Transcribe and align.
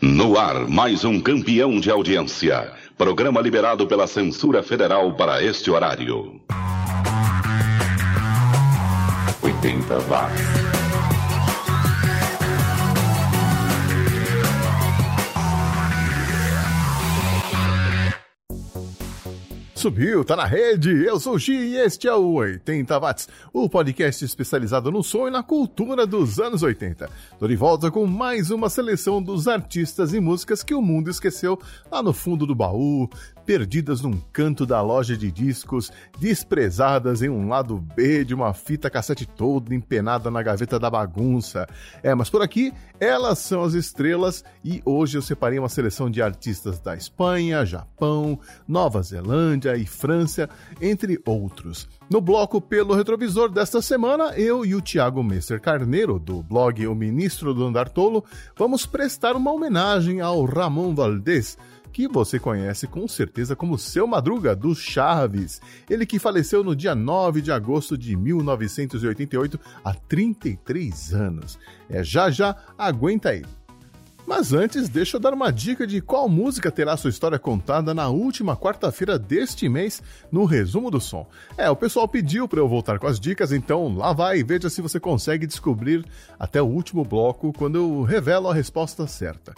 No 0.00 0.38
ar, 0.38 0.66
mais 0.66 1.04
um 1.04 1.20
campeão 1.20 1.78
de 1.78 1.90
audiência. 1.90 2.72
Programa 2.96 3.38
liberado 3.38 3.86
pela 3.86 4.06
censura 4.06 4.62
federal 4.62 5.12
para 5.12 5.44
este 5.44 5.70
horário. 5.70 6.40
80 9.42 9.98
watts. 10.08 10.79
Subiu, 19.80 20.22
tá 20.22 20.36
na 20.36 20.44
rede. 20.44 20.90
Eu 20.90 21.18
sou 21.18 21.36
o 21.36 21.38
Gi 21.38 21.54
e 21.54 21.76
este 21.78 22.06
é 22.06 22.14
o 22.14 22.34
80 22.34 23.00
Watts, 23.00 23.26
o 23.50 23.66
podcast 23.66 24.22
especializado 24.22 24.90
no 24.90 25.02
som 25.02 25.26
e 25.26 25.30
na 25.30 25.42
cultura 25.42 26.06
dos 26.06 26.38
anos 26.38 26.62
80. 26.62 27.08
Tô 27.38 27.48
de 27.48 27.56
volta 27.56 27.90
com 27.90 28.06
mais 28.06 28.50
uma 28.50 28.68
seleção 28.68 29.22
dos 29.22 29.48
artistas 29.48 30.12
e 30.12 30.20
músicas 30.20 30.62
que 30.62 30.74
o 30.74 30.82
mundo 30.82 31.08
esqueceu 31.08 31.58
lá 31.90 32.02
no 32.02 32.12
fundo 32.12 32.44
do 32.44 32.54
baú, 32.54 33.08
perdidas 33.46 34.02
num 34.02 34.20
canto 34.32 34.66
da 34.66 34.82
loja 34.82 35.16
de 35.16 35.32
discos, 35.32 35.90
desprezadas 36.18 37.22
em 37.22 37.30
um 37.30 37.48
lado 37.48 37.78
B 37.78 38.22
de 38.22 38.34
uma 38.34 38.52
fita 38.52 38.90
cassete 38.90 39.26
toda 39.26 39.74
empenada 39.74 40.30
na 40.30 40.42
gaveta 40.42 40.78
da 40.78 40.90
bagunça. 40.90 41.66
É, 42.02 42.14
mas 42.14 42.28
por 42.28 42.42
aqui, 42.42 42.70
elas 43.00 43.38
são 43.38 43.62
as 43.62 43.72
estrelas 43.72 44.44
e 44.62 44.82
hoje 44.84 45.16
eu 45.16 45.22
separei 45.22 45.58
uma 45.58 45.70
seleção 45.70 46.10
de 46.10 46.20
artistas 46.20 46.78
da 46.78 46.94
Espanha, 46.94 47.64
Japão, 47.64 48.38
Nova 48.68 49.02
Zelândia 49.02 49.69
e 49.76 49.86
França, 49.86 50.48
entre 50.80 51.20
outros. 51.24 51.88
No 52.08 52.20
bloco 52.20 52.60
Pelo 52.60 52.94
Retrovisor 52.94 53.48
desta 53.50 53.80
semana, 53.80 54.34
eu 54.36 54.64
e 54.64 54.74
o 54.74 54.80
Thiago 54.80 55.22
Messer 55.22 55.60
Carneiro, 55.60 56.18
do 56.18 56.42
blog 56.42 56.86
O 56.86 56.94
Ministro 56.94 57.54
do 57.54 57.64
Andar 57.64 57.88
Tolo, 57.88 58.24
vamos 58.56 58.86
prestar 58.86 59.36
uma 59.36 59.52
homenagem 59.52 60.20
ao 60.20 60.44
Ramon 60.44 60.94
Valdez, 60.94 61.56
que 61.92 62.08
você 62.08 62.38
conhece 62.38 62.86
com 62.86 63.06
certeza 63.06 63.56
como 63.56 63.78
Seu 63.78 64.06
Madruga, 64.06 64.54
do 64.54 64.74
Chaves. 64.74 65.60
Ele 65.88 66.06
que 66.06 66.18
faleceu 66.18 66.62
no 66.62 66.74
dia 66.74 66.94
9 66.94 67.42
de 67.42 67.52
agosto 67.52 67.96
de 67.98 68.16
1988, 68.16 69.58
há 69.84 69.94
33 69.94 71.14
anos. 71.14 71.58
É 71.88 72.02
já 72.02 72.30
já, 72.30 72.56
aguenta 72.78 73.30
aí. 73.30 73.44
Mas 74.26 74.52
antes, 74.52 74.88
deixa 74.88 75.16
eu 75.16 75.20
dar 75.20 75.34
uma 75.34 75.50
dica 75.50 75.86
de 75.86 76.00
qual 76.00 76.28
música 76.28 76.70
terá 76.70 76.96
sua 76.96 77.10
história 77.10 77.38
contada 77.38 77.92
na 77.92 78.08
última 78.08 78.56
quarta-feira 78.56 79.18
deste 79.18 79.68
mês 79.68 80.02
no 80.30 80.44
resumo 80.44 80.90
do 80.90 81.00
som. 81.00 81.26
É, 81.56 81.68
o 81.68 81.76
pessoal 81.76 82.06
pediu 82.06 82.46
para 82.46 82.60
eu 82.60 82.68
voltar 82.68 82.98
com 82.98 83.06
as 83.06 83.18
dicas, 83.18 83.52
então 83.52 83.96
lá 83.96 84.12
vai, 84.12 84.44
veja 84.44 84.70
se 84.70 84.80
você 84.80 85.00
consegue 85.00 85.46
descobrir 85.46 86.04
até 86.38 86.62
o 86.62 86.66
último 86.66 87.04
bloco 87.04 87.52
quando 87.52 87.76
eu 87.76 88.02
revelo 88.02 88.48
a 88.48 88.54
resposta 88.54 89.06
certa. 89.06 89.54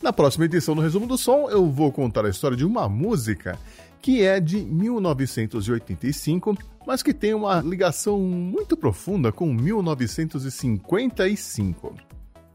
Na 0.00 0.12
próxima 0.12 0.44
edição 0.44 0.74
do 0.74 0.82
Resumo 0.82 1.06
do 1.06 1.16
Som, 1.16 1.48
eu 1.48 1.70
vou 1.70 1.90
contar 1.90 2.26
a 2.26 2.30
história 2.30 2.56
de 2.56 2.64
uma 2.64 2.88
música 2.88 3.58
que 4.02 4.22
é 4.22 4.38
de 4.38 4.58
1985, 4.58 6.54
mas 6.86 7.02
que 7.02 7.14
tem 7.14 7.32
uma 7.32 7.62
ligação 7.62 8.20
muito 8.20 8.76
profunda 8.76 9.32
com 9.32 9.50
1955. 9.50 12.13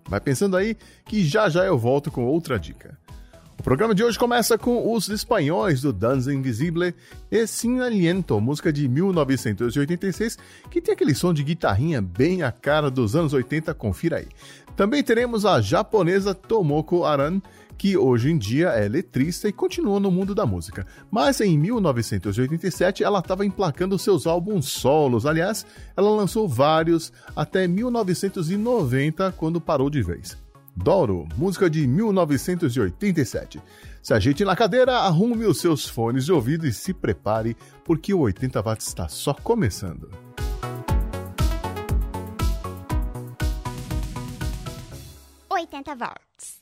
Vai 0.09 0.19
pensando 0.19 0.57
aí 0.57 0.75
que 1.05 1.23
já 1.23 1.47
já 1.47 1.63
eu 1.63 1.77
volto 1.77 2.09
com 2.09 2.25
outra 2.25 2.59
dica. 2.59 2.97
O 3.59 3.63
programa 3.63 3.93
de 3.93 4.03
hoje 4.03 4.17
começa 4.17 4.57
com 4.57 4.93
os 4.93 5.09
espanhóis 5.09 5.81
do 5.81 5.91
Danza 5.91 6.33
Invisible 6.33 6.95
e 7.29 7.45
Sin 7.45 7.81
Aliento, 7.81 8.39
música 8.39 8.71
de 8.71 8.88
1986, 8.88 10.38
que 10.71 10.81
tem 10.81 10.93
aquele 10.93 11.13
som 11.13 11.33
de 11.33 11.43
guitarrinha 11.43 12.01
bem 12.01 12.41
a 12.41 12.53
cara 12.53 12.89
dos 12.89 13.17
anos 13.17 13.33
80, 13.33 13.73
confira 13.73 14.17
aí. 14.17 14.27
Também 14.77 15.03
teremos 15.03 15.45
a 15.45 15.59
japonesa 15.59 16.33
Tomoko 16.33 17.03
Aran, 17.03 17.41
que 17.80 17.97
hoje 17.97 18.30
em 18.30 18.38
dia 18.38 18.67
é 18.72 18.89
letrista 18.89 19.47
e 19.47 19.53
continua 19.53 20.02
no 20.02 20.11
mundo 20.11 20.35
da 20.35 20.45
música. 20.45 20.85
Mas 21.09 21.39
em 21.39 21.58
1987 21.58 23.05
ela 23.05 23.19
estava 23.19 23.45
emplacando 23.45 23.97
seus 23.97 24.27
álbuns 24.27 24.67
solos. 24.67 25.25
Aliás, 25.25 25.66
ela 25.95 26.12
lançou 26.12 26.45
vários 26.45 27.13
até 27.34 27.69
1990, 27.69 29.31
quando 29.31 29.62
parou 29.62 29.90
de 29.90 30.03
vez. 30.03 30.38
Doro, 30.75 31.25
música 31.38 31.69
de 31.69 31.88
1987. 31.88 33.62
Se 34.03 34.13
ajeite 34.13 34.44
na 34.44 34.57
cadeira, 34.57 34.97
arrume 34.97 35.46
os 35.46 35.61
seus 35.61 35.88
fones 35.88 36.25
de 36.25 36.34
ouvido 36.34 36.67
e 36.67 36.73
se 36.73 36.94
prepare, 36.94 37.56
porque 37.85 38.13
o 38.13 38.19
80 38.19 38.61
watts 38.61 38.88
está 38.88 39.07
só 39.07 39.34
começando. 39.34 40.09
80 45.50 45.96
watts. 45.96 46.59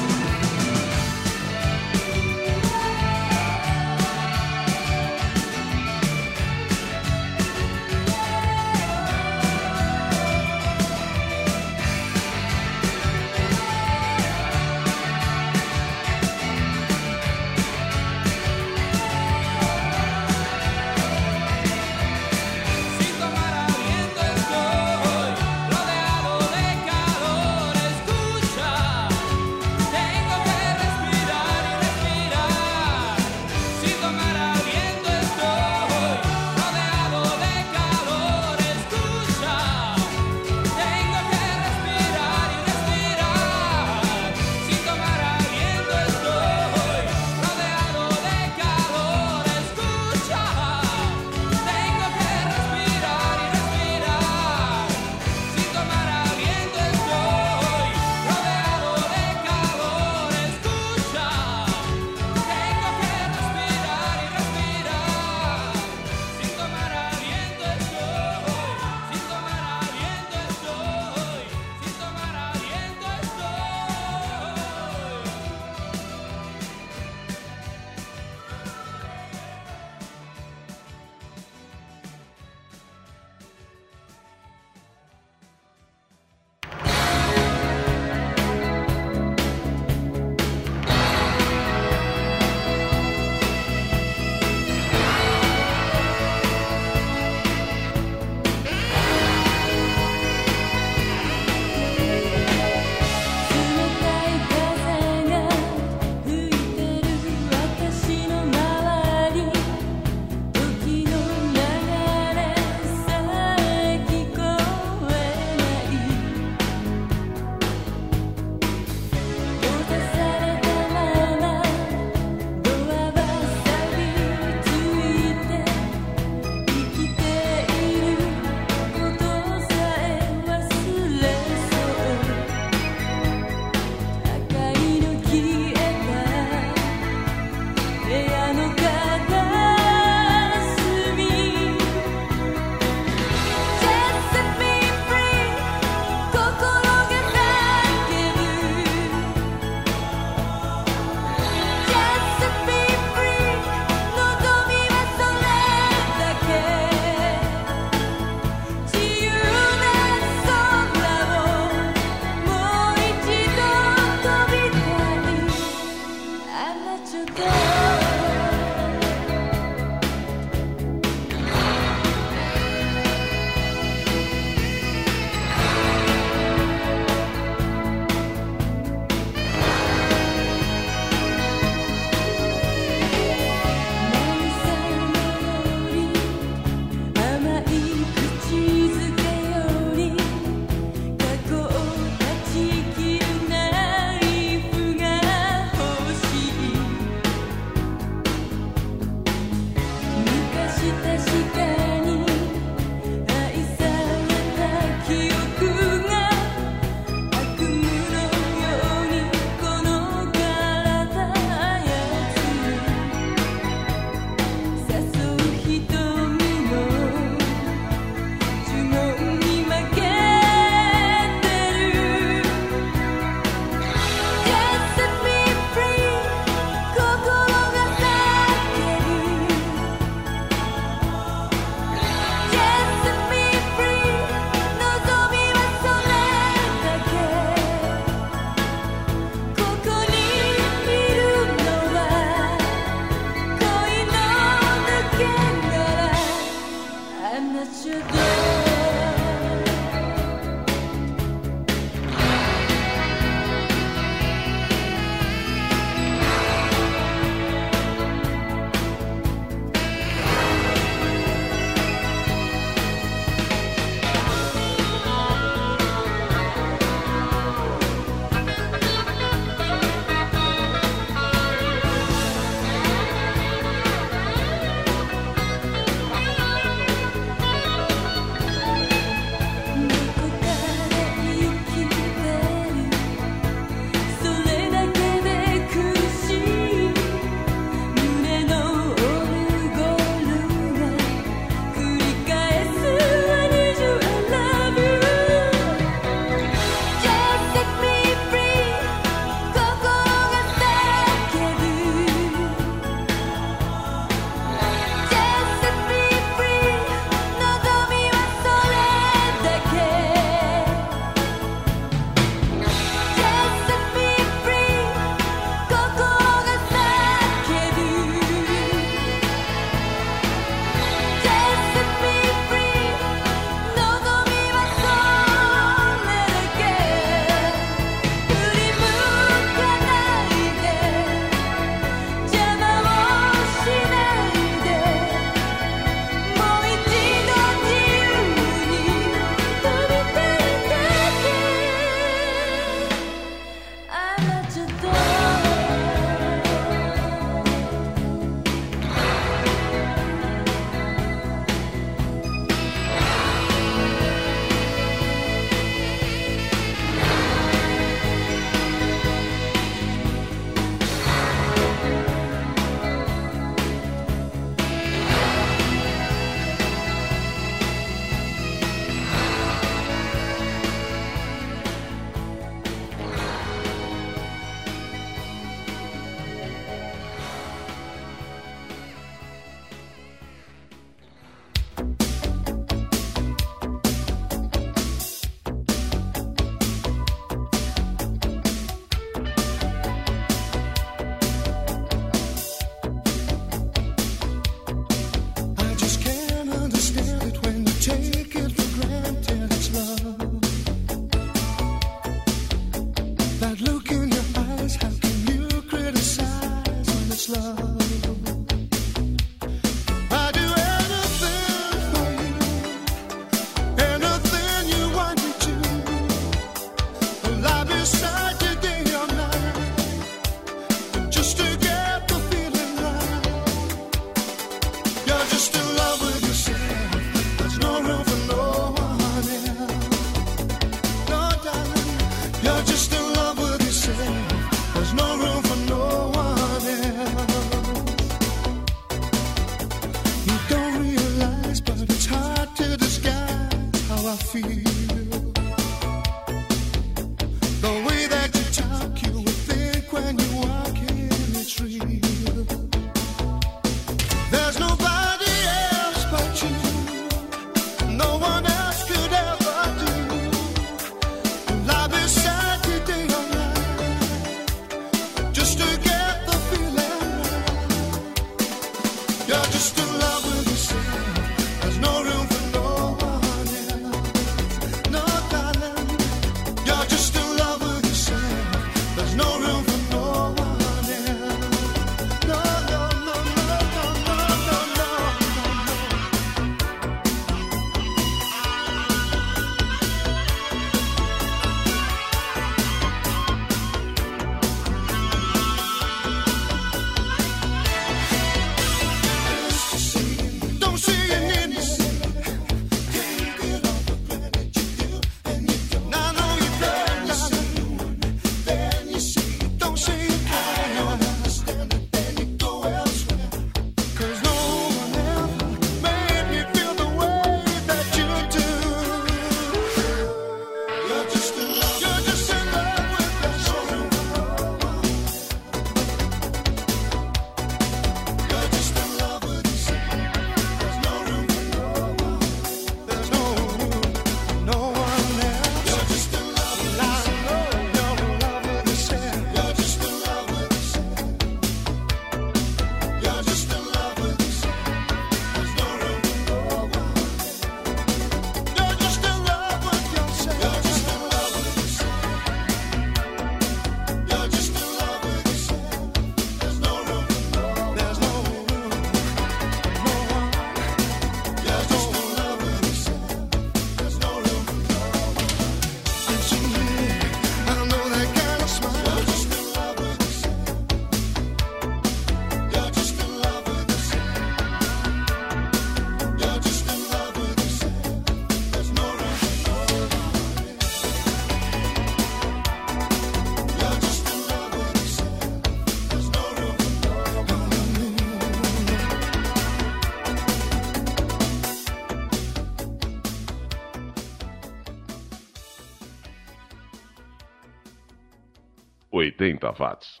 80 599.50 599.62
watts. 599.62 600.00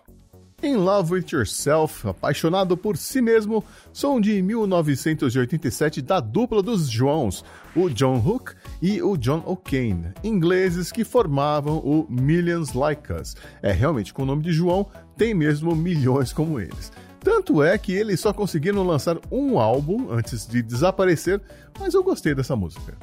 In 0.62 0.76
Love 0.84 1.14
with 1.14 1.32
Yourself, 1.32 2.06
apaixonado 2.06 2.76
por 2.76 2.98
si 2.98 3.22
mesmo, 3.22 3.64
som 3.94 4.20
de 4.20 4.42
1987 4.42 6.02
da 6.02 6.20
dupla 6.20 6.62
dos 6.62 6.86
Joãos, 6.90 7.42
o 7.74 7.88
John 7.88 8.18
Hook 8.18 8.52
e 8.82 9.00
o 9.00 9.16
John 9.16 9.42
O'Kane, 9.46 10.12
ingleses 10.22 10.92
que 10.92 11.02
formavam 11.02 11.78
o 11.78 12.06
Millions 12.10 12.74
Like 12.74 13.10
Us. 13.10 13.36
É, 13.62 13.72
realmente, 13.72 14.12
com 14.12 14.22
o 14.22 14.26
nome 14.26 14.42
de 14.42 14.52
João, 14.52 14.86
tem 15.16 15.32
mesmo 15.32 15.74
milhões 15.74 16.30
como 16.30 16.60
eles. 16.60 16.92
Tanto 17.20 17.62
é 17.62 17.78
que 17.78 17.92
eles 17.92 18.20
só 18.20 18.30
conseguiram 18.30 18.82
lançar 18.82 19.18
um 19.30 19.58
álbum 19.58 20.10
antes 20.10 20.46
de 20.46 20.60
desaparecer, 20.60 21.40
mas 21.78 21.94
eu 21.94 22.02
gostei 22.02 22.34
dessa 22.34 22.54
música. 22.54 22.98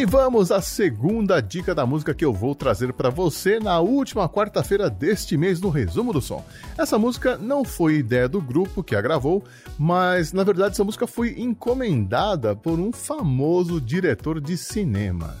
E 0.00 0.06
vamos 0.06 0.50
à 0.50 0.62
segunda 0.62 1.42
dica 1.42 1.74
da 1.74 1.84
música 1.84 2.14
que 2.14 2.24
eu 2.24 2.32
vou 2.32 2.54
trazer 2.54 2.90
para 2.90 3.10
você 3.10 3.60
na 3.60 3.80
última 3.80 4.26
quarta-feira 4.30 4.88
deste 4.88 5.36
mês 5.36 5.60
no 5.60 5.68
Resumo 5.68 6.10
do 6.10 6.22
Som. 6.22 6.42
Essa 6.78 6.98
música 6.98 7.36
não 7.36 7.66
foi 7.66 7.96
ideia 7.96 8.26
do 8.26 8.40
grupo 8.40 8.82
que 8.82 8.96
a 8.96 9.02
gravou, 9.02 9.44
mas 9.78 10.32
na 10.32 10.42
verdade 10.42 10.72
essa 10.72 10.84
música 10.84 11.06
foi 11.06 11.38
encomendada 11.38 12.56
por 12.56 12.80
um 12.80 12.90
famoso 12.90 13.78
diretor 13.78 14.40
de 14.40 14.56
cinema. 14.56 15.36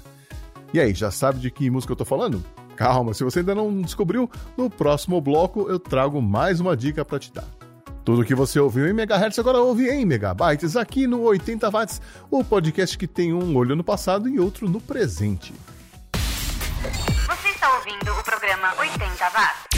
E 0.74 0.78
aí, 0.78 0.92
já 0.92 1.10
sabe 1.10 1.38
de 1.38 1.50
que 1.50 1.70
música 1.70 1.94
eu 1.94 1.96
tô 1.96 2.04
falando? 2.04 2.44
Calma, 2.76 3.14
se 3.14 3.24
você 3.24 3.38
ainda 3.38 3.54
não 3.54 3.80
descobriu, 3.80 4.30
no 4.58 4.68
próximo 4.68 5.22
bloco 5.22 5.70
eu 5.70 5.78
trago 5.78 6.20
mais 6.20 6.60
uma 6.60 6.76
dica 6.76 7.02
para 7.02 7.18
te 7.18 7.32
dar. 7.32 7.59
Tudo 8.04 8.24
que 8.24 8.34
você 8.34 8.58
ouviu 8.58 8.88
em 8.88 8.92
megahertz 8.92 9.38
agora 9.38 9.58
ouve 9.58 9.88
em 9.88 10.06
megabytes 10.06 10.74
aqui 10.74 11.06
no 11.06 11.20
80 11.22 11.70
watts, 11.70 12.00
o 12.30 12.42
podcast 12.42 12.96
que 12.96 13.06
tem 13.06 13.32
um 13.32 13.54
olho 13.56 13.76
no 13.76 13.84
passado 13.84 14.28
e 14.28 14.40
outro 14.40 14.68
no 14.68 14.80
presente. 14.80 15.52
Você 16.12 17.48
está 17.48 17.74
ouvindo 17.76 18.10
o 18.10 18.24
programa 18.24 18.74
80 18.78 19.28
watts. 19.30 19.70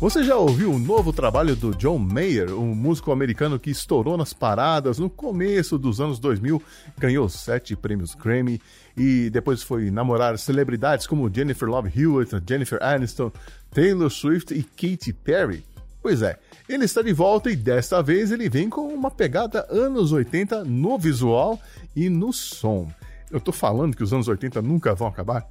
Você 0.00 0.24
já 0.24 0.36
ouviu 0.36 0.72
o 0.72 0.78
novo 0.78 1.12
trabalho 1.12 1.54
do 1.54 1.72
John 1.76 1.98
Mayer, 1.98 2.52
um 2.52 2.74
músico 2.74 3.12
americano 3.12 3.58
que 3.58 3.70
estourou 3.70 4.16
nas 4.16 4.32
paradas 4.32 4.98
no 4.98 5.08
começo 5.08 5.78
dos 5.78 6.00
anos 6.00 6.18
2000, 6.18 6.60
ganhou 6.98 7.28
sete 7.28 7.76
prêmios 7.76 8.14
Grammy 8.14 8.60
e 8.96 9.30
depois 9.30 9.62
foi 9.62 9.92
namorar 9.92 10.36
celebridades 10.38 11.06
como 11.06 11.32
Jennifer 11.32 11.68
Love 11.68 11.92
Hewitt, 11.94 12.32
Jennifer 12.48 12.82
Aniston, 12.82 13.30
Taylor 13.72 14.10
Swift 14.10 14.52
e 14.52 14.64
Katy 14.64 15.12
Perry? 15.12 15.71
Pois 16.02 16.20
é, 16.20 16.36
ele 16.68 16.84
está 16.84 17.00
de 17.00 17.12
volta 17.12 17.48
e 17.48 17.54
desta 17.54 18.02
vez 18.02 18.32
ele 18.32 18.48
vem 18.48 18.68
com 18.68 18.88
uma 18.92 19.10
pegada 19.10 19.64
anos 19.70 20.10
80 20.10 20.64
no 20.64 20.98
visual 20.98 21.60
e 21.94 22.08
no 22.08 22.32
som. 22.32 22.90
Eu 23.30 23.40
tô 23.40 23.52
falando 23.52 23.96
que 23.96 24.02
os 24.02 24.12
anos 24.12 24.26
80 24.26 24.60
nunca 24.60 24.94
vão 24.94 25.06
acabar? 25.06 25.46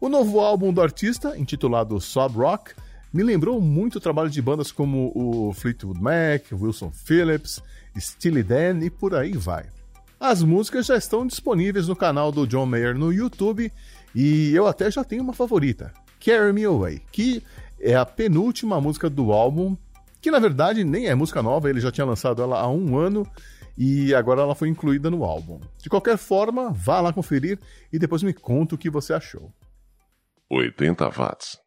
O 0.00 0.08
novo 0.08 0.40
álbum 0.40 0.72
do 0.72 0.82
artista, 0.82 1.38
intitulado 1.38 2.00
Sob 2.00 2.36
Rock, 2.36 2.72
me 3.12 3.22
lembrou 3.22 3.60
muito 3.60 3.96
o 3.96 4.00
trabalho 4.00 4.28
de 4.28 4.42
bandas 4.42 4.72
como 4.72 5.12
o 5.14 5.52
Fleetwood 5.52 6.00
Mac, 6.00 6.44
Wilson 6.52 6.90
Phillips, 6.90 7.62
Steely 7.96 8.42
Dan 8.42 8.80
e 8.80 8.90
por 8.90 9.14
aí 9.14 9.32
vai. 9.32 9.66
As 10.20 10.42
músicas 10.42 10.86
já 10.86 10.96
estão 10.96 11.24
disponíveis 11.24 11.86
no 11.86 11.94
canal 11.94 12.32
do 12.32 12.46
John 12.46 12.66
Mayer 12.66 12.98
no 12.98 13.12
YouTube 13.12 13.72
e 14.14 14.52
eu 14.52 14.66
até 14.66 14.90
já 14.90 15.04
tenho 15.04 15.22
uma 15.22 15.32
favorita, 15.32 15.92
Carry 16.18 16.52
Me 16.52 16.64
Away, 16.64 17.00
que 17.12 17.42
é 17.80 17.94
a 17.94 18.04
penúltima 18.04 18.80
música 18.80 19.08
do 19.08 19.32
álbum, 19.32 19.76
que 20.20 20.30
na 20.30 20.38
verdade 20.38 20.84
nem 20.84 21.06
é 21.06 21.14
música 21.14 21.42
nova, 21.42 21.70
ele 21.70 21.80
já 21.80 21.90
tinha 21.90 22.04
lançado 22.04 22.42
ela 22.42 22.60
há 22.60 22.68
um 22.68 22.98
ano 22.98 23.26
e 23.76 24.12
agora 24.14 24.42
ela 24.42 24.54
foi 24.54 24.68
incluída 24.68 25.08
no 25.10 25.22
álbum. 25.22 25.60
De 25.80 25.88
qualquer 25.88 26.16
forma, 26.16 26.70
vá 26.72 27.00
lá 27.00 27.12
conferir 27.12 27.58
e 27.92 27.98
depois 27.98 28.22
me 28.22 28.32
conta 28.32 28.74
o 28.74 28.78
que 28.78 28.90
você 28.90 29.12
achou. 29.12 29.52
80 30.50 31.08
watts. 31.10 31.58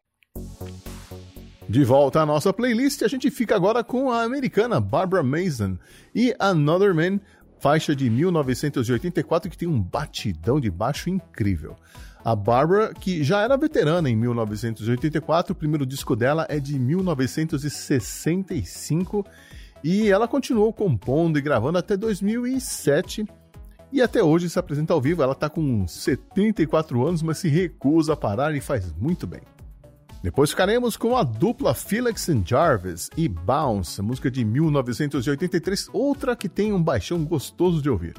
De 1.68 1.84
volta 1.84 2.20
à 2.20 2.26
nossa 2.26 2.52
playlist, 2.52 3.02
a 3.02 3.08
gente 3.08 3.30
fica 3.30 3.56
agora 3.56 3.82
com 3.82 4.10
a 4.10 4.24
americana 4.24 4.78
Barbara 4.78 5.22
Mason 5.22 5.78
e 6.14 6.34
Another 6.38 6.94
Man, 6.94 7.18
faixa 7.60 7.96
de 7.96 8.10
1984 8.10 9.50
que 9.50 9.56
tem 9.56 9.68
um 9.68 9.80
batidão 9.80 10.60
de 10.60 10.70
baixo 10.70 11.08
incrível. 11.08 11.76
A 12.24 12.36
Barbara, 12.36 12.94
que 12.94 13.24
já 13.24 13.40
era 13.40 13.56
veterana 13.56 14.08
em 14.08 14.14
1984, 14.14 15.52
o 15.52 15.56
primeiro 15.56 15.84
disco 15.84 16.14
dela 16.14 16.46
é 16.48 16.60
de 16.60 16.78
1965 16.78 19.26
e 19.82 20.08
ela 20.08 20.28
continuou 20.28 20.72
compondo 20.72 21.36
e 21.36 21.42
gravando 21.42 21.78
até 21.78 21.96
2007. 21.96 23.26
e 23.92 24.00
até 24.00 24.22
hoje 24.22 24.48
se 24.48 24.58
apresenta 24.58 24.94
ao 24.94 25.00
vivo. 25.00 25.22
Ela 25.22 25.32
está 25.32 25.50
com 25.50 25.86
74 25.86 27.06
anos, 27.06 27.22
mas 27.22 27.38
se 27.38 27.48
recusa 27.48 28.12
a 28.12 28.16
parar 28.16 28.54
e 28.54 28.60
faz 28.60 28.92
muito 28.94 29.26
bem. 29.26 29.40
Depois 30.22 30.50
ficaremos 30.50 30.96
com 30.96 31.16
a 31.16 31.24
dupla 31.24 31.74
Felix 31.74 32.28
and 32.28 32.44
Jarvis 32.46 33.10
e 33.16 33.28
Bounce, 33.28 34.00
música 34.00 34.30
de 34.30 34.44
1983, 34.44 35.88
outra 35.92 36.36
que 36.36 36.48
tem 36.48 36.72
um 36.72 36.80
baixão 36.80 37.24
gostoso 37.24 37.82
de 37.82 37.90
ouvir. 37.90 38.14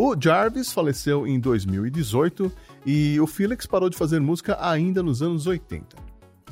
O 0.00 0.14
Jarvis 0.16 0.70
faleceu 0.70 1.26
em 1.26 1.40
2018 1.40 2.52
e 2.86 3.18
o 3.18 3.26
Felix 3.26 3.66
parou 3.66 3.90
de 3.90 3.96
fazer 3.96 4.20
música 4.20 4.56
ainda 4.60 5.02
nos 5.02 5.22
anos 5.22 5.44
80. 5.44 5.96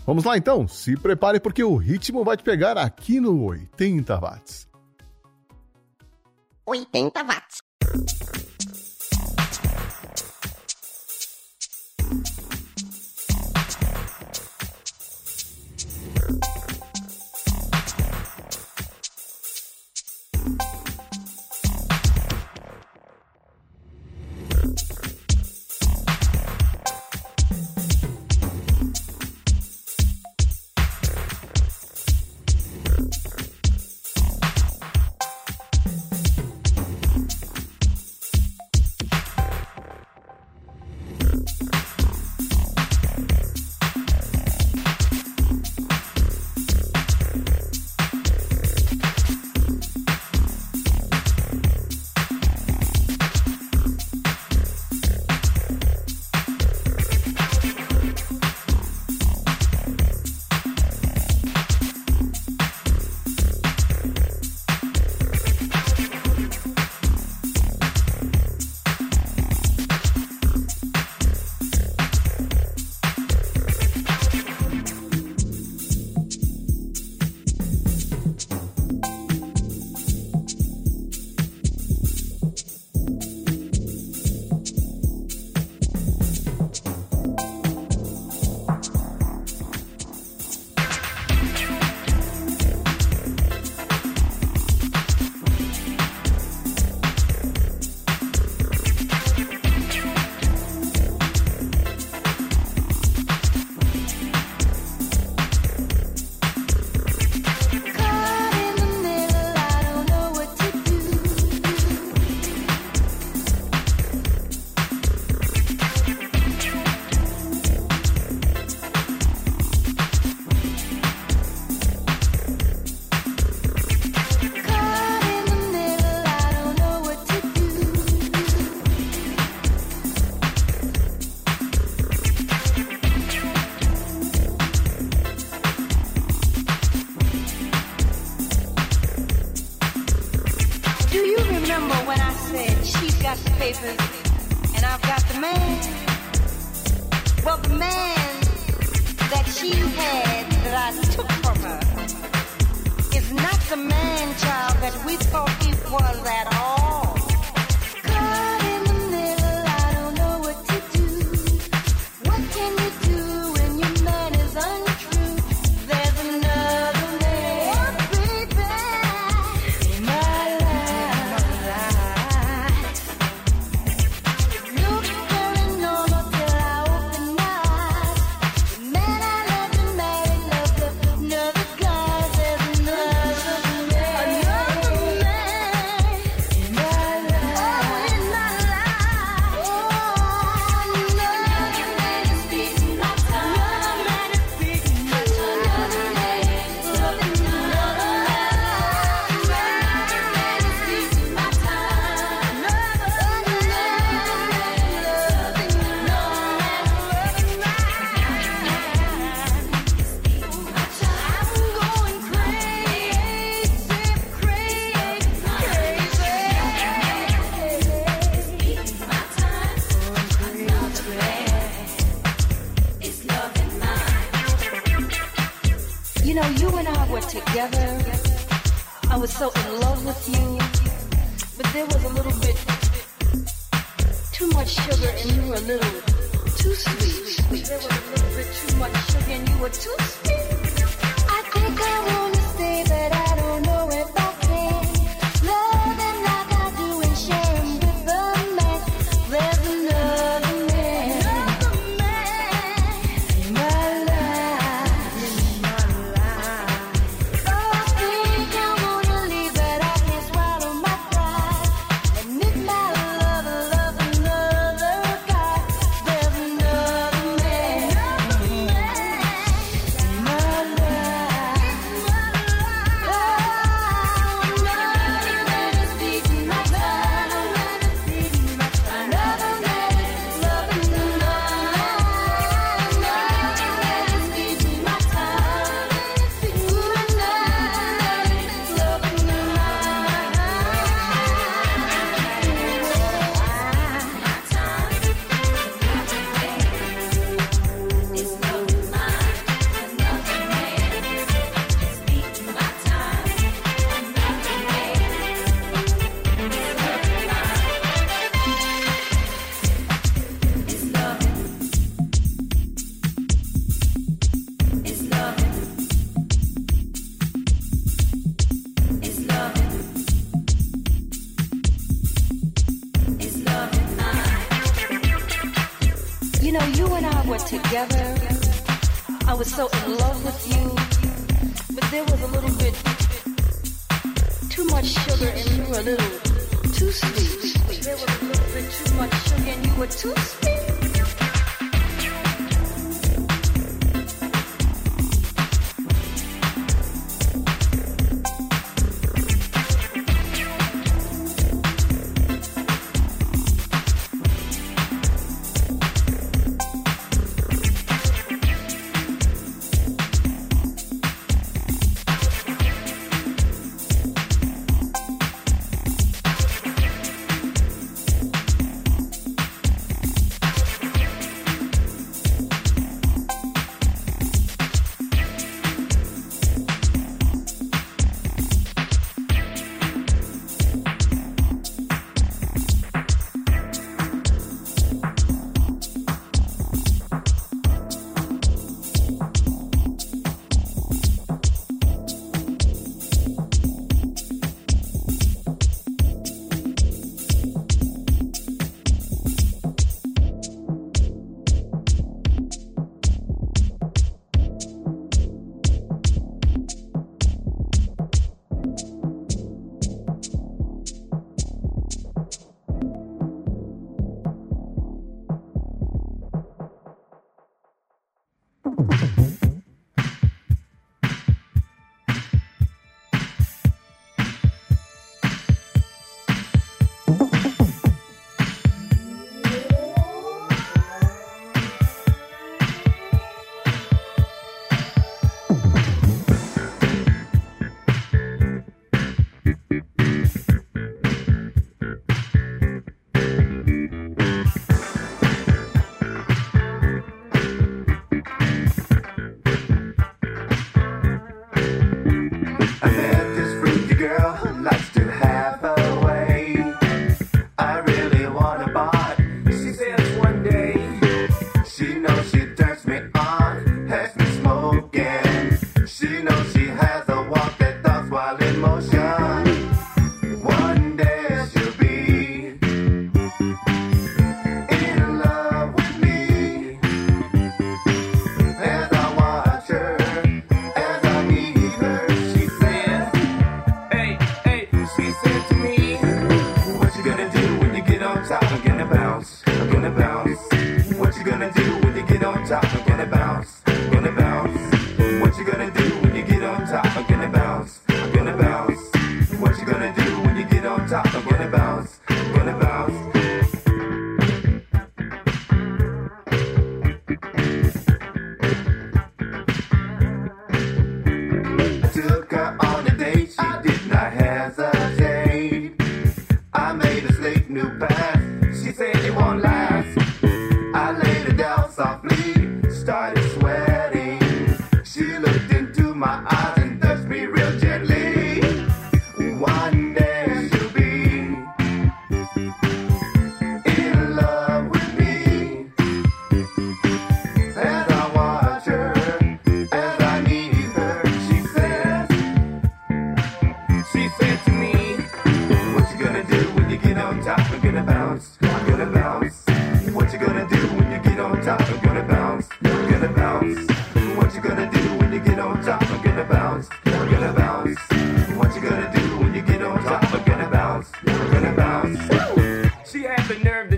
Vamos 0.05 0.25
lá 0.25 0.37
então, 0.37 0.67
se 0.67 0.97
prepare 0.97 1.39
porque 1.39 1.63
o 1.63 1.77
ritmo 1.77 2.25
vai 2.25 2.37
te 2.37 2.43
pegar 2.43 2.77
aqui 2.77 3.21
no 3.21 3.45
80 3.45 4.19
watts. 4.19 4.69
80 6.67 7.23
watts. 7.23 8.46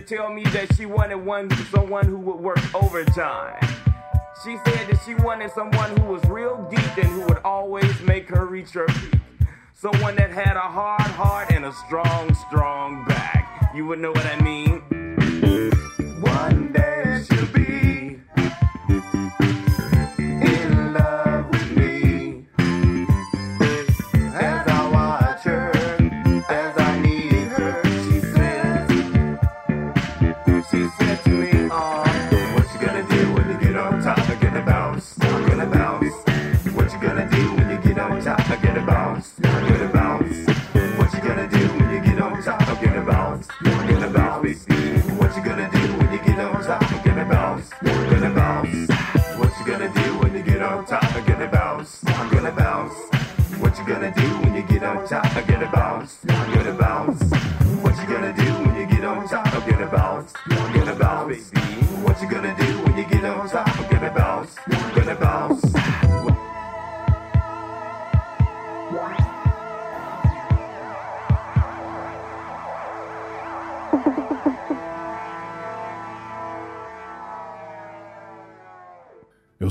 tell 0.09 0.33
me 0.33 0.43
that 0.45 0.75
she 0.75 0.87
wanted 0.87 1.17
one 1.17 1.51
someone 1.67 2.07
who 2.07 2.17
would 2.17 2.37
work 2.37 2.75
overtime. 2.75 3.61
She 4.43 4.57
said 4.65 4.89
that 4.89 5.01
she 5.05 5.15
wanted 5.17 5.51
someone 5.51 5.95
who 5.99 6.07
was 6.07 6.25
real 6.25 6.67
deep 6.71 6.97
and 6.97 7.07
who 7.09 7.21
would 7.27 7.39
always 7.45 8.01
make 8.03 8.27
her 8.31 8.47
reach 8.47 8.71
her 8.71 8.87
peak. 8.87 9.21
Someone 9.75 10.17
that 10.17 10.31
had 10.31 10.57
a 10.57 10.61
hard 10.61 11.03
heart 11.03 11.51
and 11.51 11.67
a 11.67 11.73
strong, 11.73 12.35
strong 12.35 13.05
back. 13.05 13.71
You 13.75 13.87
would 13.87 13.99
know 13.99 14.11
what 14.11 14.25
I 14.25 14.41
mean. 14.41 14.78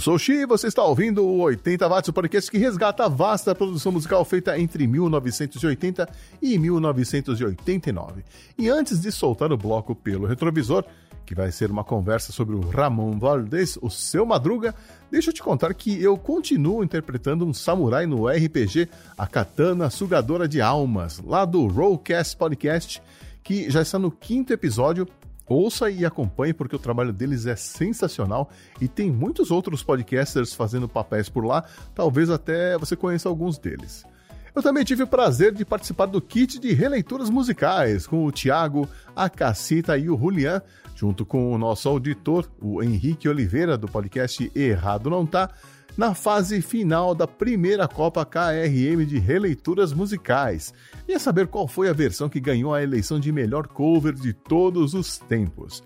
Sou 0.08 0.18
Xi 0.18 0.32
e 0.32 0.46
você 0.46 0.68
está 0.68 0.82
ouvindo 0.86 1.22
o 1.22 1.40
80 1.40 1.86
Watts, 1.86 2.08
o 2.08 2.14
podcast 2.14 2.50
que 2.50 2.58
resgata 2.58 3.04
a 3.04 3.10
vasta 3.10 3.54
produção 3.54 3.92
musical 3.92 4.24
feita 4.24 4.58
entre 4.58 4.88
1980 4.88 6.08
e 6.42 6.58
1989. 6.58 8.24
E 8.58 8.70
antes 8.70 9.02
de 9.02 9.12
soltar 9.12 9.52
o 9.52 9.58
bloco 9.58 9.94
pelo 9.94 10.26
retrovisor, 10.26 10.86
que 11.26 11.36
vai 11.36 11.52
ser 11.52 11.70
uma 11.70 11.84
conversa 11.84 12.32
sobre 12.32 12.56
o 12.56 12.62
Ramon 12.62 13.20
Valdez, 13.20 13.78
o 13.82 13.90
seu 13.90 14.26
Madruga, 14.26 14.74
deixa 15.12 15.30
eu 15.30 15.34
te 15.34 15.44
contar 15.44 15.74
que 15.74 16.02
eu 16.02 16.18
continuo 16.18 16.86
interpretando 16.86 17.46
um 17.46 17.54
samurai 17.54 18.06
no 18.06 18.30
RPG 18.30 18.88
A 19.18 19.28
Katana 19.28 19.90
Sugadora 19.90 20.48
de 20.48 20.62
Almas, 20.62 21.20
lá 21.20 21.44
do 21.44 21.68
Rollcast 21.68 22.38
Podcast, 22.38 23.04
que 23.44 23.70
já 23.70 23.82
está 23.82 24.00
no 24.00 24.10
quinto 24.10 24.54
episódio 24.54 25.06
Ouça 25.48 25.90
e 25.90 26.06
acompanhe 26.06 26.54
porque 26.54 26.76
o 26.76 26.80
trabalho 26.80 27.14
deles 27.14 27.46
é 27.46 27.56
sensacional 27.56 28.50
e 28.82 28.88
tem 28.88 29.12
muitos 29.12 29.50
outros 29.50 29.82
podcasters 29.82 30.54
fazendo 30.54 30.90
papéis 30.90 31.30
por 31.30 31.46
lá, 31.46 31.64
talvez 31.96 32.30
até 32.30 32.78
você 32.78 32.96
conheça 32.96 33.30
alguns 33.30 33.58
deles. 33.58 34.06
Eu 34.54 34.64
também 34.64 34.84
tive 34.84 35.04
o 35.04 35.08
prazer 35.08 35.54
de 35.54 35.64
participar 35.64 36.08
do 36.08 36.20
kit 36.20 36.60
de 36.60 36.74
releituras 36.74 37.30
musicais 37.30 38.08
com 38.08 38.26
o 38.26 38.32
Thiago, 38.32 38.90
a 39.16 39.30
Cacita 39.30 39.98
e 39.98 40.10
o 40.10 40.18
Julian, 40.18 40.62
junto 40.96 41.26
com 41.26 41.54
o 41.54 41.58
nosso 41.60 41.88
auditor, 41.88 42.50
o 42.60 42.82
Henrique 42.82 43.30
Oliveira, 43.30 43.78
do 43.78 43.88
podcast 43.88 44.52
Errado 44.56 45.12
Não 45.12 45.28
Tá, 45.28 45.52
na 45.98 46.14
fase 46.14 46.62
final 46.62 47.16
da 47.16 47.28
primeira 47.28 47.88
Copa 47.88 48.24
KRM 48.24 49.04
de 49.06 49.18
releituras 49.18 49.92
musicais. 49.92 50.72
E 51.08 51.14
a 51.14 51.20
saber 51.20 51.48
qual 51.48 51.68
foi 51.68 51.90
a 51.90 51.94
versão 51.94 52.30
que 52.30 52.40
ganhou 52.40 52.74
a 52.74 52.84
eleição 52.84 53.20
de 53.20 53.32
melhor 53.32 53.66
cover 53.66 54.14
de 54.14 54.32
todos 54.32 54.94
os 54.94 55.18
tempos. 55.18 55.84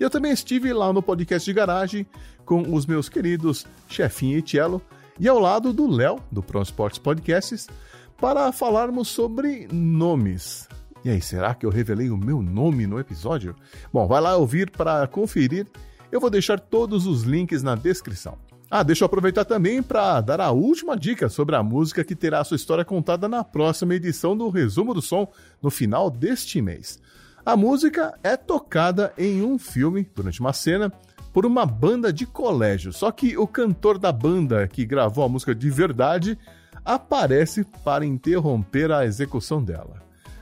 Eu 0.00 0.10
também 0.10 0.32
estive 0.32 0.72
lá 0.72 0.92
no 0.92 1.00
podcast 1.00 1.48
de 1.48 1.54
garagem 1.54 2.04
com 2.44 2.74
os 2.74 2.86
meus 2.86 3.08
queridos 3.08 3.64
Chefinho 3.88 4.38
e 4.38 4.42
Tielo 4.42 4.82
e 5.20 5.28
ao 5.28 5.38
lado 5.38 5.72
do 5.72 5.88
Léo, 5.88 6.18
do 6.30 6.42
Pro 6.42 6.60
Sports 6.62 6.98
Podcasts, 6.98 7.68
para 8.16 8.50
falarmos 8.50 9.08
sobre 9.08 9.68
nomes. 9.70 10.68
E 11.04 11.10
aí, 11.10 11.20
será 11.20 11.54
que 11.54 11.66
eu 11.66 11.70
revelei 11.70 12.10
o 12.10 12.16
meu 12.16 12.42
nome 12.42 12.86
no 12.86 12.98
episódio? 12.98 13.54
Bom, 13.92 14.06
vai 14.06 14.20
lá 14.20 14.36
ouvir 14.36 14.70
para 14.70 15.06
conferir. 15.06 15.66
Eu 16.10 16.20
vou 16.20 16.30
deixar 16.30 16.58
todos 16.58 17.06
os 17.06 17.22
links 17.22 17.62
na 17.62 17.74
descrição. 17.74 18.38
Ah, 18.74 18.82
deixa 18.82 19.04
eu 19.04 19.06
aproveitar 19.06 19.44
também 19.44 19.82
para 19.82 20.18
dar 20.22 20.40
a 20.40 20.50
última 20.50 20.96
dica 20.96 21.28
sobre 21.28 21.54
a 21.54 21.62
música 21.62 22.02
que 22.02 22.16
terá 22.16 22.42
sua 22.42 22.54
história 22.54 22.86
contada 22.86 23.28
na 23.28 23.44
próxima 23.44 23.94
edição 23.94 24.34
do 24.34 24.48
Resumo 24.48 24.94
do 24.94 25.02
Som, 25.02 25.30
no 25.60 25.70
final 25.70 26.08
deste 26.08 26.62
mês. 26.62 26.98
A 27.44 27.54
música 27.54 28.18
é 28.22 28.34
tocada 28.34 29.12
em 29.18 29.42
um 29.42 29.58
filme, 29.58 30.08
durante 30.14 30.40
uma 30.40 30.54
cena, 30.54 30.90
por 31.34 31.44
uma 31.44 31.66
banda 31.66 32.10
de 32.10 32.24
colégio. 32.24 32.94
Só 32.94 33.12
que 33.12 33.36
o 33.36 33.46
cantor 33.46 33.98
da 33.98 34.10
banda 34.10 34.66
que 34.66 34.86
gravou 34.86 35.22
a 35.22 35.28
música 35.28 35.54
de 35.54 35.68
verdade 35.68 36.38
aparece 36.82 37.66
para 37.84 38.06
interromper 38.06 38.90
a 38.90 39.04
execução 39.04 39.62
dela. 39.62 40.00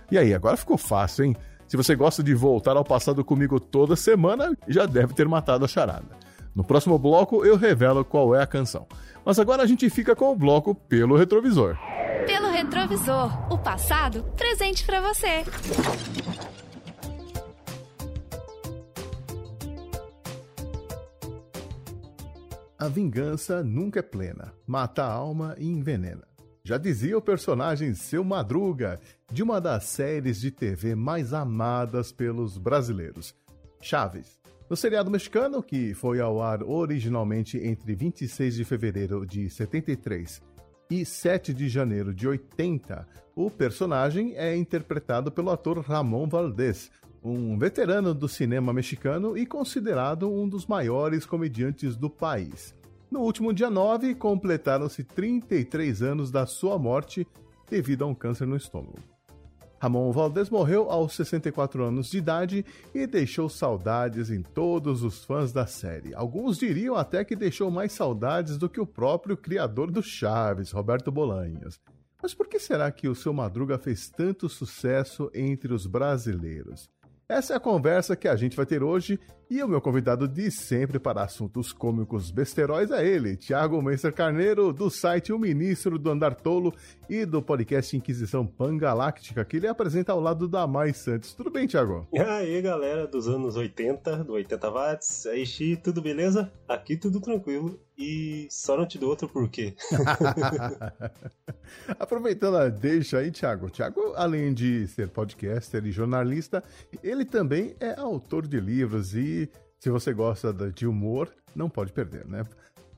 E 0.08 0.16
aí, 0.16 0.32
agora 0.32 0.56
ficou 0.56 0.78
fácil, 0.78 1.24
hein? 1.24 1.36
Se 1.66 1.76
você 1.76 1.96
gosta 1.96 2.22
de 2.22 2.32
voltar 2.32 2.76
ao 2.76 2.84
passado 2.84 3.24
comigo 3.24 3.58
toda 3.58 3.96
semana, 3.96 4.56
já 4.68 4.86
deve 4.86 5.14
ter 5.14 5.26
matado 5.26 5.64
a 5.64 5.68
charada. 5.68 6.29
No 6.54 6.64
próximo 6.64 6.98
bloco 6.98 7.44
eu 7.44 7.56
revelo 7.56 8.04
qual 8.04 8.34
é 8.34 8.42
a 8.42 8.46
canção. 8.46 8.86
Mas 9.24 9.38
agora 9.38 9.62
a 9.62 9.66
gente 9.66 9.88
fica 9.88 10.16
com 10.16 10.32
o 10.32 10.36
bloco 10.36 10.74
pelo 10.74 11.16
retrovisor. 11.16 11.76
Pelo 12.26 12.50
retrovisor, 12.50 13.52
o 13.52 13.58
passado 13.58 14.24
presente 14.36 14.84
para 14.84 15.00
você. 15.00 15.44
A 22.78 22.88
vingança 22.88 23.62
nunca 23.62 24.00
é 24.00 24.02
plena, 24.02 24.54
mata 24.66 25.04
a 25.04 25.12
alma 25.12 25.54
e 25.58 25.66
envenena. 25.66 26.26
Já 26.64 26.78
dizia 26.78 27.16
o 27.16 27.22
personagem 27.22 27.94
Seu 27.94 28.24
Madruga, 28.24 28.98
de 29.30 29.42
uma 29.42 29.60
das 29.60 29.84
séries 29.84 30.40
de 30.40 30.50
TV 30.50 30.94
mais 30.94 31.34
amadas 31.34 32.10
pelos 32.10 32.56
brasileiros, 32.56 33.34
Chaves. 33.82 34.39
No 34.70 34.76
seriado 34.76 35.10
mexicano, 35.10 35.64
que 35.64 35.94
foi 35.94 36.20
ao 36.20 36.40
ar 36.40 36.62
originalmente 36.62 37.58
entre 37.58 37.92
26 37.92 38.54
de 38.54 38.64
fevereiro 38.64 39.26
de 39.26 39.50
73 39.50 40.40
e 40.88 41.04
7 41.04 41.52
de 41.52 41.68
janeiro 41.68 42.14
de 42.14 42.28
80, 42.28 43.04
o 43.34 43.50
personagem 43.50 44.36
é 44.36 44.54
interpretado 44.54 45.32
pelo 45.32 45.50
ator 45.50 45.80
Ramon 45.80 46.28
Valdez, 46.28 46.88
um 47.20 47.58
veterano 47.58 48.14
do 48.14 48.28
cinema 48.28 48.72
mexicano 48.72 49.36
e 49.36 49.44
considerado 49.44 50.32
um 50.32 50.48
dos 50.48 50.66
maiores 50.66 51.26
comediantes 51.26 51.96
do 51.96 52.08
país. 52.08 52.72
No 53.10 53.22
último 53.22 53.52
dia 53.52 53.68
9, 53.68 54.14
completaram-se 54.14 55.02
33 55.02 56.00
anos 56.00 56.30
da 56.30 56.46
sua 56.46 56.78
morte 56.78 57.26
devido 57.68 58.04
a 58.04 58.06
um 58.06 58.14
câncer 58.14 58.46
no 58.46 58.54
estômago. 58.54 59.00
Ramon 59.80 60.12
Valdez 60.12 60.50
morreu 60.50 60.90
aos 60.90 61.14
64 61.14 61.82
anos 61.82 62.10
de 62.10 62.18
idade 62.18 62.66
e 62.94 63.06
deixou 63.06 63.48
saudades 63.48 64.28
em 64.28 64.42
todos 64.42 65.02
os 65.02 65.24
fãs 65.24 65.52
da 65.52 65.66
série. 65.66 66.14
Alguns 66.14 66.58
diriam 66.58 66.96
até 66.96 67.24
que 67.24 67.34
deixou 67.34 67.70
mais 67.70 67.92
saudades 67.92 68.58
do 68.58 68.68
que 68.68 68.78
o 68.78 68.86
próprio 68.86 69.38
criador 69.38 69.90
do 69.90 70.02
Chaves, 70.02 70.70
Roberto 70.70 71.10
Bolanhos. 71.10 71.80
Mas 72.22 72.34
por 72.34 72.46
que 72.46 72.58
será 72.58 72.92
que 72.92 73.08
o 73.08 73.14
seu 73.14 73.32
Madruga 73.32 73.78
fez 73.78 74.10
tanto 74.10 74.50
sucesso 74.50 75.30
entre 75.32 75.72
os 75.72 75.86
brasileiros? 75.86 76.90
Essa 77.30 77.52
é 77.52 77.56
a 77.56 77.60
conversa 77.60 78.16
que 78.16 78.26
a 78.26 78.34
gente 78.34 78.56
vai 78.56 78.66
ter 78.66 78.82
hoje 78.82 79.16
e 79.48 79.62
o 79.62 79.68
meu 79.68 79.80
convidado 79.80 80.26
de 80.26 80.50
sempre 80.50 80.98
para 80.98 81.22
assuntos 81.22 81.72
cômicos 81.72 82.28
besteróis 82.32 82.90
é 82.90 83.06
ele, 83.06 83.36
Thiago 83.36 83.80
Meister 83.80 84.12
Carneiro, 84.12 84.72
do 84.72 84.90
site 84.90 85.32
O 85.32 85.38
Ministro 85.38 85.96
do 85.96 86.10
Andar 86.10 86.34
Tolo 86.34 86.74
e 87.08 87.24
do 87.24 87.40
podcast 87.40 87.96
Inquisição 87.96 88.44
Pangaláctica, 88.44 89.44
que 89.44 89.58
ele 89.58 89.68
apresenta 89.68 90.10
ao 90.10 90.18
lado 90.18 90.48
da 90.48 90.66
Mais 90.66 90.96
Santos. 90.96 91.32
Tudo 91.32 91.52
bem, 91.52 91.68
Thiago? 91.68 92.08
E 92.12 92.18
aí, 92.18 92.60
galera 92.60 93.06
dos 93.06 93.28
anos 93.28 93.54
80, 93.54 94.24
do 94.24 94.32
80 94.32 94.68
watts, 94.68 95.26
aí, 95.26 95.46
Xi, 95.46 95.76
tudo 95.76 96.02
beleza? 96.02 96.52
Aqui 96.66 96.96
tudo 96.96 97.20
tranquilo 97.20 97.78
e 98.00 98.48
só 98.50 98.78
não 98.78 98.86
te 98.86 98.98
dou 98.98 99.10
outro 99.10 99.28
porquê. 99.28 99.74
Aproveitando 102.00 102.56
a 102.56 102.70
deixa 102.70 103.18
aí, 103.18 103.30
Thiago. 103.30 103.68
Thiago, 103.68 104.14
além 104.16 104.54
de 104.54 104.88
ser 104.88 105.10
podcaster 105.10 105.84
e 105.84 105.92
jornalista, 105.92 106.64
ele 107.02 107.26
também 107.26 107.76
é 107.78 108.00
autor 108.00 108.46
de 108.46 108.58
livros 108.58 109.14
e 109.14 109.50
se 109.78 109.90
você 109.90 110.14
gosta 110.14 110.54
de 110.74 110.86
humor, 110.86 111.30
não 111.54 111.68
pode 111.68 111.92
perder, 111.92 112.26
né? 112.26 112.42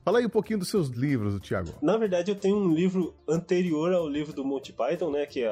Fala 0.03 0.19
aí 0.19 0.25
um 0.25 0.29
pouquinho 0.29 0.59
dos 0.59 0.67
seus 0.67 0.89
livros, 0.89 1.39
Thiago. 1.39 1.69
Na 1.81 1.95
verdade, 1.95 2.29
eu 2.29 2.35
tenho 2.35 2.57
um 2.57 2.73
livro 2.73 3.15
anterior 3.27 3.93
ao 3.93 4.07
livro 4.07 4.33
do 4.33 4.43
Monty 4.43 4.73
Python, 4.73 5.09
né? 5.11 5.25
Que 5.25 5.43
é, 5.43 5.51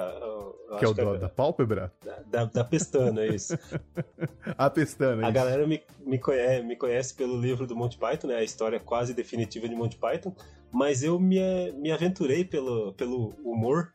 que 0.78 0.84
é 0.84 0.88
o 0.88 0.94
do, 0.94 1.16
é, 1.16 1.20
da 1.20 1.30
pálpebra? 1.30 1.92
Da, 2.28 2.44
da 2.46 2.64
pestana, 2.64 3.22
é 3.22 3.34
isso. 3.34 3.58
a 4.58 4.70
pestana, 4.70 5.26
A 5.26 5.30
isso. 5.30 5.34
galera 5.34 5.66
me, 5.66 5.82
me, 6.06 6.20
conhece, 6.20 6.64
me 6.64 6.76
conhece 6.76 7.14
pelo 7.14 7.40
livro 7.40 7.66
do 7.66 7.76
Monty 7.78 7.98
Python, 7.98 8.28
né? 8.28 8.36
A 8.36 8.44
história 8.44 8.78
quase 8.78 9.14
definitiva 9.14 9.70
de 9.70 9.76
Monty 9.76 9.98
Python. 9.98 10.36
Mas 10.70 11.02
eu 11.02 11.18
me, 11.18 11.72
me 11.72 11.92
aventurei 11.92 12.44
pelo, 12.44 12.92
pelo 12.94 13.34
humor 13.46 13.94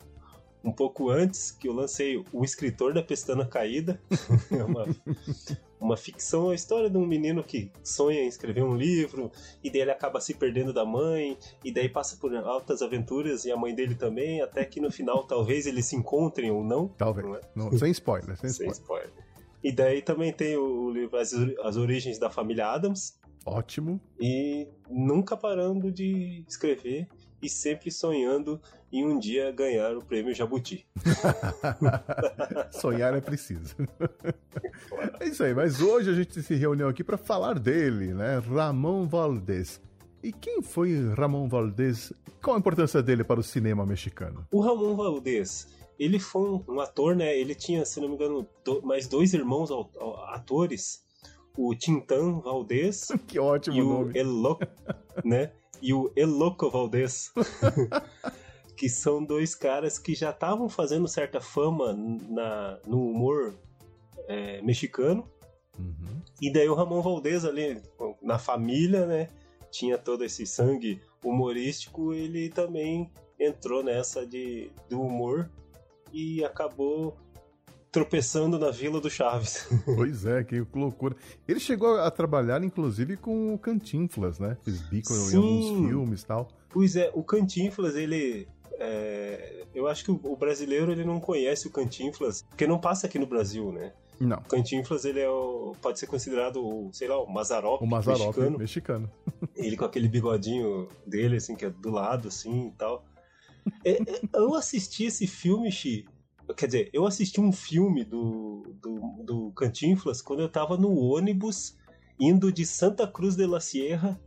um 0.64 0.72
pouco 0.72 1.10
antes, 1.10 1.52
que 1.52 1.68
eu 1.68 1.72
lancei 1.72 2.24
O 2.32 2.44
Escritor 2.44 2.94
da 2.94 3.02
Pestana 3.02 3.46
Caída. 3.46 4.00
é 4.50 4.64
uma, 4.64 4.86
uma 5.80 5.96
ficção, 5.96 6.50
a 6.50 6.54
história 6.54 6.88
de 6.88 6.96
um 6.96 7.06
menino 7.06 7.42
que 7.44 7.70
sonha 7.82 8.22
em 8.22 8.26
escrever 8.26 8.62
um 8.64 8.74
livro, 8.76 9.30
e 9.62 9.70
daí 9.70 9.82
ele 9.82 9.90
acaba 9.90 10.20
se 10.20 10.34
perdendo 10.34 10.72
da 10.72 10.84
mãe, 10.84 11.36
e 11.64 11.70
daí 11.70 11.88
passa 11.88 12.16
por 12.16 12.34
altas 12.36 12.82
aventuras, 12.82 13.44
e 13.44 13.52
a 13.52 13.56
mãe 13.56 13.74
dele 13.74 13.94
também, 13.94 14.40
até 14.40 14.64
que 14.64 14.80
no 14.80 14.90
final 14.90 15.24
talvez 15.26 15.66
eles 15.66 15.86
se 15.86 15.96
encontrem 15.96 16.50
ou 16.50 16.64
não. 16.64 16.88
Talvez. 16.88 17.26
Não 17.26 17.36
é? 17.36 17.40
Não, 17.54 17.72
sem 17.78 17.90
spoiler, 17.90 18.36
sem, 18.36 18.50
Sem 18.50 18.68
spoiler. 18.68 19.06
spoiler. 19.08 19.26
E 19.62 19.72
daí 19.72 20.00
também 20.02 20.32
tem 20.32 20.56
o 20.56 20.90
livro 20.90 21.16
As, 21.18 21.32
As 21.62 21.76
Origens 21.76 22.18
da 22.18 22.30
Família 22.30 22.66
Adams, 22.68 23.18
Ótimo. 23.44 24.00
e 24.20 24.66
nunca 24.88 25.36
parando 25.36 25.90
de 25.92 26.44
escrever 26.48 27.08
e 27.46 27.48
sempre 27.48 27.90
sonhando 27.90 28.60
em 28.92 29.04
um 29.06 29.18
dia 29.18 29.50
ganhar 29.52 29.96
o 29.96 30.02
prêmio 30.04 30.34
Jabuti. 30.34 30.86
Sonhar 32.70 33.14
é 33.14 33.20
preciso. 33.20 33.74
é 35.20 35.26
isso 35.28 35.42
aí, 35.42 35.54
mas 35.54 35.80
hoje 35.80 36.10
a 36.10 36.14
gente 36.14 36.42
se 36.42 36.54
reuniu 36.54 36.88
aqui 36.88 37.02
para 37.04 37.16
falar 37.16 37.58
dele, 37.58 38.12
né? 38.14 38.38
Ramon 38.38 39.06
Valdez. 39.06 39.80
E 40.22 40.32
quem 40.32 40.60
foi 40.62 41.12
Ramon 41.14 41.48
Valdez? 41.48 42.12
Qual 42.42 42.56
a 42.56 42.58
importância 42.58 43.02
dele 43.02 43.22
para 43.24 43.40
o 43.40 43.42
cinema 43.42 43.86
mexicano? 43.86 44.46
O 44.50 44.60
Ramon 44.60 44.94
Valdez, 44.96 45.68
ele 45.98 46.18
foi 46.18 46.50
um, 46.50 46.64
um 46.68 46.80
ator, 46.80 47.14
né? 47.14 47.36
Ele 47.38 47.54
tinha, 47.54 47.84
se 47.84 48.00
não 48.00 48.08
me 48.08 48.14
engano, 48.14 48.46
do- 48.64 48.82
mais 48.82 49.06
dois 49.06 49.32
irmãos 49.34 49.70
atores, 50.32 51.04
o 51.56 51.74
Tintan 51.74 52.40
Valdez 52.40 53.08
que 53.26 53.38
ótimo 53.38 53.76
e 53.76 53.82
o 53.82 53.84
nome. 53.88 54.18
El 54.18 54.26
Loco, 54.30 54.66
né? 55.24 55.52
E 55.80 55.92
o 55.92 56.12
El 56.16 56.30
Loco 56.30 56.70
Valdez. 56.70 57.32
que 58.76 58.90
são 58.90 59.24
dois 59.24 59.54
caras 59.54 59.98
que 59.98 60.14
já 60.14 60.30
estavam 60.30 60.68
fazendo 60.68 61.08
certa 61.08 61.40
fama 61.40 61.94
na, 61.94 62.78
no 62.86 63.08
humor 63.08 63.54
é, 64.28 64.60
mexicano. 64.60 65.26
Uhum. 65.78 66.20
E 66.42 66.52
daí 66.52 66.68
o 66.68 66.74
Ramon 66.74 67.00
Valdez 67.00 67.46
ali, 67.46 67.80
na 68.22 68.38
família, 68.38 69.06
né? 69.06 69.30
tinha 69.70 69.98
todo 69.98 70.24
esse 70.24 70.46
sangue 70.46 71.00
humorístico, 71.22 72.14
ele 72.14 72.48
também 72.48 73.10
entrou 73.38 73.82
nessa 73.82 74.26
de, 74.26 74.70
do 74.88 75.00
humor 75.02 75.50
e 76.12 76.42
acabou 76.44 77.16
tropeçando 77.96 78.58
na 78.58 78.70
Vila 78.70 79.00
do 79.00 79.08
Chaves. 79.08 79.66
Pois 79.86 80.26
é, 80.26 80.44
que 80.44 80.62
loucura. 80.74 81.16
Ele 81.48 81.58
chegou 81.58 81.98
a 81.98 82.10
trabalhar, 82.10 82.62
inclusive, 82.62 83.16
com 83.16 83.54
o 83.54 83.58
Cantinflas, 83.58 84.38
né? 84.38 84.58
Fez 84.62 84.82
bico 84.82 85.14
em 85.14 85.16
Sim. 85.16 85.36
alguns 85.36 85.88
filmes 85.88 86.22
e 86.22 86.26
tal. 86.26 86.48
Pois 86.68 86.94
é, 86.94 87.10
o 87.14 87.22
Cantinflas, 87.22 87.96
ele. 87.96 88.46
é, 88.78 89.64
eu 89.74 89.88
acho 89.88 90.04
que 90.04 90.10
o, 90.10 90.36
brasileiro 90.36 90.92
ele 90.92 91.04
não 91.04 91.18
conhece 91.18 91.66
o 91.66 91.70
Cantinflas, 91.70 92.42
porque 92.42 92.66
não 92.66 92.78
passa 92.78 93.06
aqui 93.06 93.18
no 93.18 93.26
Brasil, 93.26 93.72
né? 93.72 93.94
Não, 94.20 94.36
O 94.36 94.44
Cantinflas 94.44 95.06
ele 95.06 95.20
é 95.20 95.28
o, 95.30 95.74
pode 95.80 95.98
ser 95.98 96.06
considerado 96.06 96.56
o, 96.56 96.90
sei 96.92 97.08
lá, 97.08 97.18
o 97.18 97.26
Mazarop, 97.26 97.82
o 97.82 97.86
Mazarop, 97.86 98.26
mexicano. 98.26 98.58
mexicano. 98.58 99.10
Ele 99.56 99.76
com 99.76 99.84
aquele 99.86 100.08
bigodinho 100.08 100.88
dele, 101.06 101.36
assim, 101.36 101.54
que 101.54 101.64
é 101.64 101.70
do 101.70 101.90
lado, 101.90 102.28
assim 102.28 102.68
e 102.68 102.70
tal. 102.72 103.04
É, 103.84 103.92
é, 103.92 104.20
eu 104.34 104.54
assisti 104.54 105.04
esse 105.04 105.26
filme, 105.26 105.70
Xi. 105.72 106.06
Quer 106.54 106.66
dizer, 106.66 106.90
eu 106.92 107.06
assisti 107.06 107.40
um 107.40 107.50
filme 107.52 108.04
do, 108.04 108.62
do, 108.80 109.00
do 109.24 109.52
Cantinflas 109.52 110.20
quando 110.22 110.40
eu 110.40 110.48
tava 110.48 110.76
no 110.76 110.94
ônibus 110.96 111.76
indo 112.20 112.52
de 112.52 112.64
Santa 112.64 113.06
Cruz 113.06 113.34
de 113.36 113.46
la 113.46 113.60
Sierra 113.60 114.20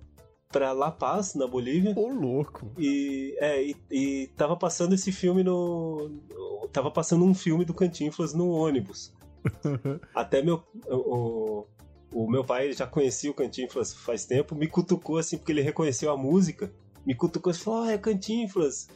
pra 0.51 0.71
La 0.73 0.91
Paz, 0.91 1.35
na 1.35 1.45
Bolívia. 1.47 1.93
Ô, 1.97 2.07
louco. 2.09 2.71
E, 2.77 3.35
é, 3.39 3.63
e, 3.63 3.75
e 3.91 4.27
tava 4.35 4.55
passando 4.57 4.93
esse 4.95 5.11
filme 5.11 5.43
no. 5.43 6.09
no- 6.09 6.67
Tava 6.71 6.91
passando 6.91 7.25
um 7.25 7.33
filme 7.33 7.65
do 7.65 7.73
Cantinflas 7.73 8.33
no 8.33 8.49
ônibus. 8.51 9.11
Até 10.13 10.41
meu. 10.43 10.61
O, 10.87 11.65
o 12.13 12.29
meu 12.29 12.43
pai 12.43 12.73
já 12.73 12.85
conhecia 12.85 13.31
o 13.31 13.33
Cantinflas 13.33 13.91
faz 13.93 14.25
tempo, 14.25 14.53
me 14.53 14.67
cutucou 14.67 15.17
assim, 15.17 15.37
porque 15.37 15.51
ele 15.51 15.61
reconheceu 15.61 16.11
a 16.11 16.17
música. 16.17 16.71
Me 17.05 17.15
cutucou 17.15 17.51
e 17.51 17.55
falou: 17.55 17.83
Ah, 17.83 17.91
é 17.93 17.97
Cantinflas. 17.97 18.87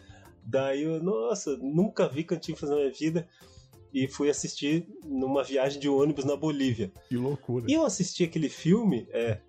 Daí 0.45 0.83
eu, 0.83 1.01
nossa, 1.01 1.57
nunca 1.57 2.07
vi 2.07 2.23
Cantinflas 2.23 2.69
na 2.71 2.77
minha 2.77 2.91
vida. 2.91 3.27
E 3.93 4.07
fui 4.07 4.27
assistir 4.29 4.87
numa 5.05 5.43
viagem 5.43 5.79
de 5.79 5.87
ônibus 5.87 6.25
na 6.25 6.35
Bolívia. 6.35 6.91
Que 7.07 7.15
loucura. 7.15 7.65
E 7.69 7.73
eu 7.73 7.85
assisti 7.85 8.23
aquele 8.23 8.49
filme, 8.49 9.07
é. 9.11 9.39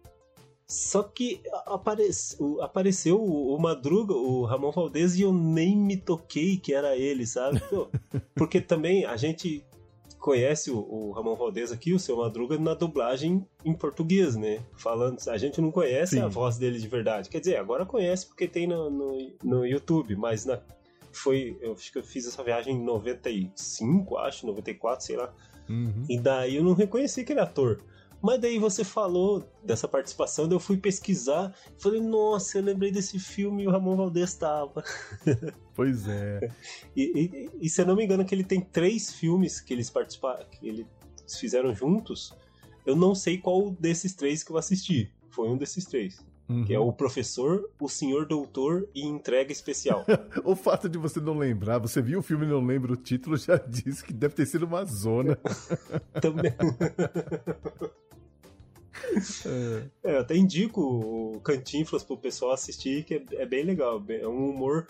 Só 0.67 1.03
que 1.03 1.41
apare- 1.67 2.11
o- 2.39 2.61
apareceu 2.63 3.21
o, 3.21 3.55
o 3.55 3.59
Madruga, 3.59 4.13
o 4.15 4.45
Ramon 4.45 4.71
Valdez, 4.71 5.17
e 5.19 5.23
eu 5.23 5.33
nem 5.33 5.77
me 5.77 5.97
toquei 5.97 6.57
que 6.59 6.75
era 6.75 6.97
ele, 6.97 7.27
sabe? 7.27 7.61
Porque 8.35 8.61
também 8.61 9.05
a 9.07 9.17
gente 9.17 9.65
conhece 10.19 10.71
o, 10.71 10.79
o 10.79 11.13
Ramon 11.13 11.37
Valdez 11.37 11.71
aqui, 11.71 11.93
o 11.93 11.99
seu 11.99 12.17
Madruga, 12.17 12.59
na 12.59 12.73
dublagem 12.75 13.47
em 13.65 13.75
português, 13.75 14.37
né? 14.37 14.61
Falando, 14.75 15.19
a 15.29 15.37
gente 15.39 15.61
não 15.61 15.71
conhece 15.71 16.17
Sim. 16.17 16.23
a 16.23 16.29
voz 16.29 16.57
dele 16.59 16.79
de 16.79 16.89
verdade. 16.89 17.29
Quer 17.29 17.41
dizer, 17.41 17.57
agora 17.57 17.85
conhece 17.87 18.27
porque 18.27 18.49
tem 18.49 18.67
no, 18.67 18.89
no, 18.91 19.33
no 19.43 19.67
YouTube, 19.67 20.17
mas 20.17 20.45
na, 20.47 20.61
foi. 21.17 21.57
Eu 21.61 21.73
acho 21.73 21.91
que 21.93 21.99
eu 21.99 22.03
fiz 22.03 22.27
essa 22.27 22.43
viagem 22.43 22.77
em 22.77 22.83
95, 22.85 24.17
acho, 24.19 24.47
94, 24.47 25.05
sei 25.05 25.17
lá. 25.17 25.33
Uhum. 25.69 26.05
E 26.09 26.19
daí 26.19 26.57
eu 26.57 26.65
não 26.65 26.75
reconheci 26.75 27.21
aquele 27.23 27.41
ator. 27.41 27.83
Mas 28.23 28.41
daí 28.41 28.59
você 28.59 28.83
falou 28.85 29.47
dessa 29.63 29.87
participação, 29.87 30.49
daí 30.49 30.57
eu 30.57 30.61
fui 30.61 30.79
pesquisar. 30.79 31.55
Falei, 31.79 32.01
nossa, 32.01 32.57
eu 32.57 32.63
lembrei 32.63 32.91
desse 32.91 33.19
filme 33.19 33.65
e 33.65 33.67
o 33.67 33.71
Ramon 33.71 33.97
Valdez 33.97 34.31
estava. 34.31 34.83
Pois 35.75 36.07
é. 36.07 36.39
E, 36.95 37.03
e- 37.03 37.51
e 37.63 37.69
se 37.69 37.83
eu 37.83 37.87
não 37.87 37.97
me 37.97 38.05
engano, 38.05 38.25
que 38.25 38.33
ele 38.33 38.45
tem 38.45 38.61
três 38.61 39.13
filmes 39.13 39.61
que 39.61 39.75
eles 39.75 39.91
participaram, 39.91 40.47
que 40.49 40.69
eles 40.69 40.87
fizeram 41.37 41.75
juntos. 41.75 42.33
Eu 42.87 42.95
não 42.95 43.13
sei 43.13 43.39
qual 43.39 43.73
desses 43.73 44.15
três 44.15 44.45
que 44.45 44.53
eu 44.53 44.57
assisti. 44.57 45.11
Foi 45.31 45.49
um 45.49 45.57
desses 45.57 45.85
três. 45.85 46.25
Uhum. 46.49 46.65
Que 46.65 46.75
é 46.75 46.79
o 46.79 46.93
Professor, 46.93 47.71
o 47.81 47.89
Senhor 47.89 48.27
Doutor 48.27 48.87
e 48.95 49.07
Entrega 49.07 49.51
Especial. 49.51 50.05
O 50.45 50.55
fato 50.55 50.89
de 50.91 50.99
você 50.99 51.19
não 51.21 51.39
lembrar, 51.39 51.79
você 51.79 52.03
viu 52.03 52.19
o 52.19 52.23
filme 52.23 52.45
e 52.45 52.49
não 52.49 52.65
lembra 52.65 52.93
o 52.93 52.97
título, 52.97 53.37
já 53.37 53.57
diz 53.67 54.03
que 54.03 54.13
deve 54.13 54.35
ter 54.35 54.45
sido 54.47 54.67
uma 54.67 54.85
zona. 54.85 55.39
Também. 56.21 56.53
É, 59.47 60.15
eu 60.17 60.21
até 60.21 60.37
indico 60.37 60.81
o 60.81 61.41
Cantinflas 61.41 62.03
pro 62.05 62.17
pessoal 62.17 62.53
assistir, 62.53 63.05
que 63.05 63.15
é, 63.15 63.25
é 63.43 63.47
bem 63.47 63.65
legal. 63.65 64.03
É 64.09 64.27
um 64.27 64.51
humor. 64.51 64.87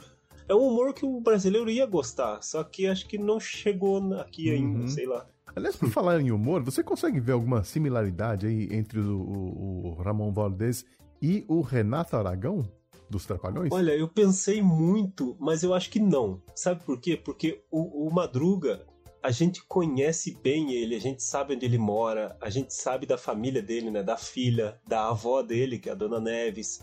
É 0.48 0.54
um 0.54 0.58
humor 0.68 0.92
que 0.92 1.06
o 1.06 1.20
brasileiro 1.20 1.70
ia 1.70 1.86
gostar, 1.86 2.42
só 2.42 2.62
que 2.62 2.86
acho 2.86 3.06
que 3.08 3.16
não 3.16 3.40
chegou 3.40 4.12
aqui 4.14 4.50
ainda, 4.50 4.80
Uhum. 4.80 4.88
sei 4.88 5.06
lá. 5.06 5.26
Aliás, 5.56 5.74
por 5.76 5.88
falar 5.88 6.20
em 6.20 6.30
humor, 6.32 6.62
você 6.62 6.82
consegue 6.82 7.18
ver 7.20 7.32
alguma 7.32 7.62
similaridade 7.64 8.46
aí 8.46 8.68
entre 8.72 8.98
o, 9.00 9.16
o- 9.20 9.86
o 9.98 10.02
Ramon 10.02 10.32
Valdez 10.32 10.84
e 11.20 11.44
o 11.48 11.60
Renato 11.60 12.16
Aragão 12.16 12.68
dos 13.08 13.26
Trapalhões? 13.26 13.72
Olha, 13.72 13.92
eu 13.92 14.08
pensei 14.08 14.60
muito, 14.60 15.36
mas 15.38 15.62
eu 15.62 15.74
acho 15.74 15.90
que 15.90 16.00
não. 16.00 16.42
Sabe 16.54 16.84
por 16.84 17.00
quê? 17.00 17.16
Porque 17.16 17.62
o, 17.70 18.06
o 18.06 18.12
Madruga, 18.12 18.84
a 19.22 19.30
gente 19.30 19.64
conhece 19.66 20.38
bem 20.42 20.72
ele, 20.72 20.94
a 20.94 21.00
gente 21.00 21.22
sabe 21.22 21.54
onde 21.54 21.64
ele 21.64 21.78
mora, 21.78 22.36
a 22.40 22.50
gente 22.50 22.74
sabe 22.74 23.06
da 23.06 23.16
família 23.16 23.62
dele, 23.62 23.90
né? 23.90 24.02
Da 24.02 24.16
filha, 24.16 24.78
da 24.86 25.08
avó 25.08 25.42
dele, 25.42 25.78
que 25.78 25.88
é 25.88 25.92
a 25.92 25.94
Dona 25.94 26.20
Neves, 26.20 26.82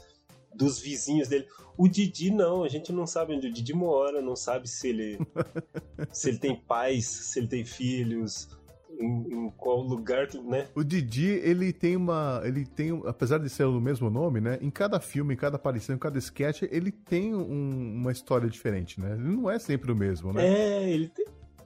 dos 0.53 0.79
vizinhos 0.79 1.27
dele. 1.27 1.47
O 1.77 1.87
Didi 1.87 2.31
não, 2.31 2.63
a 2.63 2.67
gente 2.67 2.91
não 2.91 3.07
sabe 3.07 3.35
onde 3.35 3.47
o 3.47 3.53
Didi 3.53 3.73
mora, 3.73 4.21
não 4.21 4.35
sabe 4.35 4.67
se 4.67 4.89
ele 4.89 5.19
se 6.11 6.29
ele 6.29 6.39
tem 6.39 6.55
pais, 6.55 7.05
se 7.05 7.39
ele 7.39 7.47
tem 7.47 7.65
filhos, 7.65 8.49
em, 9.01 9.45
em 9.47 9.49
qual 9.51 9.81
lugar, 9.81 10.27
né? 10.45 10.67
O 10.75 10.83
Didi, 10.83 11.27
ele 11.27 11.73
tem 11.73 11.95
uma. 11.95 12.41
Ele 12.43 12.65
tem, 12.65 13.01
apesar 13.05 13.37
de 13.39 13.49
ser 13.49 13.63
o 13.65 13.79
mesmo 13.81 14.09
nome, 14.09 14.39
né? 14.39 14.57
Em 14.61 14.69
cada 14.69 14.99
filme, 14.99 15.33
em 15.33 15.37
cada 15.37 15.55
aparição, 15.55 15.95
em 15.95 15.99
cada 15.99 16.17
sketch, 16.19 16.63
ele 16.71 16.91
tem 16.91 17.33
um- 17.35 17.93
uma 17.95 18.11
história 18.11 18.49
diferente, 18.49 18.99
né? 18.99 19.13
Ele 19.13 19.35
não 19.35 19.49
é 19.49 19.57
sempre 19.59 19.91
o 19.91 19.95
mesmo, 19.95 20.31
né? 20.33 20.45
É, 20.47 20.89
ele 20.89 21.07
tem, 21.09 21.25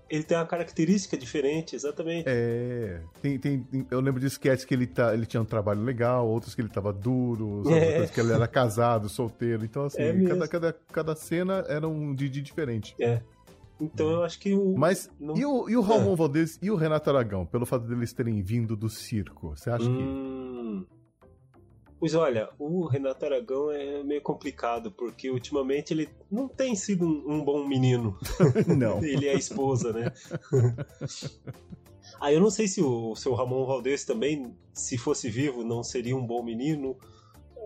ele 0.09 0.23
tem 0.23 0.37
uma 0.37 0.45
característica 0.45 1.17
diferente, 1.17 1.75
exatamente. 1.75 2.25
É, 2.27 3.01
tem, 3.21 3.39
tem, 3.39 3.67
eu 3.89 3.99
lembro 3.99 4.19
de 4.19 4.27
sketches 4.27 4.63
que 4.63 4.73
ele, 4.73 4.85
tá, 4.85 5.13
ele 5.13 5.25
tinha 5.25 5.41
um 5.41 5.45
trabalho 5.45 5.81
legal, 5.81 6.27
outros 6.27 6.53
que 6.53 6.61
ele 6.61 6.69
tava 6.69 6.93
duro, 6.93 7.47
outras 7.57 7.73
É. 7.75 8.07
que 8.07 8.19
ele 8.19 8.31
era 8.31 8.47
casado, 8.47 9.09
solteiro. 9.09 9.65
Então, 9.65 9.85
assim, 9.85 10.01
É 10.03 10.23
cada, 10.27 10.47
cada, 10.47 10.73
cada 10.91 11.15
cena 11.15 11.65
era 11.67 11.87
um 11.87 12.13
Didi 12.13 12.41
diferente. 12.41 12.95
É. 12.99 13.21
Então 13.79 14.09
eu 14.09 14.23
acho 14.23 14.39
que 14.39 14.53
o. 14.53 14.75
Mas 14.77 15.09
não- 15.19 15.35
e 15.35 15.45
o, 15.45 15.69
e 15.69 15.75
o 15.75 15.81
Ramon 15.81 16.15
Valdez 16.15 16.57
e 16.61 16.71
o 16.71 16.75
Renato 16.75 17.09
Aragão, 17.09 17.45
pelo 17.45 17.65
fato 17.65 17.85
deles 17.85 18.13
terem 18.13 18.41
vindo 18.41 18.75
do 18.75 18.89
circo? 18.89 19.49
Você 19.55 19.69
acha 19.69 19.89
Hum. 19.89 20.85
Pois 21.99 22.13
olha, 22.13 22.49
o 22.59 22.85
Renato 22.85 23.25
Aragão 23.25 23.71
é 23.71 24.03
meio 24.03 24.21
complicado, 24.21 24.91
porque 24.91 25.29
ultimamente 25.29 25.93
ele 25.93 26.09
não 26.29 26.47
tem 26.47 26.75
sido 26.75 27.05
um, 27.05 27.35
um 27.35 27.43
bom 27.43 27.65
menino. 27.67 28.17
que. 28.19 28.27
Não. 28.75 29.03
Ele 29.03 29.27
é 29.27 29.31
a 29.31 29.37
esposa, 29.37 29.91
né? 29.91 30.11
ah, 32.19 32.31
eu 32.31 32.39
não 32.39 32.49
sei 32.49 32.67
se 32.67 32.81
o, 32.81 33.15
seu 33.15 33.33
Ramon 33.33 33.65
Valdez 33.65 34.03
também, 34.03 34.53
se 34.73 34.97
fosse 34.97 35.29
vivo, 35.29 35.63
não 35.63 35.83
seria 35.83 36.15
um 36.15 36.25
bom 36.25 36.43
menino. 36.43 36.97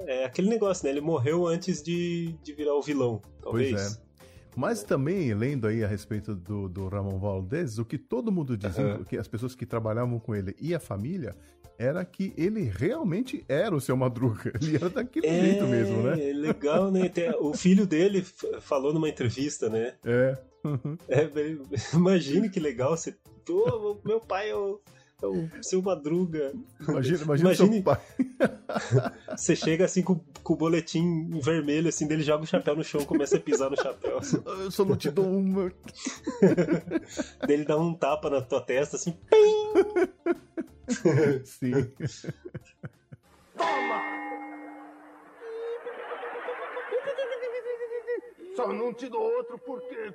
É 0.05 0.25
aquele 0.25 0.47
negócio, 0.49 0.85
né? 0.85 0.91
Ele 0.91 1.01
morreu 1.01 1.45
antes 1.45 1.83
de, 1.83 2.33
de 2.41 2.53
virar 2.53 2.75
o 2.75 2.81
vilão, 2.81 3.21
talvez. 3.41 3.71
Pois 3.71 3.95
é. 3.97 4.08
Mas 4.55 4.83
também, 4.83 5.33
lendo 5.33 5.67
aí 5.67 5.83
a 5.83 5.87
respeito 5.87 6.35
do, 6.35 6.67
do 6.67 6.87
Ramon 6.87 7.17
Valdez, 7.19 7.77
o 7.79 7.85
que 7.85 7.97
todo 7.97 8.31
mundo 8.31 8.57
dizia, 8.57 8.83
Aham. 8.95 9.03
que 9.03 9.17
as 9.17 9.27
pessoas 9.27 9.55
que 9.55 9.65
trabalhavam 9.65 10.19
com 10.19 10.35
ele 10.35 10.55
e 10.59 10.73
a 10.75 10.79
família, 10.79 11.35
era 11.77 12.03
que 12.03 12.33
ele 12.35 12.63
realmente 12.63 13.45
era 13.47 13.73
o 13.73 13.79
seu 13.79 13.95
Madruga. 13.95 14.51
Ele 14.61 14.75
era 14.75 14.89
daquele 14.89 15.29
jeito 15.29 15.65
mesmo, 15.65 16.03
né? 16.03 16.29
É 16.29 16.33
legal, 16.33 16.91
né? 16.91 17.09
O 17.39 17.53
filho 17.53 17.87
dele 17.87 18.21
falou 18.59 18.93
numa 18.93 19.07
entrevista, 19.07 19.69
né? 19.69 19.93
É. 20.03 20.37
É, 21.07 21.25
bem- 21.25 21.61
imagine 21.93 22.49
que 22.49 22.59
legal 22.59 22.97
você. 22.97 23.15
Meu 24.03 24.19
pai 24.19 24.49
é 24.49 24.55
o, 24.55 24.81
é 25.21 25.27
o 25.27 25.49
seu 25.61 25.81
Madruga. 25.81 26.53
Imagina, 26.87 27.23
imagina 27.23 27.55
seu 27.55 27.83
pai. 27.83 27.99
Você 29.35 29.55
chega 29.55 29.85
assim 29.85 30.01
com, 30.01 30.19
com 30.43 30.53
o 30.53 30.57
boletim 30.57 31.29
vermelho, 31.41 31.89
assim, 31.89 32.07
dele 32.07 32.23
joga 32.23 32.43
o 32.43 32.47
chapéu 32.47 32.75
no 32.75 32.83
chão, 32.83 33.03
começa 33.05 33.37
a 33.37 33.39
pisar 33.39 33.69
no 33.69 33.77
chapéu. 33.77 34.17
assim. 34.17 34.41
Eu 34.45 34.71
só 34.71 34.85
não 34.85 34.95
te 34.95 35.11
dou 35.11 35.25
uma. 35.25 35.71
Daí 37.41 37.55
ele 37.55 37.65
dá 37.65 37.77
um 37.77 37.93
tapa 37.93 38.29
na 38.29 38.41
tua 38.41 38.61
testa, 38.61 38.95
assim. 38.95 39.17
Sim. 41.43 41.91
Só 48.55 48.73
não 48.73 48.93
te 48.93 49.09
dou 49.09 49.21
outro 49.21 49.57
porque. 49.59 50.13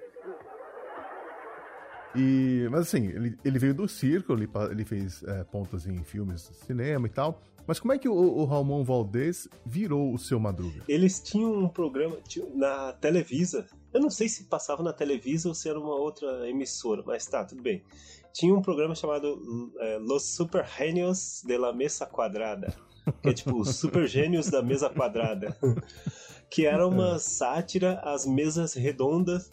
E, 2.16 2.68
mas 2.70 2.82
assim, 2.82 3.06
ele, 3.08 3.36
ele 3.44 3.58
veio 3.58 3.74
do 3.74 3.88
circo, 3.88 4.32
ele, 4.32 4.48
ele 4.70 4.84
fez 4.84 5.22
é, 5.24 5.44
pontas 5.44 5.86
em 5.86 6.02
filmes, 6.04 6.42
cinema 6.66 7.06
e 7.06 7.10
tal. 7.10 7.40
Mas 7.66 7.80
como 7.80 7.92
é 7.94 7.98
que 7.98 8.08
o, 8.08 8.14
o 8.14 8.44
Ramon 8.44 8.84
Valdez 8.84 9.48
virou 9.64 10.12
o 10.12 10.18
seu 10.18 10.38
Madruga? 10.38 10.82
Eles 10.86 11.18
tinham 11.20 11.52
um 11.52 11.68
programa 11.68 12.16
tinha- 12.28 12.46
na 12.54 12.92
Televisa. 12.92 13.66
Eu 13.92 14.00
não 14.00 14.10
sei 14.10 14.28
se 14.28 14.44
passava 14.44 14.82
na 14.82 14.92
Televisa 14.92 15.48
ou 15.48 15.54
se 15.54 15.68
era 15.68 15.80
uma 15.80 15.94
outra 15.94 16.48
emissora, 16.48 17.02
mas 17.06 17.26
tá, 17.26 17.44
tudo 17.44 17.62
bem. 17.62 17.82
Tinha 18.34 18.54
um 18.54 18.60
programa 18.60 18.94
chamado 18.94 19.72
é, 19.78 19.96
Los 19.98 20.24
Super 20.24 20.66
Genios 20.66 21.42
de 21.46 21.56
la 21.56 21.72
Mesa 21.72 22.04
Quadrada. 22.04 22.74
que 23.22 23.28
é 23.28 23.32
tipo 23.32 23.58
os 23.58 23.76
Super 23.76 24.06
Gênios 24.06 24.50
da 24.50 24.62
Mesa 24.62 24.88
Quadrada, 24.90 25.56
que 26.50 26.64
era 26.66 26.86
uma 26.86 27.18
sátira 27.18 28.00
às 28.00 28.24
mesas 28.26 28.72
redondas 28.74 29.50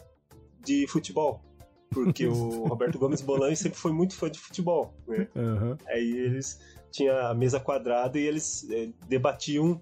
de 0.64 0.88
futebol. 0.88 1.43
Porque 1.92 2.26
o 2.26 2.66
Roberto 2.68 2.98
Gomes 2.98 3.22
Bolanho 3.22 3.56
sempre 3.56 3.78
foi 3.78 3.92
muito 3.92 4.16
fã 4.16 4.30
de 4.32 4.39
futebol, 4.39 4.94
né? 5.08 5.28
Aham. 5.36 5.78
Aí 5.88 6.10
eles 6.18 6.60
tinham 6.89 7.18
a 7.18 7.34
mesa 7.34 7.60
quadrada 7.60 8.18
e 8.18 8.26
eles 8.26 8.66
eh, 8.72 8.89
debatiam 9.08 9.82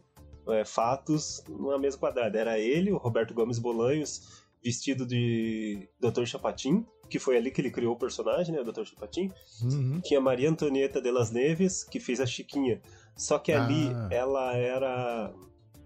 eh, 0.49 0.65
fatos 0.65 1.43
numa 1.47 1.77
mesa 1.77 1.97
quadrada. 1.97 2.37
Era 2.37 2.57
ele, 2.59 2.91
o 2.91 2.97
Roberto 2.97 3.33
Gomes 3.33 3.59
Bolanhos, 3.59 4.43
vestido 4.63 5.05
de 5.05 5.87
Dr. 5.99 6.25
Chapatin, 6.25 6.85
que 7.09 7.19
foi 7.19 7.37
ali 7.37 7.51
que 7.51 7.61
ele 7.61 7.71
criou 7.71 7.93
o 7.93 7.97
personagem, 7.97 8.53
né, 8.53 8.61
o 8.61 8.63
Dr. 8.63 8.85
Chapatin. 8.85 9.31
Uhum. 9.63 10.01
Tinha 10.01 10.19
Maria 10.19 10.49
Antonieta 10.49 10.99
de 11.01 11.11
las 11.11 11.31
Neves, 11.31 11.83
que 11.83 11.99
fez 11.99 12.19
a 12.19 12.25
Chiquinha. 12.25 12.81
Só 13.15 13.37
que 13.37 13.51
ali 13.51 13.89
Ah. 13.93 14.09
ela 14.11 14.53
era. 14.55 15.33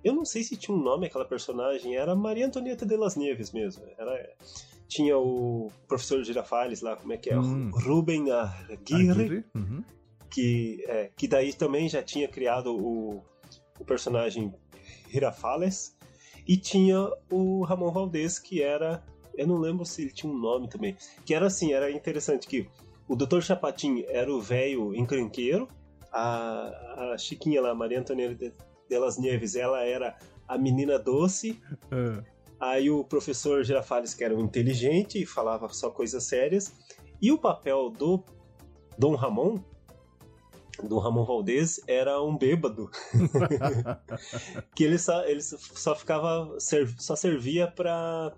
Eu 0.04 0.14
não 0.14 0.26
sei 0.26 0.44
se 0.44 0.58
tinha 0.58 0.76
um 0.76 0.82
nome 0.82 1.08
aquela 1.08 1.24
personagem, 1.26 1.96
era 1.96 2.14
Maria 2.16 2.46
Antonieta 2.46 2.86
de 2.86 2.96
las 2.98 3.16
Neves 3.16 3.52
mesmo. 3.52 3.84
Era... 3.98 4.30
Tinha 4.94 5.18
o 5.18 5.72
professor 5.88 6.24
Girafales 6.24 6.82
lá, 6.82 6.96
como 6.96 7.14
é 7.14 7.18
que 7.18 7.32
é? 7.32 7.40
Hum. 7.40 7.72
Ruben 7.74 8.32
Aguirre, 8.32 9.10
Aguirre? 9.10 9.46
Uhum. 9.56 9.84
que, 10.30 10.84
é, 10.88 11.10
que 11.16 11.28
daí 11.28 11.52
também 11.52 11.90
já 11.90 12.04
tinha 12.04 12.28
criado 12.28 12.76
o, 12.78 13.24
o 13.80 13.84
personagem 13.84 14.54
Girafales. 15.10 15.98
E 16.48 16.58
tinha 16.58 17.10
o 17.32 17.64
Ramon 17.64 17.92
Valdez, 17.92 18.38
que 18.38 18.62
era. 18.62 19.04
Eu 19.34 19.48
não 19.48 19.58
lembro 19.58 19.84
se 19.84 20.04
ele 20.04 20.12
tinha 20.12 20.32
um 20.32 20.38
nome 20.38 20.70
também. 20.70 20.96
Que 21.26 21.34
era 21.34 21.48
assim, 21.48 21.74
era 21.74 21.90
interessante 21.90 22.46
que 22.46 22.70
o 23.08 23.16
Dr. 23.16 23.42
Chapatin 23.42 24.06
era 24.08 24.32
o 24.32 24.40
velho 24.40 24.94
encrenqueiro, 24.94 25.68
a, 26.12 27.14
a 27.14 27.18
Chiquinha 27.18 27.62
lá, 27.62 27.74
Maria 27.74 28.00
Antonieta 28.00 28.36
de, 28.36 28.54
de 28.88 29.00
las 29.00 29.18
Nieves, 29.18 29.56
ela 29.56 29.84
era 29.84 30.16
a 30.48 30.56
menina 30.56 31.00
doce, 31.00 31.60
Ah, 31.92 32.24
Aí 32.70 32.90
o 32.90 33.04
professor 33.04 33.62
Girafales, 33.64 34.14
que 34.14 34.24
era 34.24 34.34
um 34.34 34.40
inteligente 34.40 35.22
e 35.22 35.26
falava 35.26 35.68
só 35.70 35.90
coisas 35.90 36.24
sérias. 36.24 36.74
E 37.22 37.30
o 37.32 37.38
papel 37.38 37.90
do 37.90 38.24
Dom 38.98 39.16
Ramon, 39.16 39.60
Dom 40.82 41.00
Ramon 41.00 41.26
Valdez, 41.26 41.82
era 41.88 42.22
um 42.22 42.38
bêbado. 42.38 42.90
que 44.74 44.86
ele 44.86 44.98
só, 44.98 45.26
ele 45.26 45.42
só 45.42 45.94
ficava, 45.94 46.58
só 46.98 47.16
servia 47.18 47.68
pra 47.68 48.34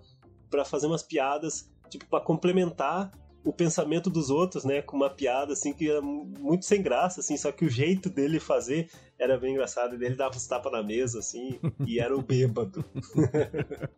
fazer 0.64 0.88
umas 0.88 1.04
piadas, 1.04 1.72
tipo, 1.88 2.06
pra 2.06 2.20
complementar 2.20 3.12
o 3.46 3.52
pensamento 3.52 4.10
dos 4.10 4.28
outros, 4.28 4.64
né? 4.64 4.82
Com 4.82 4.96
uma 4.96 5.08
piada, 5.08 5.52
assim, 5.52 5.72
que 5.72 5.88
era 5.88 6.02
muito 6.02 6.64
sem 6.64 6.82
graça, 6.82 7.20
assim, 7.20 7.36
só 7.36 7.52
que 7.52 7.64
o 7.64 7.70
jeito 7.70 8.10
dele 8.10 8.40
fazer 8.40 8.90
era 9.16 9.38
bem 9.38 9.52
engraçado. 9.52 9.94
Ele 9.94 10.16
dava 10.16 10.34
uns 10.34 10.48
tapas 10.48 10.72
na 10.72 10.82
mesa, 10.82 11.20
assim, 11.20 11.60
e 11.86 12.00
era 12.00 12.14
o 12.14 12.20
bêbado. 12.20 12.84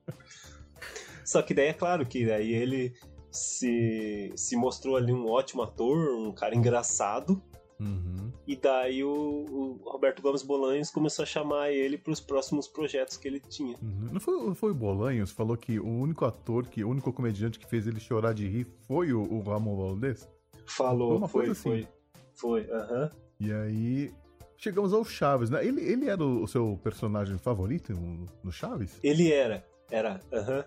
Só 1.25 1.43
que 1.43 1.53
daí 1.53 1.67
é 1.67 1.73
claro 1.75 2.07
que 2.07 2.25
daí 2.25 2.55
ele 2.55 2.95
se, 3.31 4.33
se 4.35 4.57
mostrou 4.57 4.97
ali 4.97 5.13
um 5.13 5.27
ótimo 5.27 5.63
ator, 5.63 6.15
um 6.15 6.33
cara 6.33 6.55
engraçado. 6.55 7.43
Uhum. 7.81 8.33
E 8.47 8.57
daí 8.57 9.05
o, 9.05 9.11
o 9.11 9.81
Roberto 9.85 10.23
Gomes 10.23 10.43
Bolanhos 10.43 10.91
começou 10.91 11.23
a 11.23 11.27
chamar 11.27 11.71
ele 11.71 11.99
para 11.99 12.13
os 12.13 12.21
próximos 12.21 12.67
projetos 12.67 13.17
que 13.17 13.29
ele 13.29 13.41
tinha. 13.41 13.77
Uhum. 13.83 14.09
Não 14.13 14.21
foi, 14.21 14.55
foi 14.55 14.71
o 14.71 14.75
Bolanhos? 14.75 15.31
Falou 15.31 15.57
que 15.57 15.79
o 15.79 15.87
único 15.87 16.25
ator, 16.25 16.67
que, 16.67 16.83
o 16.83 16.89
único 16.89 17.13
comediante 17.13 17.59
que 17.59 17.67
fez 17.67 17.87
ele 17.87 18.01
chorar 18.01 18.33
de 18.33 18.49
rir 18.49 18.67
foi 18.87 19.13
o, 19.13 19.21
o 19.21 19.41
Ramon 19.41 19.77
Valdez? 19.77 20.29
Falou, 20.67 21.17
Uma 21.17 21.29
foi, 21.29 21.47
coisa 21.47 21.63
foi, 21.63 21.79
assim. 21.81 21.89
foi, 22.35 22.71
aham. 22.71 23.11
E 23.41 23.53
aí. 23.53 24.13
Chegamos 24.57 24.93
ao 24.93 25.05
Chaves, 25.05 25.51
né? 25.51 25.65
Ele, 25.65 25.81
ele 25.81 26.09
era 26.09 26.23
o, 26.25 26.47
seu 26.49 26.81
personagem 26.83 27.39
favorito 27.39 27.93
no, 27.93 28.27
no 28.43 28.51
Chaves? 28.51 28.99
Ele 29.05 29.31
era, 29.31 29.65
era, 29.89 30.21
aham. 30.33 30.65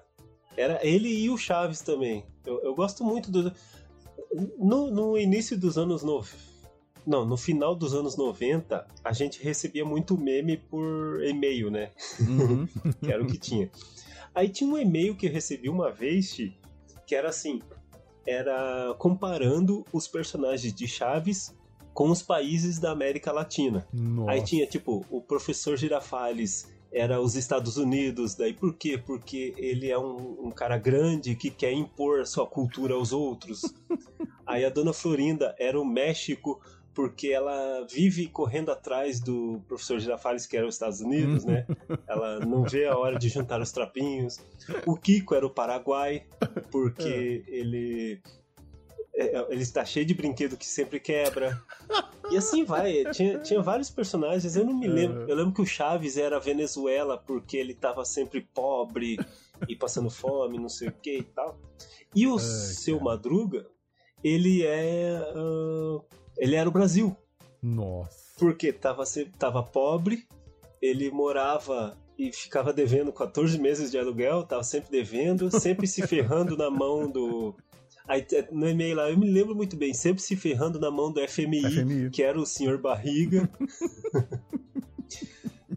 Era 0.56 0.86
ele 0.86 1.10
e 1.10 1.30
o 1.30 1.38
Chaves 1.38 1.82
também. 1.82 2.26
Eu, 2.46 2.62
eu 2.62 2.76
gosto 2.76 3.04
muito 3.04 3.30
do. 3.30 3.52
No, 4.58 4.90
no 4.90 5.18
início 5.18 5.60
dos 5.60 5.78
anos 5.78 6.04
90. 6.04 6.51
Não, 7.06 7.26
no 7.26 7.38
final 7.38 7.76
dos 7.76 7.94
anos 7.94 8.16
90, 8.16 8.86
a 9.04 9.14
gente 9.14 9.42
recebia 9.42 9.84
muito 9.84 10.18
meme 10.18 10.58
por 10.58 11.24
e-mail, 11.24 11.72
né? 11.72 11.92
Uhum. 12.20 12.68
que 13.02 13.12
era 13.12 13.22
o 13.22 13.28
que 13.28 13.38
tinha. 13.38 13.70
Aí 14.34 14.50
tinha 14.50 14.70
um 14.70 14.78
e-mail 14.78 15.16
que 15.16 15.28
eu 15.28 15.32
recebi 15.32 15.68
uma 15.68 15.92
vez, 15.92 16.36
que 17.06 17.16
era 17.16 17.30
assim, 17.30 17.62
era 18.26 18.96
comparando 18.98 19.86
os 19.92 20.08
personagens 20.08 20.74
de 20.74 20.88
Chaves 20.88 21.56
com 21.94 22.10
os 22.10 22.22
países 22.22 22.80
da 22.80 22.92
América 22.92 23.32
Latina. 23.32 23.86
Nossa. 23.92 24.32
Aí 24.32 24.44
tinha, 24.44 24.66
tipo, 24.66 25.06
o 25.10 25.22
professor 25.22 25.76
Girafales 25.76 26.70
era 26.92 27.22
os 27.22 27.36
Estados 27.36 27.78
Unidos, 27.78 28.36
daí 28.36 28.54
por 28.54 28.76
quê? 28.76 28.98
Porque 28.98 29.54
ele 29.58 29.90
é 29.90 29.98
um, 29.98 30.48
um 30.48 30.52
cara 30.52 30.78
grande 30.78 31.36
que 31.36 31.50
quer 31.50 31.72
impor 31.72 32.26
sua 32.28 32.46
cultura 32.46 32.94
aos 32.94 33.14
outros. 33.14 33.62
Aí 34.46 34.66
a 34.66 34.70
dona 34.70 34.92
Florinda 34.92 35.56
era 35.58 35.80
o 35.80 35.86
México, 35.86 36.60
porque 36.94 37.30
ela 37.30 37.86
vive 37.90 38.28
correndo 38.28 38.72
atrás 38.72 39.20
do 39.20 39.62
professor 39.68 40.00
Girafales, 40.00 40.46
que 40.46 40.58
era 40.58 40.68
os 40.68 40.76
Estados 40.76 41.02
Unidos, 41.02 41.46
né? 41.46 41.66
Ela 42.08 42.40
não 42.40 42.64
vê 42.64 42.86
a 42.86 42.98
hora 42.98 43.18
de 43.18 43.30
juntar 43.30 43.62
os 43.62 43.72
trapinhos. 43.72 44.40
O 44.86 44.96
Kiko 44.96 45.36
era 45.36 45.46
o 45.46 45.50
Paraguai, 45.50 46.26
porque 46.70 47.44
ele 47.48 48.22
é, 49.14 49.46
ele 49.50 49.62
está 49.62 49.84
cheio 49.84 50.06
de 50.06 50.14
brinquedo 50.14 50.58
que 50.58 50.66
sempre 50.66 51.00
quebra. 51.00 51.62
E 52.32 52.38
assim 52.38 52.64
vai. 52.64 53.04
Tinha, 53.12 53.40
tinha 53.40 53.62
vários 53.62 53.90
personagens, 53.90 54.56
eu 54.56 54.66
não 54.66 54.74
me 54.74 54.88
lembro. 54.88 55.30
Eu 55.30 55.36
lembro 55.36 55.54
que 55.54 55.62
o 55.62 55.66
Chaves 55.66 56.18
era 56.18 56.40
Venezuela 56.40 57.18
porque 57.18 57.58
ele 57.58 57.74
estava 57.74 58.06
sempre 58.06 58.42
pobre 58.42 59.20
e 59.68 59.76
passando 59.76 60.10
fome, 60.10 60.58
não 60.58 60.70
sei 60.70 60.88
o 60.88 60.94
que 60.94 61.18
e 61.18 61.24
tal. 61.24 61.60
E 62.16 62.26
o 62.28 62.40
seu 62.40 63.00
Madruga, 63.00 63.68
ele 64.24 64.64
é. 64.64 65.22
ah, 65.36 66.00
ele 66.42 66.56
era 66.56 66.68
o 66.68 66.72
Brasil. 66.72 67.16
Nossa. 67.62 68.20
Porque 68.38 68.74
tava, 68.74 69.04
tava 69.38 69.62
pobre, 69.64 70.26
ele 70.82 71.10
morava 71.12 71.96
e 72.18 72.34
ficava 72.34 72.74
devendo 72.74 73.14
14 73.14 73.58
meses 73.60 73.92
de 73.92 73.98
aluguel, 73.98 74.44
tava 74.44 74.64
sempre 74.64 74.92
devendo, 74.92 75.50
sempre 75.60 75.88
se 75.88 76.06
ferrando 76.06 76.58
na 76.58 76.70
mão 76.70 77.10
do. 77.10 77.56
Aí, 78.08 78.24
te- 78.24 78.48
no 78.52 78.68
e-mail 78.68 78.98
lá, 78.98 79.10
eu 79.10 79.18
me 79.18 79.30
lembro 79.30 79.56
muito 79.56 79.78
bem, 79.78 79.94
sempre 79.94 80.22
se 80.22 80.36
ferrando 80.36 80.80
na 80.80 80.92
mão 80.92 81.14
do 81.14 81.22
FMI, 81.26 81.62
FMI. 81.62 82.10
que 82.10 82.22
era 82.24 82.38
o 82.40 82.46
senhor 82.46 82.78
Barriga. 82.80 83.50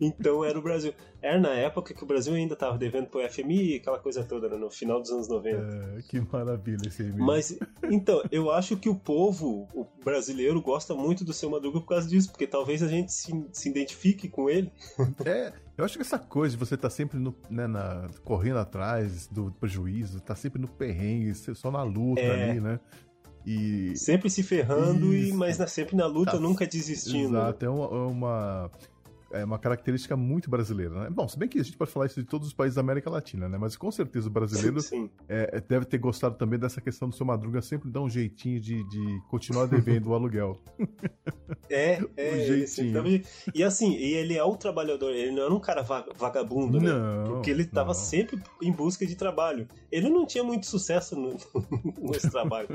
então 0.01 0.45
era 0.45 0.59
o 0.59 0.63
Brasil. 0.63 0.93
Era 1.23 1.39
na 1.41 1.51
época 1.55 1.95
que 1.95 2.03
o 2.05 2.07
Brasil 2.07 2.35
ainda 2.35 2.55
tava 2.55 2.77
devendo 2.77 3.07
pro 3.07 3.21
FMI, 3.29 3.77
aquela 3.77 3.99
coisa 3.99 4.23
toda, 4.25 4.49
né, 4.49 4.57
no 4.57 4.71
final 4.71 5.01
dos 5.01 5.11
anos 5.11 5.29
90. 5.29 5.57
É, 5.99 6.03
que 6.03 6.21
maravilha 6.21 6.87
esse 6.89 7.03
e-mail. 7.03 7.25
Mas, 7.25 7.59
então, 7.91 8.23
eu 8.31 8.51
acho 8.51 8.77
que 8.77 8.89
o 8.89 8.95
povo, 8.95 9.67
o 9.75 9.87
brasileiro, 10.05 10.61
gosta 10.61 10.95
muito 10.95 11.25
do 11.25 11.33
seu 11.33 11.51
Madruga 11.51 11.81
por 11.81 11.87
causa 11.89 12.09
disso, 12.09 12.31
porque 12.31 12.47
talvez 12.47 12.83
a 12.83 12.89
gente 12.89 13.13
se, 13.13 13.33
se 13.53 13.69
identifique 13.69 14.29
com 14.29 14.49
ele. 14.51 14.71
É, 15.25 15.53
eu 15.77 15.85
acho 15.85 15.97
que 15.97 16.03
essa 16.03 16.19
coisa 16.19 16.57
de 16.57 16.65
você 16.65 16.75
estar 16.75 16.91
sempre 16.91 17.19
no, 17.19 17.35
né, 17.51 17.67
na- 17.67 18.09
correndo 18.23 18.59
atrás 18.59 19.27
do 19.27 19.51
prejuízo, 19.59 20.21
tá 20.21 20.35
sempre 20.35 20.61
no 20.61 20.69
perrengue, 20.69 21.35
só 21.35 21.71
na 21.71 21.83
luta 21.83 22.21
É. 22.21 22.51
ali, 22.51 22.61
né? 22.61 22.79
E. 23.47 23.95
Sempre 23.97 24.31
se 24.31 24.43
ferrando, 24.43 25.15
e, 25.15 25.33
mas 25.33 25.59
na- 25.59 25.67
sempre 25.67 25.97
na 25.97 26.07
luta, 26.07 26.33
Tá. 26.33 26.41
nunca 26.41 26.67
desistindo. 26.67 27.37
Exato, 27.37 27.65
é 27.65 27.69
uma, 27.69 27.85
é 27.85 28.07
uma, 28.11 28.71
é 29.35 29.45
uma 29.45 29.59
característica 29.59 30.17
muito 30.17 30.49
brasileira, 30.49 30.95
né? 31.05 31.11
Bom, 31.11 31.29
se 31.29 31.39
bem 31.39 31.49
que 31.49 31.59
a 31.59 31.63
gente 31.63 31.77
pode 31.77 31.91
falar 31.91 32.07
isso 32.07 32.21
de 32.23 32.27
todos 32.29 32.49
os 32.49 32.55
países 32.55 32.75
da 32.77 32.81
América 32.81 33.11
Latina, 33.11 33.49
né? 33.49 33.59
Mas 33.59 33.77
com 33.77 33.91
certeza 33.91 34.29
o 34.29 34.31
brasileiro 34.31 34.81
Sim. 34.83 35.11
é, 35.29 35.51
é, 35.55 35.61
deve 35.61 35.85
ter 35.87 35.99
gostado 35.99 36.37
também 36.37 36.59
dessa 36.59 36.81
questão 36.81 37.09
do 37.09 37.15
seu 37.15 37.27
Madruga 37.27 37.61
sempre 37.63 37.91
dar 37.91 38.01
um 38.01 38.09
jeitinho 38.09 38.61
de, 38.61 38.83
de 38.89 39.21
continuar 39.29 39.67
devendo 39.67 40.11
o 40.11 40.15
aluguel. 40.15 40.59
É, 41.69 42.01
Um 42.05 42.09
é. 42.17 42.29
ele 42.39 42.67
jeitinho. 42.67 42.93
tava- 42.95 43.09
E 43.55 43.63
assim, 43.65 43.93
e 43.95 44.15
ele 44.15 44.37
é 44.37 44.45
o 44.45 44.57
trabalhador, 44.57 45.11
ele 45.11 45.33
não 45.33 45.43
era 45.45 45.55
um 45.55 45.61
cara 45.61 45.83
va- 45.83 46.07
vagabundo, 46.17 46.81
né? 46.81 46.93
Não, 46.93 47.25
Porque 47.35 47.51
ele 47.51 47.63
estava 47.63 47.93
sempre 47.95 48.41
em 48.63 48.73
busca 48.73 49.07
de 49.07 49.15
trabalho. 49.17 49.67
Ele 49.91 50.09
não 50.09 50.27
tinha 50.27 50.45
muito 50.45 50.67
sucesso 50.67 51.17
no, 51.17 51.37
nesse 52.01 52.31
trabalho, 52.31 52.69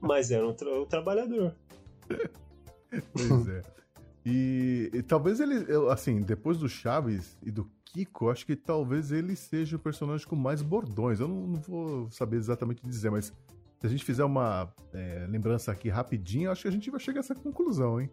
mas 0.00 0.30
era 0.30 0.46
um, 0.46 0.52
tra- 0.52 0.80
um 0.80 0.84
trabalhador. 0.86 1.54
Pois 3.12 3.48
é. 3.48 3.62
E, 4.28 4.90
e 4.92 5.02
talvez 5.02 5.38
ele, 5.38 5.64
assim, 5.88 6.20
depois 6.20 6.58
do 6.58 6.68
Chaves 6.68 7.38
e 7.44 7.50
do 7.52 7.70
Kiko, 7.84 8.28
acho 8.28 8.44
que 8.44 8.56
talvez 8.56 9.12
ele 9.12 9.36
seja 9.36 9.76
o 9.76 9.78
personagem 9.78 10.26
com 10.26 10.34
mais 10.34 10.62
bordões. 10.62 11.20
Eu 11.20 11.28
não, 11.28 11.46
não 11.46 11.60
vou 11.60 12.10
saber 12.10 12.36
exatamente 12.36 12.84
dizer, 12.84 13.08
mas 13.08 13.26
se 13.26 13.86
a 13.86 13.88
gente 13.88 14.04
fizer 14.04 14.24
uma 14.24 14.68
é, 14.92 15.26
lembrança 15.28 15.70
aqui 15.70 15.88
rapidinho, 15.88 16.50
acho 16.50 16.62
que 16.62 16.68
a 16.68 16.72
gente 16.72 16.90
vai 16.90 16.98
chegar 16.98 17.20
a 17.20 17.22
essa 17.22 17.36
conclusão, 17.36 18.00
hein? 18.00 18.10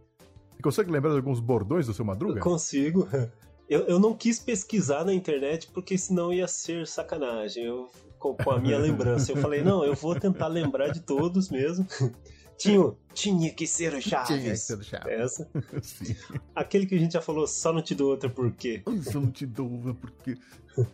Você 0.55 0.61
consegue 0.61 0.91
lembrar 0.91 1.09
de 1.09 1.17
alguns 1.17 1.39
bordões 1.39 1.87
do 1.87 1.93
seu 1.95 2.05
Madruga? 2.05 2.39
Eu 2.39 2.43
consigo. 2.43 3.07
Eu, 3.69 3.85
eu 3.85 3.97
não 3.97 4.13
quis 4.13 4.39
pesquisar 4.39 5.05
na 5.05 5.13
internet 5.13 5.69
porque 5.73 5.97
senão 5.97 6.33
ia 6.33 6.47
ser 6.49 6.85
sacanagem. 6.85 7.63
Eu, 7.63 7.89
com, 8.19 8.35
com 8.35 8.51
a 8.51 8.59
minha 8.59 8.77
lembrança. 8.79 9.31
Eu 9.31 9.37
falei, 9.37 9.63
não, 9.63 9.83
eu 9.83 9.95
vou 9.95 10.13
tentar 10.19 10.47
lembrar 10.47 10.89
de 10.89 11.01
todos 11.01 11.49
mesmo. 11.49 11.87
Tinha, 12.57 12.93
tinha 13.13 13.51
que 13.53 13.65
ser 13.67 13.93
o 13.93 14.01
Chaves. 14.01 14.27
Tinha 14.27 14.51
que 14.51 14.55
ser 14.57 14.77
o 14.77 14.83
Chaves. 14.83 15.07
Essa. 15.11 15.49
Sim. 15.81 16.15
Aquele 16.55 16.85
que 16.85 16.95
a 16.95 16.97
gente 16.99 17.13
já 17.13 17.21
falou, 17.21 17.45
só 17.47 17.73
não 17.73 17.81
te 17.81 17.93
dou 17.95 18.09
outra 18.11 18.29
por 18.29 18.51
quê? 18.53 18.81
Só 19.11 19.19
não 19.19 19.31
te 19.31 19.45
dou 19.45 19.67
uma 19.67 19.93
porque. 19.93 20.37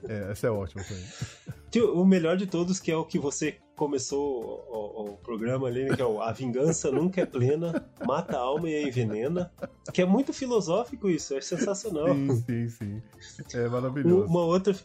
É, 0.08 0.32
essa 0.32 0.48
é 0.48 0.50
ótima 0.50 0.84
também. 0.84 1.90
O 1.94 2.04
melhor 2.04 2.36
de 2.36 2.48
todos, 2.48 2.80
que 2.80 2.92
é 2.92 2.96
o 2.98 3.06
que 3.06 3.18
você 3.20 3.58
começou 3.76 4.66
o, 4.70 5.04
o- 5.04 5.10
o 5.14 5.18
programa 5.18 5.68
ali, 5.68 5.86
né, 5.86 5.96
que 5.96 6.02
é 6.02 6.06
o 6.06 6.22
A 6.22 6.32
Vingança 6.34 6.92
Nunca 6.92 7.22
é 7.22 7.26
Plena, 7.26 7.90
Mata 8.06 8.36
a 8.36 8.42
Alma 8.42 8.70
e 8.70 8.76
a 8.76 8.82
Envenena, 8.88 9.50
que 9.94 10.02
é 10.02 10.06
muito 10.06 10.34
filosófico 10.34 11.10
isso, 11.10 11.34
é 11.36 11.40
sensacional. 11.42 12.08
Sim, 12.14 12.42
sim, 12.42 12.68
sim. 12.68 13.02
É 13.54 13.70
maravilhoso. 13.70 14.26
Uma 14.26 14.42
outra, 14.42 14.76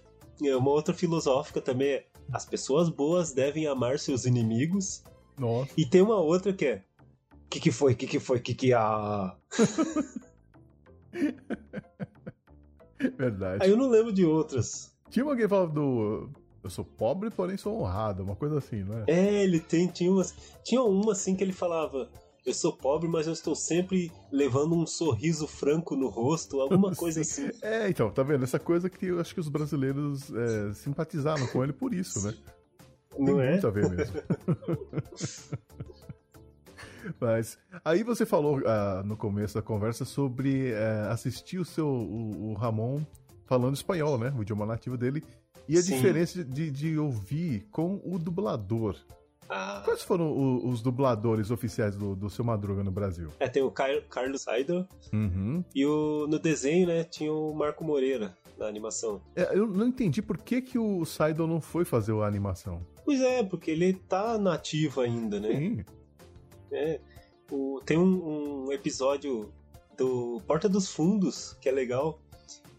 é, 0.45 0.55
uma 0.57 0.71
outra 0.71 0.95
filosófica 0.95 1.61
também 1.61 1.89
é 1.95 2.07
as 2.33 2.45
pessoas 2.47 2.89
boas 2.89 3.33
devem 3.33 3.67
amar 3.67 3.99
seus 3.99 4.25
inimigos. 4.27 5.03
Nossa. 5.39 5.71
E 5.77 5.85
tem 5.85 6.03
uma 6.03 6.17
outra 6.17 6.53
que 6.53 6.67
é 6.67 6.83
que 7.51 7.61
que 7.61 7.71
foi, 7.71 7.95
que 7.95 8.07
que 8.07 8.19
foi, 8.19 8.41
que 8.41 8.55
que 8.55 8.73
a... 8.73 9.37
Verdade. 13.17 13.63
Aí 13.63 13.71
eu 13.71 13.77
não 13.77 13.89
lembro 13.89 14.13
de 14.13 14.25
outras. 14.25 14.93
Tinha 15.11 15.25
alguém 15.25 15.45
que 15.45 15.49
falava 15.49 15.73
do. 15.73 16.29
Eu 16.63 16.71
sou 16.71 16.85
pobre, 16.85 17.31
porém 17.31 17.57
sou 17.57 17.81
honrado, 17.81 18.25
uma 18.25 18.35
coisa 18.35 18.59
assim, 18.59 18.83
não 18.83 18.99
é? 19.01 19.05
É, 19.07 19.45
ele 19.45 19.61
tem, 19.61 19.87
tinha 19.87 20.11
umas, 20.11 20.35
tinha 20.65 20.83
uma 20.83 21.13
assim 21.13 21.37
que 21.37 21.45
ele 21.45 21.53
falava 21.53 22.11
eu 22.45 22.53
sou 22.53 22.73
pobre, 22.73 23.09
mas 23.09 23.27
eu 23.27 23.33
estou 23.33 23.55
sempre 23.55 24.13
levando 24.31 24.75
um 24.75 24.87
sorriso 24.87 25.47
franco 25.47 25.97
no 25.97 26.09
rosto, 26.09 26.61
alguma 26.61 26.93
coisa 26.95 27.23
assim. 27.23 27.49
É, 27.63 27.89
então, 27.89 28.11
tá 28.11 28.23
vendo? 28.23 28.45
Essa 28.45 28.59
coisa 28.59 28.91
que 28.91 29.07
eu 29.07 29.21
acho 29.21 29.33
que 29.33 29.41
os 29.41 29.49
brasileiros 29.49 30.31
é, 30.33 30.73
simpatizaram 30.75 31.47
com 31.47 31.65
ele 31.65 31.73
por 31.73 31.95
isso, 31.95 32.27
né? 32.27 32.35
Tem 33.17 33.25
Não 33.25 33.41
é? 33.41 33.51
muito 33.53 33.67
a 33.67 33.71
ver 33.71 33.89
mesmo. 33.91 34.15
Mas 37.21 37.59
aí 37.85 38.03
você 38.03 38.25
falou 38.25 38.63
ah, 38.67 39.03
no 39.05 39.17
começo 39.17 39.55
da 39.55 39.63
conversa 39.63 40.05
sobre 40.05 40.71
eh, 40.73 41.07
assistir 41.11 41.59
o 41.59 41.65
seu 41.65 41.87
o, 41.87 42.51
o 42.51 42.55
Ramon 42.55 43.03
falando 43.47 43.75
espanhol, 43.75 44.17
né? 44.19 44.33
O 44.37 44.43
idioma 44.43 44.65
nativo 44.65 44.97
dele. 44.97 45.23
E 45.69 45.77
a 45.79 45.83
Sim. 45.83 45.97
diferença 45.97 46.43
de, 46.45 46.71
de 46.71 46.99
ouvir 46.99 47.67
com 47.71 48.01
o 48.05 48.19
dublador. 48.19 48.97
Ah, 49.49 49.83
Quais 49.85 50.03
foram 50.03 50.31
o- 50.33 50.67
os 50.69 50.81
dubladores 50.81 51.51
oficiais 51.51 51.95
do, 51.97 52.17
do 52.17 52.31
seu 52.31 52.43
Madruga 52.45 52.83
no 52.83 52.91
Brasil? 52.91 53.29
é, 53.39 53.47
tem 53.49 53.63
o 53.63 53.71
Car- 53.71 54.03
Carlos 54.09 54.47
Idol 54.59 54.87
Uhum. 55.13 55.63
e 55.75 55.85
o, 55.85 56.27
no 56.27 56.39
desenho, 56.39 56.87
né, 56.87 57.05
tinha 57.05 57.31
o 57.31 57.55
Marco 57.55 57.85
Moreira 57.85 58.35
na 58.59 58.67
animação. 58.67 59.21
É, 59.37 59.57
eu 59.57 59.67
não 59.67 59.89
entendi 59.89 60.23
por 60.23 60.39
que, 60.39 60.63
que 60.63 60.79
o 60.79 61.05
Sidon 61.05 61.47
não 61.47 61.61
foi 61.61 61.85
fazer 61.85 62.13
a 62.15 62.27
animação. 62.27 62.81
Pois 63.05 63.21
é, 63.21 63.43
porque 63.43 63.71
ele 63.71 63.93
tá 63.95 64.39
nativo 64.39 65.01
ainda, 65.01 65.39
né? 65.39 65.49
Sim. 65.53 65.85
É, 66.73 67.01
o- 67.51 67.81
tem 67.85 67.99
um, 67.99 68.65
um 68.67 68.73
episódio 68.73 69.53
do 69.97 70.41
Porta 70.47 70.69
dos 70.69 70.89
Fundos 70.89 71.53
que 71.61 71.69
é 71.69 71.73
legal, 71.73 72.21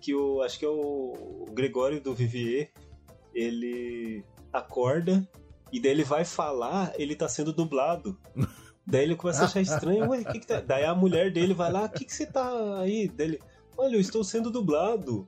que 0.02 0.14
o 0.14 0.42
acho 0.42 0.60
que 0.60 0.66
é 0.66 0.70
o, 0.70 1.14
o 1.48 1.52
Gregório 1.54 2.02
do 2.02 2.14
Vivier, 2.14 2.72
ele 3.34 4.24
acorda 4.52 5.28
e 5.72 5.80
daí 5.80 5.92
ele 5.92 6.04
vai 6.04 6.24
falar, 6.26 6.94
ele 6.98 7.16
tá 7.16 7.28
sendo 7.28 7.52
dublado. 7.54 8.18
Daí 8.88 9.02
ele 9.02 9.16
começa 9.16 9.42
a 9.42 9.46
achar 9.46 9.62
estranho, 9.62 10.08
ué, 10.12 10.24
que 10.24 10.40
que 10.40 10.46
tá? 10.46 10.60
Daí 10.62 10.84
a 10.86 10.94
mulher 10.94 11.34
dele 11.34 11.56
vai 11.56 11.72
lá, 11.72 11.86
o 11.86 11.90
que 11.90 12.06
que 12.06 12.14
você 12.14 12.24
tá 12.24 12.80
aí? 12.80 13.08
Daí 13.08 13.30
ele, 13.30 13.40
olha, 13.76 13.96
eu 13.96 14.00
estou 14.00 14.24
sendo 14.24 14.52
dublado, 14.52 15.28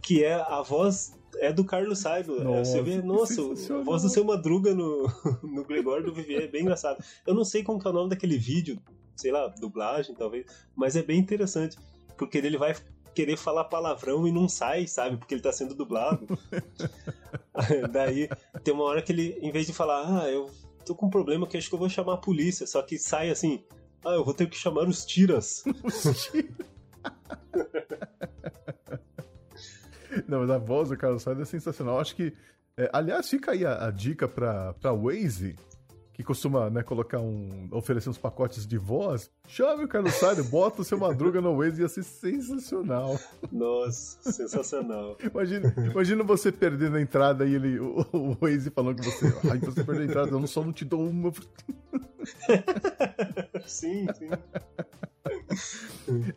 que 0.00 0.22
é 0.22 0.34
a 0.34 0.62
voz 0.62 1.12
é 1.36 1.52
do 1.52 1.64
Carlos 1.64 1.98
Saido. 2.00 2.40
É, 2.40 2.44
Nossa, 2.44 2.72
você 2.72 2.82
vê, 2.82 3.02
nossa, 3.02 3.42
a 3.42 3.82
voz 3.82 4.02
do 4.02 4.08
seu 4.08 4.24
Madruga 4.24 4.74
no, 4.74 5.06
no 5.42 5.64
Gregório 5.64 6.04
do 6.04 6.14
Vivier 6.14 6.42
é 6.42 6.48
bem 6.48 6.62
engraçado. 6.62 7.02
Eu 7.26 7.34
não 7.34 7.44
sei 7.44 7.62
como 7.62 7.78
que 7.78 7.86
é 7.86 7.90
o 7.90 7.94
nome 7.94 8.10
daquele 8.10 8.38
vídeo, 8.38 8.78
sei 9.16 9.32
lá, 9.32 9.48
dublagem 9.48 10.14
talvez, 10.14 10.46
mas 10.74 10.96
é 10.96 11.02
bem 11.02 11.18
interessante, 11.18 11.76
porque 12.16 12.38
ele 12.38 12.56
vai 12.56 12.74
querer 13.14 13.36
falar 13.36 13.64
palavrão 13.64 14.26
e 14.26 14.32
não 14.32 14.48
sai, 14.48 14.86
sabe? 14.86 15.16
Porque 15.16 15.34
ele 15.34 15.42
tá 15.42 15.52
sendo 15.52 15.74
dublado. 15.74 16.26
Daí 17.92 18.28
tem 18.64 18.72
uma 18.72 18.84
hora 18.84 19.02
que 19.02 19.12
ele, 19.12 19.38
em 19.40 19.50
vez 19.50 19.66
de 19.66 19.72
falar, 19.72 20.22
ah, 20.22 20.30
eu 20.30 20.50
tô 20.84 20.94
com 20.94 21.06
um 21.06 21.10
problema 21.10 21.46
que 21.46 21.56
acho 21.56 21.68
que 21.68 21.74
eu 21.74 21.78
vou 21.78 21.88
chamar 21.88 22.14
a 22.14 22.18
polícia, 22.18 22.66
só 22.66 22.82
que 22.82 22.98
sai 22.98 23.30
assim, 23.30 23.62
ah, 24.04 24.14
eu 24.14 24.24
vou 24.24 24.34
ter 24.34 24.48
que 24.48 24.56
chamar 24.56 24.88
os 24.88 25.04
tiras. 25.04 25.62
Não, 30.32 30.40
mas 30.40 30.48
a 30.50 30.56
voz 30.56 30.88
do 30.88 30.96
Carlos 30.96 31.22
Sainz 31.22 31.40
é 31.40 31.44
sensacional. 31.44 32.00
Acho 32.00 32.16
que. 32.16 32.32
é, 32.74 32.88
aliás, 32.90 33.28
fica 33.28 33.50
aí 33.52 33.66
a, 33.66 33.88
a 33.88 33.90
dica 33.90 34.26
pra, 34.26 34.72
pra 34.72 34.90
Waze, 34.90 35.56
que 36.14 36.24
costuma 36.24 36.70
né, 36.70 36.82
colocar 36.82 37.20
um. 37.20 37.68
oferecer 37.70 38.08
uns 38.08 38.16
pacotes 38.16 38.66
de 38.66 38.78
voz. 38.78 39.30
Chame 39.46 39.84
o 39.84 39.88
Carlos 39.88 40.14
Sainz, 40.14 40.48
bota 40.48 40.80
o 40.80 40.84
seu 40.84 40.96
madruga 40.96 41.42
no 41.42 41.54
Waze, 41.54 41.82
ia 41.82 41.88
ser 41.88 42.02
sensacional. 42.02 43.20
Nossa, 43.52 44.32
sensacional. 44.32 45.18
Imagina, 45.22 45.74
imagina 45.76 46.24
você 46.24 46.50
perdendo 46.50 46.96
a 46.96 47.02
entrada 47.02 47.44
e 47.44 47.54
ele, 47.54 47.78
o, 47.78 48.06
o 48.10 48.34
Waze 48.40 48.70
falando 48.70 49.02
que 49.02 49.04
você. 49.04 49.26
Ai, 49.50 49.58
você 49.58 49.84
perdeu 49.84 50.04
a 50.04 50.06
entrada, 50.06 50.30
eu 50.30 50.40
não 50.40 50.46
só 50.46 50.64
não 50.64 50.72
te 50.72 50.86
dou 50.86 51.06
uma. 51.06 51.30
sim, 53.66 54.06
sim. 54.14 54.30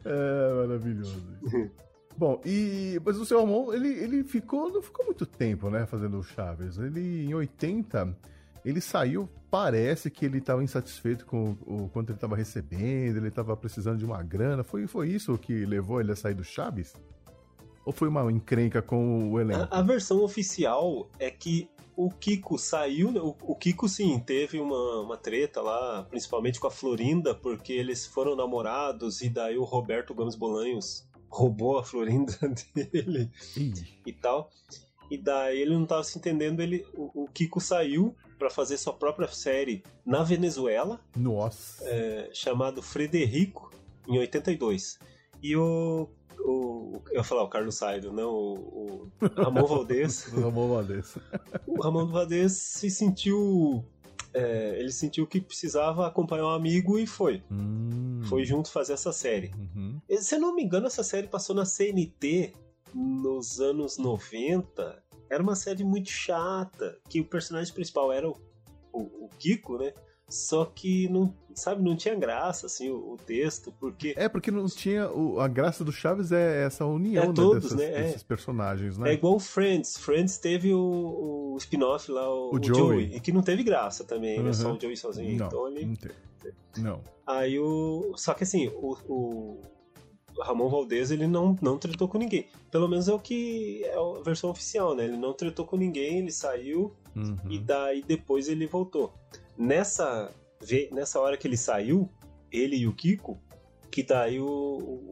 É 0.03 0.53
maravilhoso. 0.53 1.17
isso. 1.45 1.71
Bom, 2.17 2.41
e 2.45 2.99
mas 3.03 3.17
o 3.17 3.25
seu 3.25 3.39
Ramon, 3.39 3.73
ele, 3.73 3.89
ele 3.89 4.23
ficou, 4.23 4.71
não 4.71 4.81
ficou 4.81 5.05
muito 5.05 5.25
tempo, 5.25 5.69
né, 5.69 5.85
fazendo 5.85 6.17
o 6.17 6.23
Chaves. 6.23 6.77
Ele 6.77 7.25
em 7.25 7.33
80, 7.33 8.15
ele 8.63 8.79
saiu, 8.79 9.29
parece 9.51 10.09
que 10.09 10.25
ele 10.25 10.37
estava 10.37 10.63
insatisfeito 10.63 11.25
com 11.25 11.57
o, 11.65 11.83
o 11.83 11.89
quanto 11.89 12.09
ele 12.09 12.17
estava 12.17 12.35
recebendo, 12.35 13.17
ele 13.17 13.27
estava 13.27 13.55
precisando 13.57 13.97
de 13.97 14.05
uma 14.05 14.23
grana. 14.23 14.63
Foi, 14.63 14.87
foi 14.87 15.09
isso 15.09 15.37
que 15.37 15.65
levou 15.65 15.99
ele 15.99 16.11
a 16.11 16.15
sair 16.15 16.33
do 16.33 16.43
Chaves? 16.43 16.93
Ou 17.85 17.91
foi 17.91 18.07
uma 18.07 18.31
encrenca 18.31 18.81
com 18.81 19.31
o 19.31 19.39
elenco? 19.39 19.67
A, 19.69 19.79
a 19.79 19.81
versão 19.81 20.23
oficial 20.23 21.09
é 21.19 21.29
que 21.29 21.69
o 21.95 22.09
Kiko 22.09 22.57
saiu, 22.57 23.11
né? 23.11 23.19
o, 23.21 23.35
o 23.41 23.55
Kiko 23.55 23.87
sim, 23.87 24.19
teve 24.19 24.59
uma, 24.59 25.01
uma 25.01 25.17
treta 25.17 25.61
lá, 25.61 26.03
principalmente 26.03 26.59
com 26.59 26.67
a 26.67 26.71
Florinda, 26.71 27.35
porque 27.35 27.73
eles 27.73 28.05
foram 28.05 28.35
namorados 28.35 29.21
e 29.21 29.29
daí 29.29 29.57
o 29.57 29.63
Roberto 29.63 30.13
Gomes 30.13 30.35
Bolanhos 30.35 31.07
roubou 31.35 31.77
a 31.77 31.83
Florinda 31.83 32.33
dele 32.73 33.29
Ih, 33.57 33.73
e 34.05 34.13
tal. 34.13 34.49
E 35.11 35.17
daí 35.17 35.61
ele 35.61 35.73
não 35.73 35.85
tava 35.85 36.03
se 36.03 36.17
entendendo, 36.17 36.61
ele, 36.61 36.85
o, 36.93 37.25
o 37.25 37.27
Kiko 37.27 37.59
saiu 37.59 38.15
para 38.39 38.49
fazer 38.49 38.77
sua 38.77 38.93
própria 38.93 39.27
série 39.27 39.83
na 40.05 40.23
Venezuela, 40.23 40.99
nossa. 41.15 41.83
é, 41.87 42.29
chamado 42.33 42.81
Frederico, 42.81 43.71
em 44.07 44.17
82. 44.17 44.97
E 45.43 45.55
o. 45.55 46.09
o 46.39 47.01
eu 47.11 47.17
ia 47.17 47.23
falar 47.23 47.43
o 47.43 47.49
Carlos 47.49 47.75
Saido, 47.75 48.11
não, 48.11 48.31
o, 48.31 49.11
o 49.21 49.27
Ramon 49.35 49.67
Valdez. 49.67 50.33
O 50.33 50.41
Ramon 50.41 50.69
Valdez. 50.69 51.17
o 51.67 51.81
Ramon 51.81 52.07
Valdez 52.07 52.53
se 52.53 52.89
sentiu. 52.89 53.85
É, 54.35 54.75
ele 54.77 54.91
sentiu 54.91 55.25
que 55.25 55.39
precisava 55.39 56.05
acompanhar 56.05 56.45
um 56.45 56.49
amigo 56.49 56.99
e 56.99 57.07
foi. 57.07 57.41
Hum. 57.49 58.21
Foi 58.27 58.43
junto 58.43 58.69
fazer 58.69 58.93
essa 58.93 59.13
série. 59.13 59.51
Uhum. 59.55 60.01
E, 60.09 60.17
Se 60.17 60.35
eu 60.35 60.39
não 60.41 60.53
me 60.53 60.61
engano, 60.61 60.87
essa 60.87 61.03
série 61.03 61.27
passou 61.27 61.55
na 61.55 61.63
CNT 61.63 62.51
nos 62.93 63.61
anos 63.61 63.97
90. 63.97 65.01
Era 65.29 65.41
uma 65.41 65.55
série 65.55 65.85
muito 65.85 66.09
chata, 66.09 66.97
que 67.09 67.21
o 67.21 67.25
personagem 67.25 67.73
principal 67.73 68.11
era 68.11 68.29
o, 68.29 68.37
o, 68.91 69.25
o 69.25 69.29
Kiko, 69.39 69.77
né? 69.77 69.93
Só 70.27 70.65
que 70.65 71.07
não, 71.07 71.31
sabe, 71.53 71.83
não 71.83 71.95
tinha 71.95 72.15
graça 72.15 72.65
assim 72.65 72.89
o, 72.89 73.13
o 73.13 73.17
texto, 73.17 73.71
porque 73.79 74.13
É, 74.17 74.27
porque 74.27 74.49
não 74.49 74.65
tinha. 74.65 75.07
o- 75.11 75.39
a 75.39 75.47
graça 75.47 75.83
do 75.83 75.91
Chaves 75.91 76.31
é 76.31 76.63
essa 76.65 76.83
união 76.85 77.23
É 77.25 77.27
né, 77.27 77.33
todos, 77.33 77.63
dessas- 77.73 77.77
né? 77.77 77.85
É. 77.85 78.03
desses 78.03 78.23
personagens, 78.23 78.97
né? 78.97 79.11
É 79.11 79.13
igual 79.13 79.35
o 79.35 79.39
Friends. 79.39 79.97
Friends 79.97 80.37
teve 80.39 80.73
o, 80.73 81.53
o 81.53 81.57
spin-off 81.57 82.11
lá, 82.11 82.27
o, 82.27 82.49
O 82.53 82.55
o 82.55 82.63
Joey. 82.63 82.75
Joey. 82.79 83.15
E 83.15 83.19
que 83.19 83.31
não 83.31 83.43
teve 83.43 83.61
graça 83.63 84.03
também, 84.03 84.39
né? 84.39 84.47
Uhum. 84.47 84.53
Só 84.53 84.73
o 84.73 84.79
Joey 84.81 84.97
sozinho. 84.97 85.37
Não, 85.37 85.45
Então 85.47 85.67
ele. 85.67 85.85
não 85.85 85.95
tem. 85.95 86.11
Não. 86.77 87.01
Aí 87.25 87.59
o. 87.59 88.13
Só 88.17 88.33
que 88.33 88.43
assim, 88.43 88.67
o, 88.69 88.97
o 89.07 89.59
Ramon 90.41 90.69
Valdez 90.69 91.11
ele 91.11 91.27
não, 91.27 91.55
não 91.61 91.77
tretou 91.77 92.07
com 92.07 92.17
ninguém. 92.17 92.47
Pelo 92.71 92.87
menos 92.87 93.07
é 93.07 93.13
o 93.13 93.19
que 93.19 93.83
é 93.85 93.95
a 93.95 94.21
versão 94.23 94.49
oficial, 94.49 94.95
né? 94.95 95.05
Ele 95.05 95.17
não 95.17 95.33
tretou 95.33 95.65
com 95.65 95.77
ninguém, 95.77 96.17
ele 96.17 96.31
saiu 96.31 96.93
Uhum. 97.15 97.37
e 97.49 97.57
daí 97.59 98.03
depois 98.03 98.49
ele 98.49 98.67
voltou. 98.67 99.13
Nessa, 99.57 100.31
nessa 100.91 101.19
hora 101.19 101.37
que 101.37 101.47
ele 101.47 101.57
saiu, 101.57 102.09
ele 102.51 102.75
e 102.77 102.87
o 102.87 102.93
Kiko, 102.93 103.39
que 103.91 104.03
daí 104.03 104.39
o, 104.39 104.45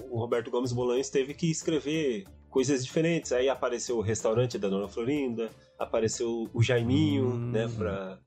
o 0.09 0.17
Roberto 0.19 0.51
Gomes 0.51 0.71
Bolanhos 0.73 1.09
teve 1.09 1.33
que 1.33 1.49
escrever 1.49 2.25
coisas 2.49 2.83
diferentes. 2.85 3.31
Aí 3.31 3.47
apareceu 3.49 3.97
o 3.97 4.01
restaurante 4.01 4.57
da 4.59 4.67
Dona 4.67 4.87
Florinda, 4.87 5.49
apareceu 5.79 6.49
o 6.53 6.61
Jaiminho, 6.61 7.27
Hum. 7.29 7.51
né? 7.51 7.67
Pra 7.77 8.19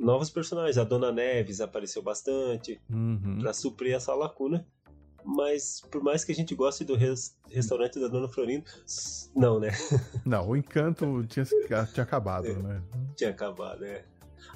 novos 0.00 0.30
personagens. 0.30 0.78
A 0.78 0.84
Dona 0.84 1.10
Neves 1.12 1.60
apareceu 1.60 2.02
bastante 2.02 2.80
Uhum. 2.88 3.38
pra 3.40 3.52
suprir 3.52 3.94
essa 3.94 4.14
lacuna. 4.14 4.66
Mas 5.26 5.80
por 5.90 6.02
mais 6.02 6.22
que 6.22 6.32
a 6.32 6.34
gente 6.34 6.54
goste 6.54 6.84
do 6.84 6.94
res- 6.94 7.34
restaurante 7.48 7.98
da 7.98 8.08
Dona 8.08 8.28
Florinda, 8.28 8.64
não, 9.34 9.58
né? 9.58 9.70
Não, 10.24 10.50
o 10.50 10.54
encanto 10.56 11.24
tinha, 11.26 11.46
tinha 11.46 12.02
acabado, 12.04 12.46
É. 12.46 12.52
né? 12.54 12.82
Tinha 13.16 13.30
acabado, 13.30 13.80
né? 13.80 14.04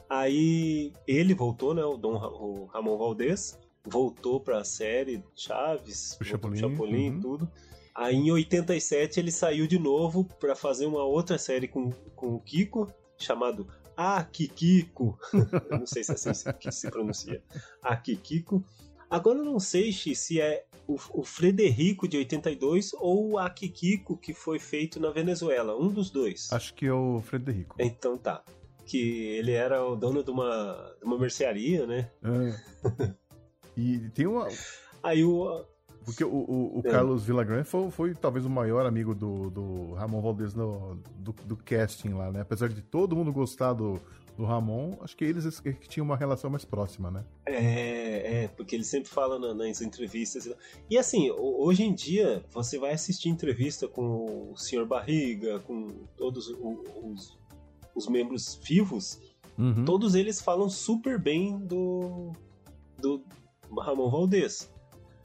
Aí 0.09 0.93
ele 1.07 1.35
voltou, 1.35 1.75
né? 1.75 1.85
O 1.85 1.97
Dom 1.97 2.15
o 2.15 2.67
Ramon 2.67 2.97
Valdez 2.97 3.59
voltou 3.85 4.41
pra 4.41 4.65
série 4.65 5.23
Chaves, 5.35 6.17
O 6.21 6.25
Chapolin, 6.25 6.59
Chapolin 6.59 7.07
e 7.07 7.11
uhum. 7.11 7.21
tudo. 7.21 7.51
Aí 7.95 8.15
em 8.15 8.31
87 8.31 9.19
ele 9.19 9.33
saiu 9.33 9.67
de 9.67 9.79
novo 9.79 10.25
pra 10.39 10.55
fazer 10.55 10.87
uma 10.87 11.03
outra 11.03 11.37
série 11.37 11.67
com, 11.67 11.91
com 12.15 12.35
o 12.35 12.41
Kiko, 12.41 12.91
chamado 13.17 13.67
A 13.97 14.23
Kikiko. 14.25 15.19
não 15.71 15.87
sei 15.87 16.05
se 16.05 16.13
é 16.13 16.15
assim 16.15 16.35
se- 16.35 16.53
que 16.55 16.71
se 16.71 16.91
pronuncia. 16.91 17.43
A 17.83 17.97
Kikiko. 17.97 18.63
Agora 19.11 19.39
eu 19.39 19.45
não 19.45 19.59
sei 19.59 19.91
Xi, 19.91 20.15
se 20.15 20.41
é 20.41 20.67
o, 20.87 20.97
o 21.15 21.25
Frederico 21.25 22.07
de 22.07 22.19
82 22.19 22.93
ou 22.95 23.33
o 23.33 23.39
Akikiko 23.39 24.17
que 24.17 24.35
foi 24.35 24.59
feito 24.59 25.01
na 25.01 25.11
Venezuela. 25.11 25.75
Um 25.77 25.89
dos 25.89 26.11
dois. 26.11 26.53
Acho 26.53 26.75
que 26.75 26.87
é 26.87 26.93
o 26.93 27.21
Frederico. 27.23 27.75
Então 27.79 28.17
tá. 28.19 28.45
Que 28.89 28.99
ele 29.37 29.53
era 29.53 29.85
o 29.87 29.95
dono 29.95 30.25
de 30.25 30.31
uma, 30.31 30.95
de 30.99 31.05
uma 31.05 31.19
mercearia, 31.19 31.87
né? 31.87 32.11
É. 32.25 33.15
E 33.77 34.09
tem 34.11 34.27
uma. 34.27 34.49
Aí 35.03 35.23
o. 35.25 35.65
Porque 36.05 36.25
o, 36.25 36.29
o, 36.33 36.79
o 36.79 36.83
É. 36.87 36.91
Carlos 36.91 37.25
Villagrán 37.25 37.63
foi, 37.65 37.91
foi 37.91 38.15
talvez 38.15 38.47
o 38.47 38.51
maior 38.51 38.87
amigo 38.87 39.15
do, 39.15 39.51
do 39.51 39.93
Ramon 39.93 40.23
Valdez 40.23 40.55
no, 40.55 40.97
do, 41.19 41.33
do 41.45 41.57
casting 41.57 42.11
lá, 42.15 42.33
né? 42.33 42.41
Apesar 42.41 42.69
de 42.71 42.81
todo 42.81 43.15
mundo 43.15 43.31
gostar 43.31 43.75
do, 43.75 44.01
do 44.35 44.45
Ramon, 44.47 44.97
acho 45.03 45.15
que 45.15 45.23
eles 45.25 45.61
que 45.61 45.75
tinham 45.75 46.07
uma 46.07 46.17
relação 46.17 46.49
mais 46.49 46.65
próxima, 46.65 47.11
né? 47.11 47.25
É, 47.45 48.45
é, 48.45 48.49
porque 48.49 48.75
ele 48.75 48.85
sempre 48.85 49.11
fala 49.11 49.39
na- 49.39 49.53
nas 49.53 49.83
entrevistas. 49.83 50.49
e 50.89 50.97
assim, 50.97 51.29
ho- 51.31 51.63
hoje 51.63 51.83
em 51.83 51.93
dia, 51.93 52.43
você 52.51 52.79
vai 52.79 52.93
assistir 52.93 53.29
entrevista 53.29 53.87
com 53.87 54.51
o 54.51 54.57
Sr. 54.57 54.87
Barriga, 54.87 55.61
com 55.61 55.89
todos 56.17 56.49
os, 56.49 57.37
os 57.99 58.09
membros 58.09 58.55
vivos, 58.63 59.21
Uhum. 59.59 59.85
todos 59.85 60.15
eles 60.15 60.41
falam 60.41 60.71
super 60.71 61.19
bem 61.21 61.59
do, 61.59 62.31
do 62.97 63.25
Ramon 63.77 64.09
Valdez. 64.09 64.73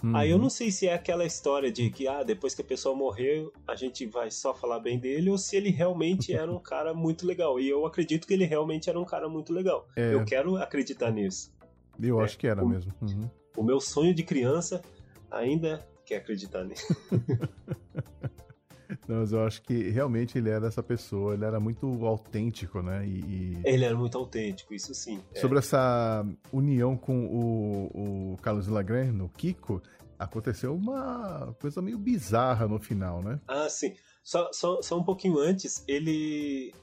Uhum. 0.04 0.16
Aí 0.16 0.32
eu 0.32 0.40
não 0.40 0.50
sei 0.50 0.72
se 0.72 0.88
é 0.88 0.94
aquela 0.96 1.24
história 1.24 1.72
de 1.72 1.90
que 1.92 2.08
ah, 2.08 2.24
depois 2.24 2.56
que 2.56 2.62
a 2.62 2.66
pessoa 2.66 2.96
morreu, 2.96 3.54
a 3.68 3.76
gente 3.76 4.06
vai 4.08 4.32
só 4.32 4.52
falar 4.54 4.80
bem 4.80 4.98
dele, 5.00 5.30
ou 5.30 5.38
se 5.38 5.56
ele 5.56 5.70
realmente 5.70 6.34
era 6.36 6.52
um 6.52 6.60
cara 6.60 6.94
muito 6.96 7.28
legal. 7.28 7.60
E 7.60 7.70
eu 7.70 7.86
acredito 7.86 8.26
que 8.28 8.34
ele 8.34 8.44
realmente 8.44 8.90
era 8.90 9.00
um 9.00 9.06
cara 9.06 9.30
muito 9.30 9.54
legal. 9.54 9.88
É. 9.96 10.14
Eu 10.16 10.26
quero 10.26 10.58
acreditar 10.58 11.12
nisso. 11.12 11.54
Eu 12.02 12.20
é, 12.20 12.24
acho 12.24 12.38
que 12.38 12.48
era 12.48 12.64
o- 12.66 12.68
mesmo. 12.68 12.92
Uhum. 13.02 13.30
O 13.56 13.64
meu 13.64 13.80
sonho 13.80 14.16
de 14.16 14.24
criança 14.24 14.82
ainda 15.30 15.88
quer 16.04 16.16
acreditar 16.18 16.64
nisso. 16.66 16.88
Não, 19.08 19.22
mas 19.22 19.32
eu 19.32 19.44
acho 19.44 19.62
que 19.62 19.90
realmente 19.90 20.38
ele 20.38 20.50
era 20.50 20.68
essa 20.68 20.84
pessoa, 20.84 21.34
ele 21.34 21.46
era 21.46 21.60
muito 21.60 22.06
autêntico, 22.06 22.82
né? 22.82 23.06
E, 23.06 23.20
e 23.20 23.62
Ele 23.64 23.86
era 23.86 23.96
muito 23.96 24.18
autêntico, 24.18 24.74
isso 24.74 24.94
sim. 24.94 25.22
É. 25.34 25.40
sobre 25.40 25.60
essa 25.60 26.26
união 26.52 26.98
com 26.98 27.26
o, 27.26 28.34
o 28.34 28.38
Carlos 28.38 28.66
Villagrán, 28.66 29.12
no 29.12 29.30
Kiko, 29.30 29.82
aconteceu 30.18 30.76
uma 30.76 31.56
coisa 31.60 31.82
meio 31.82 31.98
bizarra 31.98 32.68
no 32.68 32.80
final, 32.80 33.22
né? 33.22 33.40
Ah, 33.48 33.70
sim. 33.70 33.94
Só, 34.24 34.50
só, 34.54 34.82
só 34.82 34.98
um 34.98 35.04
pouquinho 35.04 35.38
antes, 35.38 35.84
ele. 35.88 36.74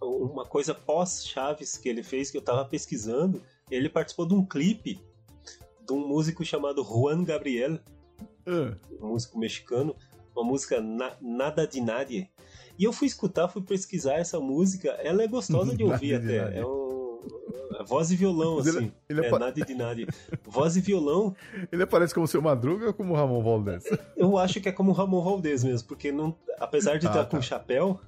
Uma 0.00 0.44
coisa 0.44 0.74
pós-Chaves 0.74 1.76
que 1.76 1.88
ele 1.88 2.04
fez, 2.04 2.30
que 2.30 2.36
eu 2.36 2.42
tava 2.42 2.64
pesquisando, 2.64 3.42
ele 3.68 3.88
participou 3.88 4.26
de 4.26 4.34
um 4.34 4.44
clipe 4.44 5.00
de 5.88 5.92
um 5.92 6.06
músico 6.06 6.44
chamado 6.44 6.84
Juan 6.84 7.24
Gabriel, 7.24 7.80
Ah, 8.46 8.76
um 9.00 9.08
músico 9.08 9.38
mexicano, 9.38 9.96
uma 10.38 10.44
música 10.44 10.80
Na- 10.80 11.16
Nada 11.20 11.66
de 11.66 11.80
Nadie. 11.80 12.28
E 12.78 12.84
eu 12.84 12.92
fui 12.92 13.06
escutar, 13.08 13.48
fui 13.48 13.62
pesquisar 13.62 14.14
essa 14.14 14.38
música, 14.38 14.90
ela 15.02 15.22
é 15.22 15.26
gostosa 15.26 15.76
de 15.76 15.82
ouvir 15.84 16.20
de 16.20 16.26
até. 16.38 16.40
Nadie. 16.44 16.58
É 16.60 16.66
um. 16.66 17.18
é 17.80 17.84
voz 17.84 18.10
e 18.10 18.16
violão, 18.16 18.60
ele- 18.60 18.68
assim. 18.70 18.92
ele 19.08 19.26
é 19.26 19.30
nada 19.30 19.52
de 19.64 19.74
nada. 19.74 20.06
Voz 20.44 20.76
e 20.76 20.80
violão, 20.80 21.34
ele 21.72 21.82
aparece 21.82 22.14
como 22.14 22.26
seu 22.28 22.40
Madruga 22.40 22.86
ou 22.88 22.94
como 22.94 23.14
Ramon 23.14 23.42
Valdez? 23.42 23.84
eu 24.16 24.38
acho 24.38 24.60
que 24.60 24.68
é 24.68 24.72
como 24.72 24.90
o 24.90 24.94
Ramon 24.94 25.22
Valdez 25.22 25.64
mesmo, 25.64 25.88
porque 25.88 26.12
não, 26.12 26.34
apesar 26.60 26.98
de 26.98 27.06
Ah, 27.06 27.10
estar 27.10 27.24
tá. 27.24 27.30
com 27.36 27.42
chapéu, 27.42 28.00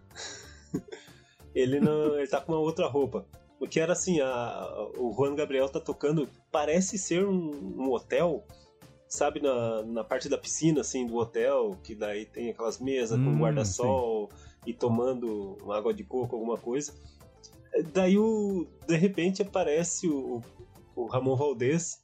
ele 1.54 1.80
não, 1.80 2.16
ele 2.18 2.26
tá 2.28 2.40
com 2.40 2.52
uma 2.52 2.60
outra 2.60 2.86
roupa. 2.86 3.26
Porque 3.58 3.78
era 3.78 3.92
assim, 3.92 4.20
a, 4.20 4.88
o 4.96 5.12
Juan 5.12 5.34
Gabriel 5.34 5.68
tá 5.68 5.78
tocando, 5.80 6.26
parece 6.50 6.96
ser 6.96 7.26
um, 7.26 7.50
um 7.76 7.90
hotel, 7.92 8.42
sabe, 9.10 9.40
na, 9.40 9.82
na 9.82 10.04
parte 10.04 10.28
da 10.28 10.38
piscina, 10.38 10.80
assim, 10.80 11.04
do 11.04 11.16
hotel, 11.16 11.76
que 11.82 11.96
daí 11.96 12.24
tem 12.24 12.48
aquelas 12.48 12.78
mesas 12.78 13.18
Hum, 13.18 13.24
com 13.24 13.40
guarda-sol 13.40 14.30
e 14.64 14.72
tomando 14.72 15.58
uma 15.62 15.76
água 15.76 15.92
de 15.92 16.04
coco, 16.04 16.36
alguma 16.36 16.56
coisa. 16.56 16.94
Daí, 17.92 18.16
o, 18.16 18.66
de 18.86 18.96
repente, 18.96 19.42
aparece 19.42 20.08
o, 20.08 20.40
o 20.94 21.06
Ramon 21.06 21.34
Valdez. 21.34 22.00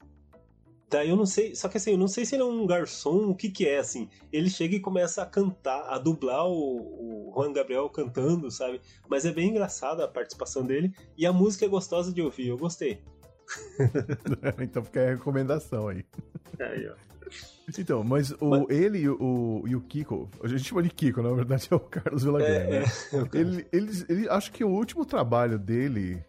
Daí 0.88 1.08
eu 1.08 1.16
não 1.16 1.26
sei, 1.26 1.54
só 1.54 1.68
que 1.68 1.78
assim, 1.78 1.92
eu 1.92 1.98
não 1.98 2.06
sei 2.06 2.24
se 2.24 2.36
ele 2.36 2.42
é 2.42 2.46
um 2.46 2.66
garçom, 2.66 3.30
o 3.30 3.34
que 3.34 3.50
que 3.50 3.66
é, 3.66 3.78
assim. 3.78 4.08
Ele 4.32 4.50
chega 4.50 4.74
e 4.76 4.80
começa 4.80 5.22
a 5.22 5.26
cantar, 5.26 5.82
a 5.88 5.98
dublar 5.98 6.46
o, 6.46 7.28
o 7.28 7.32
Juan 7.34 7.52
Gabriel 7.52 7.88
cantando, 7.88 8.50
sabe? 8.50 8.80
Mas 9.08 9.24
é 9.24 9.32
bem 9.32 9.50
engraçada 9.50 10.04
a 10.04 10.08
participação 10.08 10.64
dele 10.64 10.92
e 11.16 11.26
a 11.26 11.32
música 11.32 11.64
é 11.64 11.68
gostosa 11.68 12.12
de 12.12 12.22
ouvir, 12.22 12.48
eu 12.48 12.56
gostei. 12.56 13.02
então 14.60 14.82
fica 14.84 15.02
a 15.02 15.10
recomendação 15.10 15.88
aí. 15.88 16.04
Aí, 16.60 16.88
ó. 16.88 16.94
Então, 17.78 18.04
mas 18.04 18.30
o, 18.40 18.50
Mas- 18.50 18.66
ele 18.70 18.98
e 19.00 19.08
o, 19.08 19.64
e 19.66 19.74
o 19.74 19.80
Kiko, 19.80 20.30
a 20.42 20.46
gente 20.46 20.62
chama 20.62 20.82
de 20.82 20.90
Kiko, 20.90 21.20
na 21.22 21.32
verdade 21.32 21.66
é 21.70 21.74
o 21.74 21.80
Carlos 21.80 22.22
Villagrán, 22.22 22.48
É, 22.48 22.80
né? 22.80 22.84
é. 22.84 23.38
Ele, 23.38 23.66
eles, 23.72 24.06
ele, 24.08 24.28
acho 24.28 24.52
que 24.52 24.62
o 24.62 24.68
último 24.68 25.04
trabalho 25.04 25.58
dele, 25.58 26.22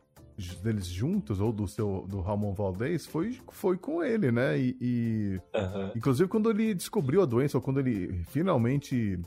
deles 0.64 0.88
juntos, 0.88 1.40
ou 1.40 1.52
do 1.54 1.68
seu 1.68 2.06
do 2.10 2.20
Ramon 2.22 2.54
Valdez, 2.54 3.06
foi, 3.06 3.38
foi 3.52 3.78
com 3.78 4.04
ele, 4.04 4.32
né? 4.32 4.58
E, 4.58 4.76
e, 4.82 5.42
Aham. 5.54 5.92
inclusive 5.96 6.28
quando 6.28 6.50
ele 6.50 6.74
descobriu 6.74 7.22
a 7.22 7.26
doença, 7.26 7.58
ou 7.58 7.62
quando 7.62 7.80
ele 7.80 8.24
finalmente 8.30 9.20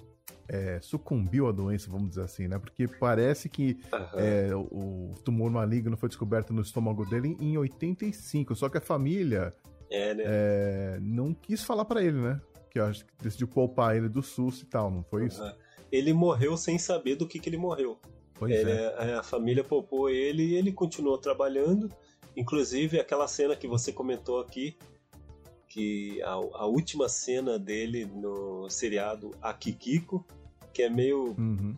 é, 0.53 0.81
sucumbiu 0.81 1.47
à 1.47 1.53
doença, 1.53 1.89
vamos 1.89 2.09
dizer 2.11 2.23
assim, 2.23 2.49
né? 2.49 2.59
Porque 2.59 2.89
parece 2.89 3.49
que 3.49 3.79
aham. 3.93 4.19
é, 4.19 4.55
o, 4.55 5.13
o 5.13 5.15
tumor 5.25 5.49
maligno 5.51 5.97
foi 5.97 6.09
descoberto 6.09 6.53
no 6.53 6.61
estômago 6.63 7.07
dele 7.07 7.37
em 7.39 7.57
85, 7.57 8.57
só 8.57 8.69
que 8.69 8.77
a 8.79 8.81
família 8.81 9.55
É, 9.89 10.13
né? 10.13 10.23
é, 10.27 10.99
não 11.01 11.33
quis 11.33 11.63
falar 11.63 11.85
pra 11.85 12.03
ele, 12.03 12.19
né? 12.21 12.41
Que 12.69 12.81
eu 12.81 12.85
acho 12.87 13.05
que 13.05 13.13
decidiu 13.23 13.47
poupar 13.47 13.97
ele 13.97 14.09
do 14.09 14.23
SUS 14.23 14.63
e 14.63 14.67
tal, 14.67 14.91
não 14.91 15.05
foi 15.05 15.27
isso? 15.27 15.41
Aham. 15.43 15.55
Ele 15.93 16.13
morreu 16.13 16.57
sem 16.57 16.79
saber 16.79 17.15
do 17.17 17.27
que, 17.27 17.39
que 17.41 17.49
ele 17.49 17.57
morreu. 17.57 17.99
Pois 18.35 18.53
Ele- 18.53 18.71
é. 18.71 19.15
a 19.15 19.23
família 19.23 19.63
poupou 19.63 20.09
ele 20.11 20.43
e 20.45 20.55
ele 20.55 20.73
continuou 20.73 21.19
trabalhando. 21.19 21.91
Inclusive, 22.37 22.99
aquela 22.99 23.27
cena 23.29 23.55
que 23.57 23.67
você 23.69 23.93
comentou 23.93 24.41
aqui, 24.41 24.77
que 25.69 26.21
a, 26.23 26.31
a 26.33 26.67
última 26.67 27.09
cena 27.09 27.59
dele 27.59 28.05
no 28.07 28.69
seriado 28.71 29.33
Akikiko, 29.43 30.25
que 30.73 30.83
é 30.83 30.91
meio. 30.91 31.35
Uhum. 31.39 31.77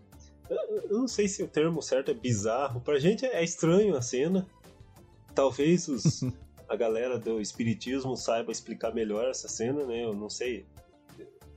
Eu 0.91 0.99
não 0.99 1.09
sei 1.09 1.29
se 1.29 1.43
o 1.43 1.49
termo 1.49 1.81
certo 1.81 2.11
é 2.11 2.15
bizarro. 2.15 2.81
Pra 2.81 2.99
gente 2.99 3.25
é 3.25 3.43
estranho 3.43 3.97
a 3.97 4.03
cena. 4.03 4.47
Talvez 5.35 5.89
os, 5.89 6.23
a 6.69 6.77
galera 6.77 7.19
do 7.19 7.41
espiritismo 7.41 8.17
saiba 8.17 8.53
explicar 8.53 8.93
melhor 8.95 9.29
essa 9.29 9.49
cena, 9.49 9.85
né? 9.87 10.05
Eu 10.05 10.15
não 10.15 10.29
sei. 10.29 10.67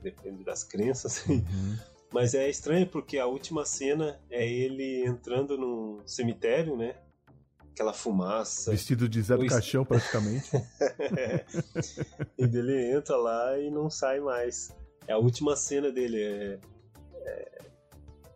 Depende 0.02 0.44
das 0.44 0.62
crenças. 0.64 1.26
Uhum. 1.26 1.76
Mas 2.12 2.34
é 2.34 2.48
estranho 2.48 2.86
porque 2.86 3.18
a 3.18 3.26
última 3.26 3.66
cena 3.66 4.18
é 4.30 4.46
ele 4.48 5.04
entrando 5.04 5.58
num 5.58 6.00
cemitério, 6.06 6.76
né? 6.76 6.94
Aquela 7.72 7.92
fumaça. 7.92 8.70
Vestido 8.70 9.06
de 9.06 9.20
Zé 9.20 9.34
do 9.34 9.40
Pois- 9.40 9.52
Caixão, 9.52 9.84
praticamente. 9.84 10.48
e 12.38 12.46
dele 12.46 12.90
entra 12.92 13.16
lá 13.16 13.58
e 13.58 13.70
não 13.70 13.90
sai 13.90 14.20
mais. 14.20 14.74
É 15.06 15.12
a 15.12 15.18
última 15.18 15.54
cena 15.56 15.90
dele. 15.92 16.22
É, 16.22 16.28
é, 16.54 16.58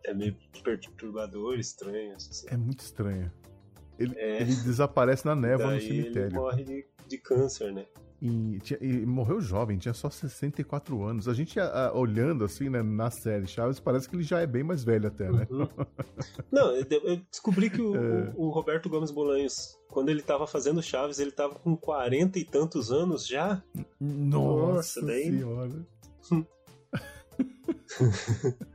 é 0.05 0.13
meio 0.13 0.35
perturbador, 0.63 1.57
estranho. 1.59 2.15
Assim. 2.15 2.47
É 2.49 2.57
muito 2.57 2.79
estranho. 2.81 3.31
Ele, 3.99 4.13
É. 4.17 4.41
ele 4.41 4.55
desaparece 4.55 5.25
na 5.25 5.35
névoa 5.35 5.71
no 5.71 5.77
Daí 5.77 5.85
ele 5.87 6.01
cemitério. 6.03 6.33
morre 6.35 6.63
de, 6.63 6.85
de 7.07 7.17
câncer, 7.17 7.71
né? 7.71 7.85
E, 8.23 8.59
tinha- 8.59 8.77
e 8.81 9.03
morreu 9.05 9.41
jovem, 9.41 9.79
tinha 9.79 9.95
só 9.95 10.07
64 10.07 11.03
anos. 11.03 11.27
A 11.27 11.33
gente, 11.33 11.59
a- 11.59 11.87
a- 11.87 11.93
olhando 11.97 12.45
assim, 12.45 12.69
né, 12.69 12.83
na 12.83 13.09
série 13.09 13.47
Chaves, 13.47 13.79
parece 13.79 14.07
que 14.07 14.15
ele 14.15 14.21
já 14.23 14.39
é 14.39 14.45
bem 14.45 14.63
mais 14.63 14.83
velho 14.83 15.07
até, 15.07 15.31
né? 15.31 15.47
Uhum. 15.49 15.67
Não, 16.51 16.75
eu 16.75 16.83
de- 16.85 17.01
eu 17.03 17.17
descobri 17.31 17.69
que 17.71 17.81
o, 17.81 17.95
É. 17.97 18.33
o- 18.35 18.45
o 18.45 18.49
Roberto 18.51 18.87
Gomes 18.89 19.09
Bolanhos, 19.09 19.75
quando 19.89 20.09
ele 20.09 20.21
tava 20.21 20.45
fazendo 20.45 20.83
Chaves, 20.83 21.17
ele 21.19 21.31
tava 21.31 21.55
com 21.55 21.75
40 21.75 22.37
e 22.37 22.45
tantos 22.45 22.91
anos 22.91 23.25
já. 23.27 23.63
Nossa, 23.99 24.99
Nossa, 24.99 25.01
daí- 25.05 25.23
senhora. 25.23 25.85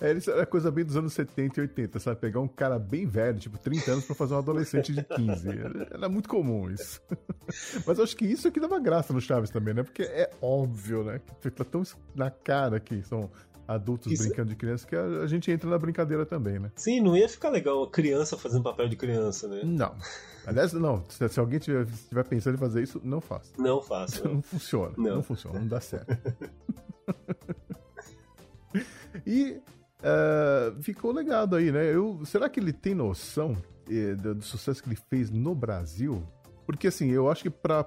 É, 0.00 0.12
isso 0.12 0.30
era 0.30 0.46
coisa 0.46 0.70
bem 0.70 0.84
dos 0.84 0.96
anos 0.96 1.12
70 1.12 1.60
e 1.60 1.62
80, 1.62 1.98
sabe? 2.00 2.20
Pegar 2.20 2.40
um 2.40 2.48
cara 2.48 2.78
bem 2.78 3.06
velho, 3.06 3.38
tipo 3.38 3.58
30 3.58 3.92
anos, 3.92 4.04
pra 4.04 4.14
fazer 4.14 4.34
um 4.34 4.38
adolescente 4.38 4.92
de 4.92 5.02
15. 5.02 5.48
Era, 5.90 6.08
muito 6.08 6.28
comum 6.28 6.70
isso. 6.70 7.00
Mas 7.86 7.98
eu 7.98 8.04
acho 8.04 8.16
que 8.16 8.24
isso 8.24 8.48
é 8.48 8.50
que 8.50 8.60
dava 8.60 8.78
graça 8.78 9.12
no 9.12 9.20
Chaves 9.20 9.50
também, 9.50 9.74
né? 9.74 9.82
Porque 9.82 10.02
é 10.02 10.30
óbvio, 10.40 11.04
né? 11.04 11.20
Que 11.40 11.50
tá 11.50 11.64
tão 11.64 11.82
na 12.14 12.30
cara 12.30 12.80
que 12.80 13.02
são 13.02 13.30
adultos 13.68 14.12
Isso- 14.12 14.24
brincando 14.24 14.50
de 14.50 14.56
criança, 14.56 14.86
que 14.86 14.94
a, 14.94 15.26
gente 15.26 15.50
entra 15.50 15.68
na 15.68 15.78
brincadeira 15.78 16.24
também, 16.24 16.58
né? 16.58 16.70
Sim, 16.76 17.00
não 17.00 17.16
ia 17.16 17.28
ficar 17.28 17.50
legal 17.50 17.86
criança 17.90 18.36
fazendo 18.36 18.62
papel 18.62 18.88
de 18.88 18.96
criança, 18.96 19.48
né? 19.48 19.62
Não. 19.64 19.94
Aliás, 20.46 20.72
não. 20.72 21.04
Se, 21.08 21.28
se 21.28 21.40
alguém 21.40 21.58
tiver, 21.58 21.84
estiver 21.86 22.24
pensando 22.24 22.54
em 22.54 22.58
fazer 22.58 22.82
isso, 22.82 23.00
não 23.02 23.20
faça. 23.20 23.52
Não 23.58 23.82
faço. 23.82 24.24
né? 24.24 24.34
Não 24.34 24.42
funciona. 24.42 24.94
Não. 24.96 25.16
Não. 25.16 25.22
funciona, 25.22 25.58
não 25.58 25.66
dá 25.66 25.80
certo. 25.80 26.16
e 29.26 29.60
eh, 30.02 30.74
ficou 30.82 31.12
legado 31.12 31.56
aí, 31.56 31.72
né? 31.72 31.94
Eu, 31.94 32.24
será 32.24 32.48
que 32.48 32.60
ele 32.60 32.72
tem 32.72 32.94
noção 32.94 33.56
eh, 33.90 34.14
do, 34.14 34.36
do 34.36 34.44
sucesso 34.44 34.82
que 34.82 34.88
ele 34.88 34.98
fez 35.08 35.30
no 35.30 35.54
Brasil? 35.54 36.22
Porque 36.66 36.88
assim, 36.88 37.10
eu 37.10 37.30
acho 37.30 37.44
que 37.44 37.50
pra 37.50 37.84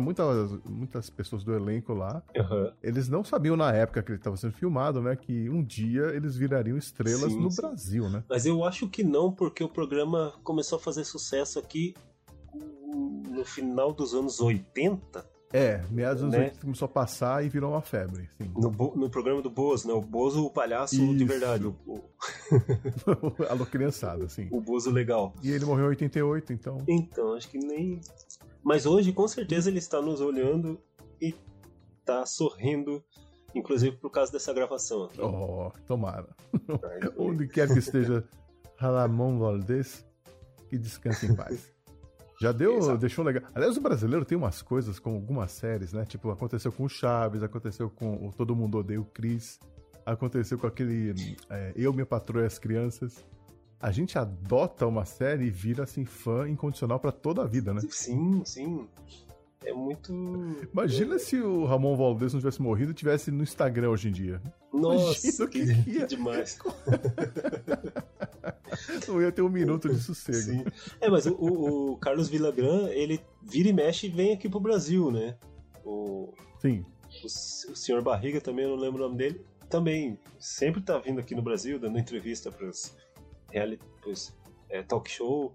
muitas, 0.00 0.52
muitas 0.64 1.10
pessoas 1.10 1.42
do 1.42 1.52
elenco 1.52 1.92
lá, 1.92 2.22
Aham. 2.36 2.72
eles 2.80 3.08
não 3.08 3.24
sabiam 3.24 3.56
na 3.56 3.72
época 3.72 4.04
que 4.04 4.12
ele 4.12 4.18
estava 4.18 4.36
sendo 4.36 4.52
filmado, 4.52 5.02
né? 5.02 5.16
Que 5.16 5.50
um 5.50 5.64
dia 5.64 6.06
eles 6.14 6.36
virariam 6.36 6.78
estrelas 6.78 7.32
Sim, 7.32 7.40
no 7.40 7.50
sim. 7.50 7.60
Brasil, 7.60 8.08
né? 8.08 8.22
Mas 8.28 8.46
eu 8.46 8.64
acho 8.64 8.88
que 8.88 9.02
não, 9.02 9.32
porque 9.32 9.64
o 9.64 9.68
programa 9.68 10.32
começou 10.44 10.78
a 10.78 10.80
fazer 10.80 11.04
sucesso 11.04 11.58
aqui 11.58 11.92
no 13.28 13.44
final 13.44 13.92
dos 13.92 14.14
anos 14.14 14.40
80, 14.40 15.26
É, 15.52 15.82
meados 15.90 16.22
dos 16.22 16.30
Né? 16.32 16.44
80 16.44 16.60
começou 16.60 16.86
a 16.86 16.88
passar 16.88 17.44
e 17.44 17.48
virou 17.48 17.72
uma 17.72 17.80
febre, 17.82 18.28
sim. 18.38 18.52
no, 18.54 18.70
no 18.70 19.10
programa 19.10 19.42
do 19.42 19.50
Bozo, 19.50 19.88
né? 19.88 19.92
O 19.94 20.00
Bozo, 20.00 20.46
o 20.46 20.50
palhaço 20.50 20.94
de 20.94 21.16
Isso. 21.16 21.26
verdade, 21.26 21.66
o, 21.66 21.74
Alô, 23.50 23.66
criançada, 23.66 24.28
sim. 24.28 24.48
o 24.52 24.60
Bozo 24.60 24.90
legal. 24.90 25.34
E 25.42 25.50
ele 25.50 25.64
morreu 25.64 25.86
em 25.86 25.88
88, 25.88 26.52
então. 26.52 26.78
Então, 26.86 27.34
acho 27.34 27.48
que 27.48 27.58
nem. 27.58 28.00
Mas 28.62 28.86
hoje, 28.86 29.12
com 29.12 29.26
certeza, 29.26 29.68
ele 29.68 29.78
está 29.78 30.00
nos 30.00 30.20
olhando 30.20 30.78
e 31.20 31.34
tá 32.04 32.24
sorrindo, 32.26 33.02
inclusive 33.52 33.96
por 33.96 34.10
causa 34.10 34.30
dessa 34.30 34.52
gravação 34.52 35.04
aqui. 35.04 35.20
Oh, 35.20 35.72
tomara. 35.86 36.28
Onde 37.18 37.48
quer 37.48 37.66
que 37.66 37.78
esteja 37.80 38.22
Ramon 38.76 39.38
Valdez, 39.38 40.06
que 40.68 40.78
descanse 40.78 41.26
em 41.26 41.34
paz. 41.34 41.72
Já 42.40 42.52
deu, 42.52 42.78
Exato. 42.78 42.98
deixou 42.98 43.22
legal. 43.22 43.42
Aliás, 43.54 43.76
o 43.76 43.80
brasileiro 43.82 44.24
tem 44.24 44.36
umas 44.36 44.62
coisas 44.62 44.98
com 44.98 45.12
algumas 45.14 45.52
séries, 45.52 45.92
né? 45.92 46.06
Tipo, 46.06 46.30
aconteceu 46.30 46.72
com 46.72 46.84
o 46.84 46.88
Chaves, 46.88 47.42
aconteceu 47.42 47.90
com 47.90 48.28
o 48.28 48.32
Todo 48.32 48.56
Mundo 48.56 48.78
Odeia 48.78 48.98
o 48.98 49.04
Chris, 49.04 49.60
aconteceu 50.06 50.58
com 50.58 50.66
aquele 50.66 51.36
é, 51.50 51.72
Eu, 51.76 51.92
Minha 51.92 52.06
Patroa 52.06 52.44
e 52.44 52.46
as 52.46 52.58
Crianças. 52.58 53.22
A 53.78 53.90
gente 53.92 54.18
adota 54.18 54.86
uma 54.86 55.04
série 55.04 55.44
e 55.44 55.50
vira, 55.50 55.84
assim, 55.84 56.06
fã 56.06 56.48
incondicional 56.48 56.98
pra 56.98 57.12
toda 57.12 57.42
a 57.42 57.46
vida, 57.46 57.74
né? 57.74 57.82
Sim, 57.90 58.42
sim. 58.46 58.88
É 59.64 59.72
muito. 59.74 60.12
Imagina 60.72 61.18
se 61.18 61.38
o 61.40 61.64
Ramon 61.66 61.94
Valdez 61.96 62.32
não 62.32 62.40
tivesse 62.40 62.62
morrido 62.62 62.92
e 62.92 62.94
tivesse 62.94 63.30
no 63.30 63.42
Instagram 63.42 63.90
hoje 63.90 64.08
em 64.08 64.12
dia. 64.12 64.40
Nossa, 64.72 65.26
Imagina 65.26 65.48
que, 65.48 65.82
que 65.84 65.90
ia. 65.90 66.06
demais. 66.06 66.58
Não 69.08 69.20
ia 69.20 69.32
ter 69.32 69.42
um 69.42 69.48
minuto 69.48 69.88
de 69.88 70.00
sossego. 70.00 70.38
Sim. 70.38 70.64
É, 71.00 71.08
mas 71.10 71.26
o, 71.26 71.34
o- 71.34 71.92
o 71.92 71.96
Carlos 71.96 72.28
Villagrán, 72.28 72.88
ele 72.90 73.20
vira 73.42 73.68
e 73.68 73.72
mexe 73.72 74.06
e 74.06 74.10
vem 74.10 74.32
aqui 74.32 74.48
pro 74.48 74.60
Brasil, 74.60 75.10
né? 75.10 75.36
O, 75.84 76.32
Sim. 76.60 76.84
o, 77.22 77.26
o 77.26 77.76
senhor 77.76 78.00
Barriga 78.02 78.40
também, 78.40 78.64
eu 78.64 78.70
não 78.70 78.76
lembro 78.82 79.02
o 79.02 79.06
nome 79.06 79.18
dele, 79.18 79.44
também 79.68 80.18
sempre 80.38 80.80
tá 80.80 80.98
vindo 80.98 81.18
aqui 81.20 81.34
no 81.34 81.42
Brasil, 81.42 81.78
dando 81.78 81.98
entrevista 81.98 82.50
pros, 82.50 82.94
reality, 83.50 83.82
pros 84.00 84.32
é, 84.68 84.82
talk 84.82 85.10
show. 85.10 85.52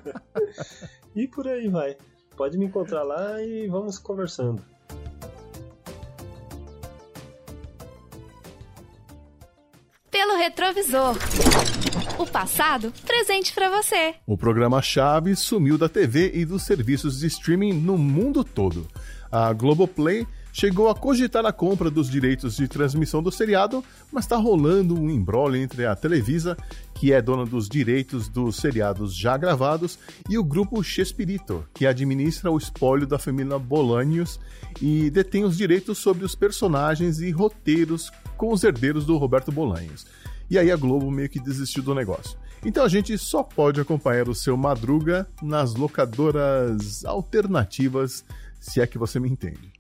e 1.15 1.27
por 1.27 1.47
aí 1.47 1.67
vai. 1.67 1.97
Pode 2.35 2.57
me 2.57 2.65
encontrar 2.65 3.03
lá 3.03 3.41
e 3.41 3.67
vamos 3.67 3.97
conversando. 3.97 4.63
Pelo 10.11 10.37
retrovisor. 10.37 11.15
O 12.19 12.25
passado 12.27 12.93
presente 13.05 13.53
pra 13.53 13.69
você. 13.69 14.15
O 14.25 14.37
programa 14.37 14.81
Chave 14.81 15.35
sumiu 15.35 15.77
da 15.77 15.89
TV 15.89 16.31
e 16.33 16.45
dos 16.45 16.63
serviços 16.63 17.19
de 17.19 17.27
streaming 17.27 17.73
no 17.73 17.97
mundo 17.97 18.43
todo. 18.43 18.87
A 19.31 19.51
Globoplay 19.53 20.27
chegou 20.57 20.89
a 20.89 20.95
cogitar 20.95 21.45
a 21.45 21.53
compra 21.53 21.87
dos 21.87 22.09
direitos 22.09 22.57
de 22.57 22.67
transmissão 22.67 23.21
do 23.21 23.31
seriado, 23.31 23.83
mas 24.11 24.25
está 24.25 24.37
rolando 24.37 24.99
um 24.99 25.07
embrolho 25.07 25.55
entre 25.55 25.85
a 25.85 25.95
Televisa, 25.95 26.57
que 26.95 27.13
é 27.13 27.21
dona 27.21 27.45
dos 27.45 27.69
direitos 27.69 28.27
dos 28.27 28.55
seriados 28.55 29.15
já 29.15 29.37
gravados, 29.37 29.99
e 30.27 30.35
o 30.35 30.43
grupo 30.43 30.83
Chespirito, 30.83 31.63
que 31.75 31.85
administra 31.85 32.49
o 32.49 32.57
espólio 32.57 33.05
da 33.05 33.19
família 33.19 33.59
Bolanhos 33.59 34.39
e 34.81 35.11
detém 35.11 35.43
os 35.43 35.55
direitos 35.55 35.99
sobre 35.99 36.25
os 36.25 36.33
personagens 36.33 37.19
e 37.19 37.29
roteiros 37.29 38.11
com 38.35 38.51
os 38.51 38.63
herdeiros 38.63 39.05
do 39.05 39.15
Roberto 39.15 39.51
Bolanhos. 39.51 40.07
E 40.49 40.57
aí 40.57 40.71
a 40.71 40.75
Globo 40.75 41.11
meio 41.11 41.29
que 41.29 41.39
desistiu 41.39 41.83
do 41.83 41.93
negócio. 41.93 42.35
Então 42.65 42.83
a 42.83 42.89
gente 42.89 43.15
só 43.19 43.43
pode 43.43 43.79
acompanhar 43.79 44.27
o 44.27 44.33
seu 44.33 44.57
Madruga 44.57 45.27
nas 45.39 45.75
locadoras 45.75 47.05
alternativas, 47.05 48.25
se 48.59 48.81
é 48.81 48.87
que 48.87 48.97
você 48.97 49.19
me 49.19 49.29
entende. 49.29 49.71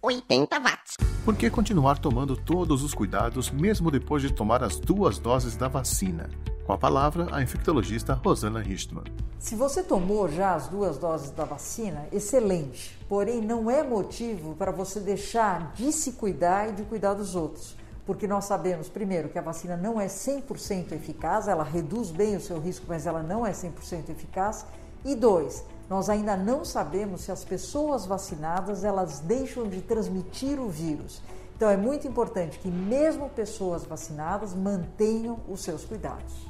80 0.00 0.60
watts. 0.60 0.96
Por 1.24 1.34
que 1.34 1.50
continuar 1.50 1.98
tomando 1.98 2.36
todos 2.36 2.84
os 2.84 2.94
cuidados 2.94 3.50
mesmo 3.50 3.90
depois 3.90 4.22
de 4.22 4.32
tomar 4.32 4.62
as 4.62 4.76
duas 4.76 5.18
doses 5.18 5.56
da 5.56 5.66
vacina? 5.66 6.30
Com 6.64 6.72
a 6.72 6.78
palavra, 6.78 7.26
a 7.32 7.42
infectologista 7.42 8.14
Rosana 8.14 8.60
Richtmann. 8.60 9.04
Se 9.40 9.56
você 9.56 9.82
tomou 9.82 10.28
já 10.28 10.54
as 10.54 10.68
duas 10.68 10.98
doses 10.98 11.32
da 11.32 11.44
vacina, 11.44 12.06
excelente. 12.12 12.96
Porém, 13.08 13.40
não 13.40 13.68
é 13.68 13.82
motivo 13.82 14.54
para 14.54 14.70
você 14.70 15.00
deixar 15.00 15.72
de 15.74 15.90
se 15.90 16.12
cuidar 16.12 16.68
e 16.68 16.72
de 16.72 16.84
cuidar 16.84 17.14
dos 17.14 17.34
outros. 17.34 17.76
Porque 18.06 18.28
nós 18.28 18.44
sabemos, 18.44 18.88
primeiro, 18.88 19.28
que 19.28 19.38
a 19.38 19.42
vacina 19.42 19.76
não 19.76 20.00
é 20.00 20.06
100% 20.06 20.92
eficaz, 20.92 21.48
ela 21.48 21.64
reduz 21.64 22.12
bem 22.12 22.36
o 22.36 22.40
seu 22.40 22.60
risco, 22.60 22.86
mas 22.88 23.04
ela 23.04 23.22
não 23.22 23.44
é 23.44 23.50
100% 23.50 24.10
eficaz. 24.10 24.64
E 25.04 25.16
dois, 25.16 25.64
nós 25.88 26.10
ainda 26.10 26.36
não 26.36 26.64
sabemos 26.64 27.22
se 27.22 27.32
as 27.32 27.44
pessoas 27.44 28.04
vacinadas 28.04 28.84
elas 28.84 29.20
deixam 29.20 29.68
de 29.68 29.80
transmitir 29.80 30.60
o 30.60 30.68
vírus. 30.68 31.22
Então 31.56 31.68
é 31.68 31.76
muito 31.76 32.06
importante 32.06 32.58
que 32.58 32.68
mesmo 32.68 33.28
pessoas 33.30 33.84
vacinadas 33.84 34.54
mantenham 34.54 35.40
os 35.48 35.60
seus 35.60 35.84
cuidados. 35.84 36.48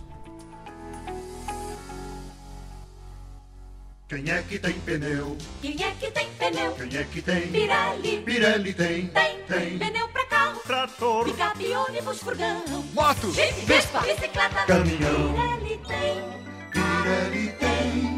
Quem 4.08 4.30
é 4.30 4.42
que 4.42 4.58
tem 4.58 4.72
pneu? 4.80 5.36
Quem 5.60 5.82
é 5.82 5.90
que 5.92 6.10
tem 6.10 6.28
pneu? 6.38 6.72
Quem 6.72 6.98
é 6.98 7.04
que 7.04 7.20
tem? 7.20 7.52
Pirelli. 7.52 8.22
Pirelli 8.22 8.72
tem. 8.72 9.06
Tem, 9.08 9.42
tem. 9.44 9.78
Pneu 9.78 10.08
pra 10.08 10.24
carro. 10.26 10.60
Trator. 10.66 11.24
Picape, 11.26 11.72
ônibus, 11.74 12.20
furgão. 12.20 12.62
Moto. 12.94 13.30
Jeep, 13.32 13.52
Vespa. 13.66 14.00
Bicicleta. 14.00 14.64
Caminhão. 14.66 15.34
Pirelli 15.34 15.80
tem. 15.86 16.22
Pirelli 16.72 17.52
tem. 17.52 18.17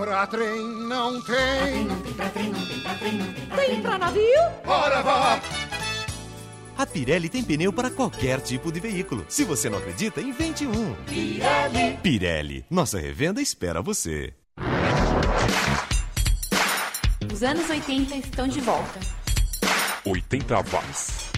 Pra 0.00 0.26
trem 0.26 0.66
não 0.88 1.20
tem. 1.20 1.84
Não 1.84 2.00
tem 2.00 2.14
pra 2.14 2.30
trem, 2.30 2.50
não 2.50 2.66
tem 2.66 2.80
pra 2.80 2.94
trem, 2.94 3.12
não 3.18 3.32
tem 3.34 3.44
pra 3.44 3.56
Tem 3.58 3.82
para 3.82 3.98
navio? 3.98 4.40
Bora, 4.64 5.02
vá! 5.02 5.38
A 6.78 6.86
Pirelli 6.86 7.28
tem 7.28 7.44
pneu 7.44 7.70
para 7.70 7.90
qualquer 7.90 8.40
tipo 8.40 8.72
de 8.72 8.80
veículo. 8.80 9.26
Se 9.28 9.44
você 9.44 9.68
não 9.68 9.76
acredita, 9.76 10.22
invente 10.22 10.66
um. 10.66 10.94
Pirelli. 11.04 11.98
Pirelli, 12.02 12.64
nossa 12.70 12.98
revenda 12.98 13.42
espera 13.42 13.82
você. 13.82 14.32
Os 17.30 17.42
anos 17.42 17.68
80 17.68 18.16
estão 18.16 18.48
de 18.48 18.62
volta. 18.62 19.00
80 20.06 20.54
watts. 20.62 21.30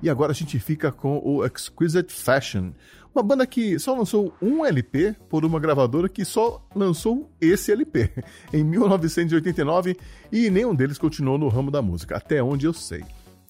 E 0.00 0.08
agora 0.08 0.30
a 0.30 0.34
gente 0.34 0.58
fica 0.60 0.92
com 0.92 1.20
o 1.24 1.44
Exquisite 1.44 2.12
Fashion, 2.12 2.72
uma 3.18 3.22
banda 3.24 3.44
que 3.44 3.80
só 3.80 3.96
lançou 3.96 4.32
um 4.40 4.64
LP 4.64 5.16
por 5.28 5.44
uma 5.44 5.58
gravadora 5.58 6.08
que 6.08 6.24
só 6.24 6.64
lançou 6.72 7.28
esse 7.40 7.72
LP 7.72 8.10
em 8.54 8.62
1989 8.62 9.96
e 10.30 10.48
nenhum 10.48 10.72
deles 10.72 10.98
continuou 10.98 11.36
no 11.36 11.48
ramo 11.48 11.68
da 11.68 11.82
música, 11.82 12.16
até 12.16 12.40
onde 12.40 12.64
eu 12.64 12.72
sei. 12.72 13.02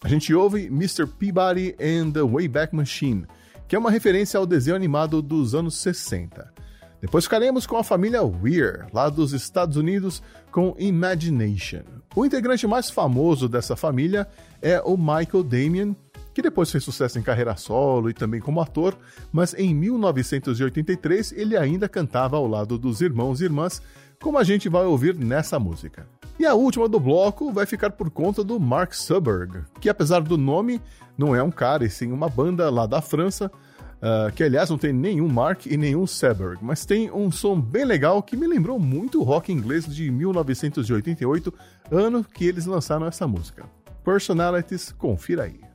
A 0.02 0.08
gente 0.08 0.32
ouve 0.32 0.66
Mr. 0.66 1.06
Peabody 1.06 1.76
and 1.78 2.12
the 2.12 2.22
Wayback 2.22 2.74
Machine, 2.74 3.26
que 3.66 3.76
é 3.76 3.78
uma 3.78 3.90
referência 3.90 4.38
ao 4.38 4.46
desenho 4.46 4.74
animado 4.74 5.20
dos 5.20 5.54
anos 5.54 5.76
60. 5.76 6.50
Depois 6.98 7.24
ficaremos 7.24 7.66
com 7.66 7.76
a 7.76 7.84
família 7.84 8.22
Weir, 8.22 8.86
lá 8.92 9.10
dos 9.10 9.34
Estados 9.34 9.76
Unidos, 9.76 10.22
com 10.50 10.74
Imagination. 10.78 11.82
O 12.16 12.24
integrante 12.24 12.66
mais 12.66 12.88
famoso 12.88 13.48
dessa 13.50 13.76
família 13.76 14.26
é 14.62 14.80
o 14.80 14.96
Michael 14.96 15.44
Damian, 15.44 15.94
que 16.33 16.43
depois 16.43 16.70
fez 16.70 16.85
sucesso 16.85 17.18
em 17.18 17.22
carreira 17.22 17.57
solo 17.57 18.11
e 18.11 18.14
também 18.14 18.41
como 18.41 18.61
ator, 18.61 18.97
mas 19.33 19.55
em 19.55 19.74
1983 19.74 21.33
ele 21.33 21.57
ainda 21.57 21.89
cantava 21.89 22.37
ao 22.37 22.47
lado 22.47 22.79
dos 22.79 23.01
irmãos 23.01 23.41
e 23.41 23.45
irmãs, 23.45 23.83
como 24.20 24.39
a 24.39 24.45
gente 24.45 24.68
vai 24.68 24.85
ouvir 24.85 25.14
nessa 25.14 25.59
música. 25.59 26.07
E 26.39 26.47
a 26.47 26.55
última 26.55 26.89
do 26.89 27.01
bloco 27.01 27.53
vai 27.53 27.66
ficar 27.66 27.91
por 27.91 28.11
conta 28.11 28.45
do 28.45 28.61
Mark 28.61 28.93
Suberg, 28.93 29.64
que 29.81 29.89
apesar 29.89 30.20
do 30.20 30.39
nome, 30.39 30.81
não 31.16 31.35
é 31.35 31.43
um 31.43 31.51
cara 31.51 31.85
e 31.85 31.91
sim 31.91 32.12
uma 32.12 32.29
banda 32.29 32.70
lá 32.70 32.87
da 32.87 33.03
França, 33.03 33.51
uh, 33.97 34.33
que 34.33 34.45
aliás 34.45 34.70
não 34.70 34.79
tem 34.79 34.93
nenhum 34.93 35.29
Mark 35.29 35.66
e 35.66 35.76
nenhum 35.76 36.07
Suberg, 36.07 36.59
mas 36.62 36.85
tem 36.85 37.11
um 37.11 37.31
som 37.31 37.61
bem 37.61 37.85
legal 37.85 38.22
que 38.22 38.37
me 38.37 38.47
lembrou 38.47 38.79
muito 38.79 39.20
o 39.20 39.24
rock 39.24 39.53
inglês 39.53 39.85
de 39.85 40.11
1988, 40.11 41.53
ano 41.91 42.24
que 42.24 42.47
eles 42.47 42.66
lançaram 42.66 43.07
essa 43.07 43.26
música. 43.26 43.64
Personalities, 44.05 44.93
confira 44.93 45.45
aí. 45.45 45.67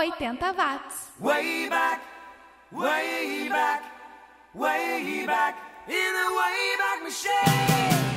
80 0.00 0.52
watts. 0.56 1.10
Way 1.18 1.68
back, 1.68 2.02
way 2.70 3.48
back, 3.48 3.82
way 4.54 5.24
back 5.26 5.56
in 5.88 5.94
the 5.94 6.28
way 6.36 6.74
back 6.78 7.02
machine. 7.02 8.15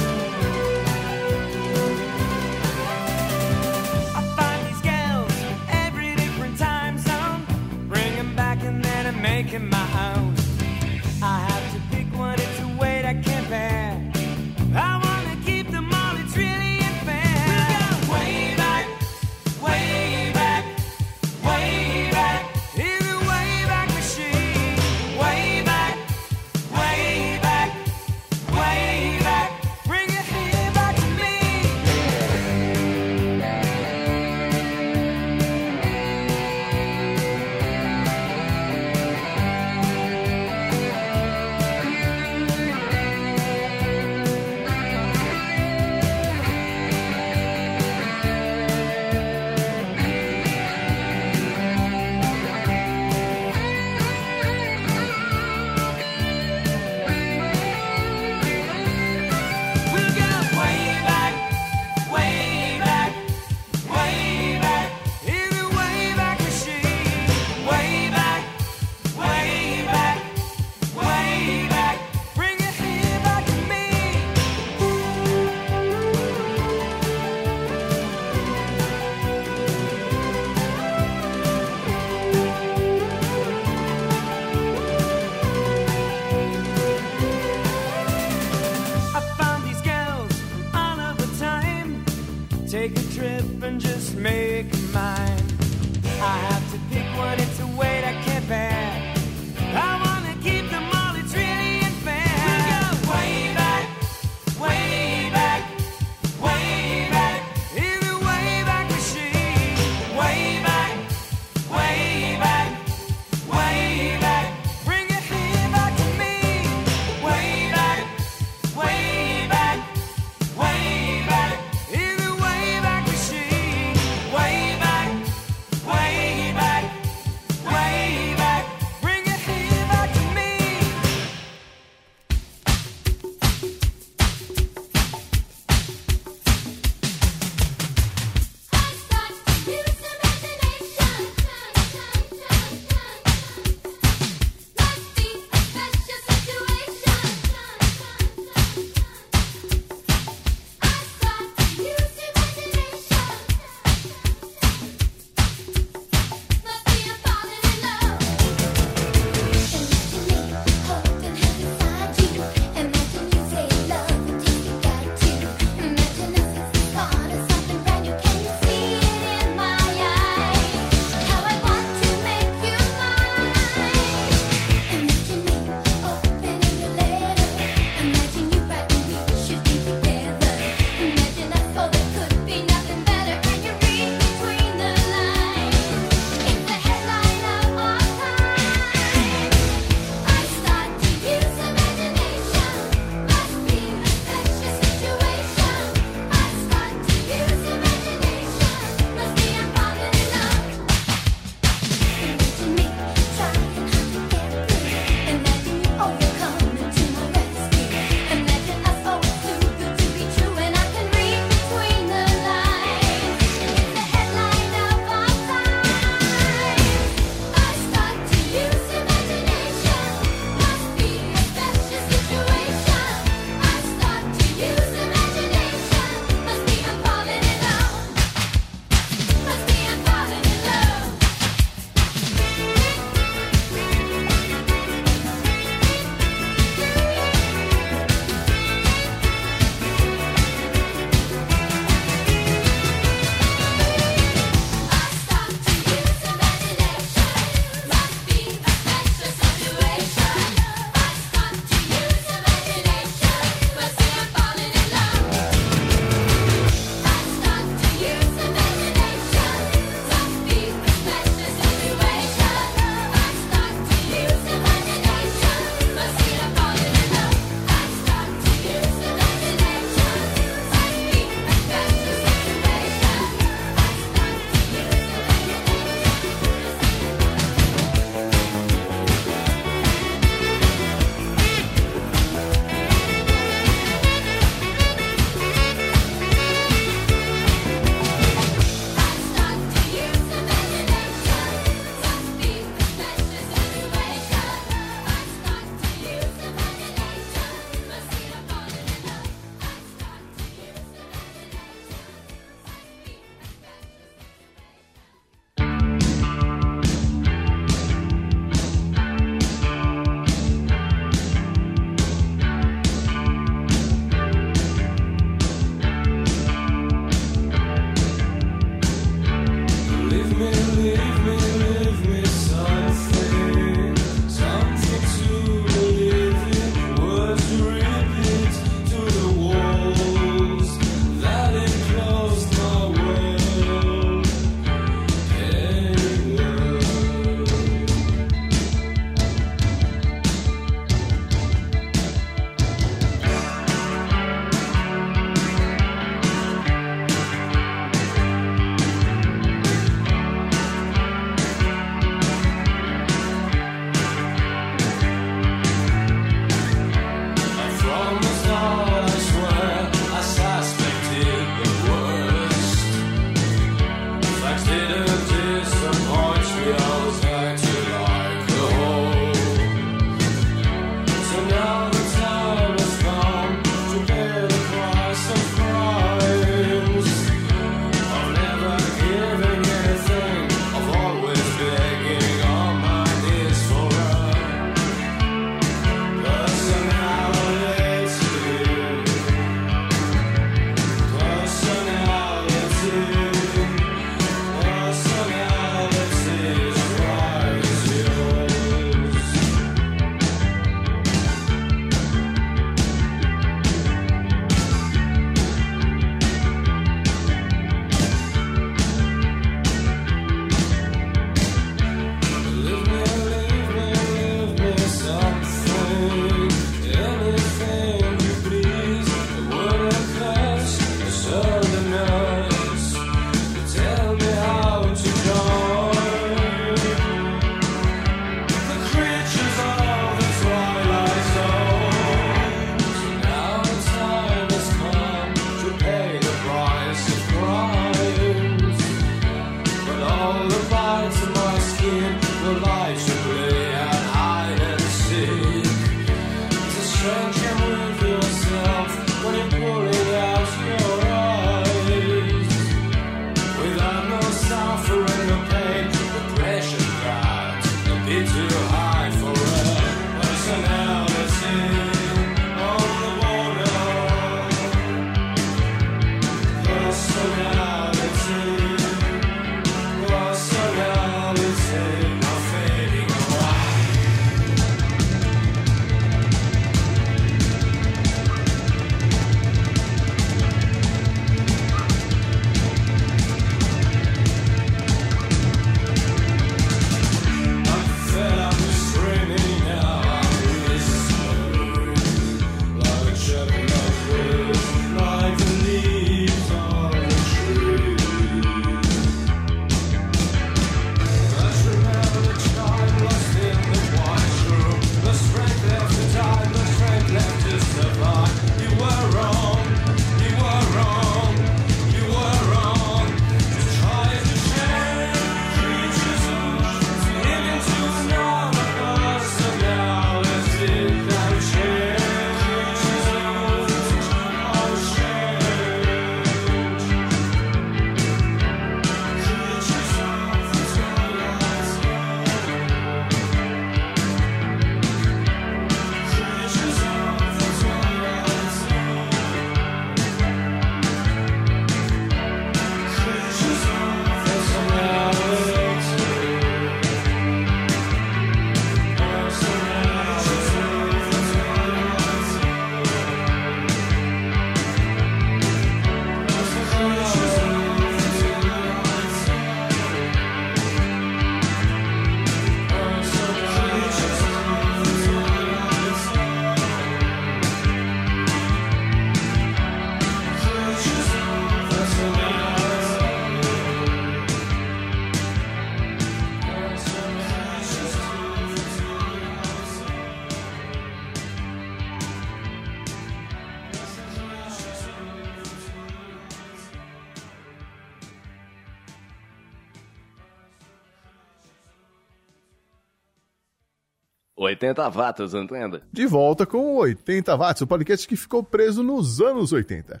80 594.62 594.88
watts, 594.90 595.34
entenda? 595.34 595.82
De 595.92 596.06
volta 596.06 596.46
com 596.46 596.76
o 596.76 596.76
80 596.78 597.36
watts, 597.36 597.62
o 597.62 597.66
podcast 597.66 598.06
que 598.06 598.14
ficou 598.14 598.44
preso 598.44 598.82
nos 598.82 599.20
anos 599.20 599.52
80. 599.52 600.00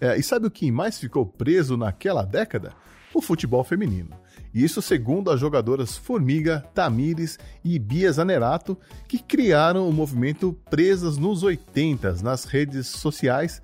É, 0.00 0.18
e 0.18 0.22
sabe 0.22 0.48
o 0.48 0.50
que 0.50 0.72
mais 0.72 0.98
ficou 0.98 1.24
preso 1.24 1.76
naquela 1.76 2.24
década? 2.24 2.72
O 3.14 3.22
futebol 3.22 3.62
feminino. 3.62 4.10
Isso 4.52 4.82
segundo 4.82 5.30
as 5.30 5.38
jogadoras 5.38 5.96
Formiga, 5.96 6.64
Tamires 6.74 7.38
e 7.64 7.78
Bia 7.78 8.10
Zanerato, 8.10 8.76
que 9.06 9.18
criaram 9.18 9.88
o 9.88 9.92
movimento 9.92 10.56
Presas 10.68 11.16
nos 11.16 11.44
80 11.44 12.16
nas 12.22 12.44
redes 12.44 12.88
sociais, 12.88 13.62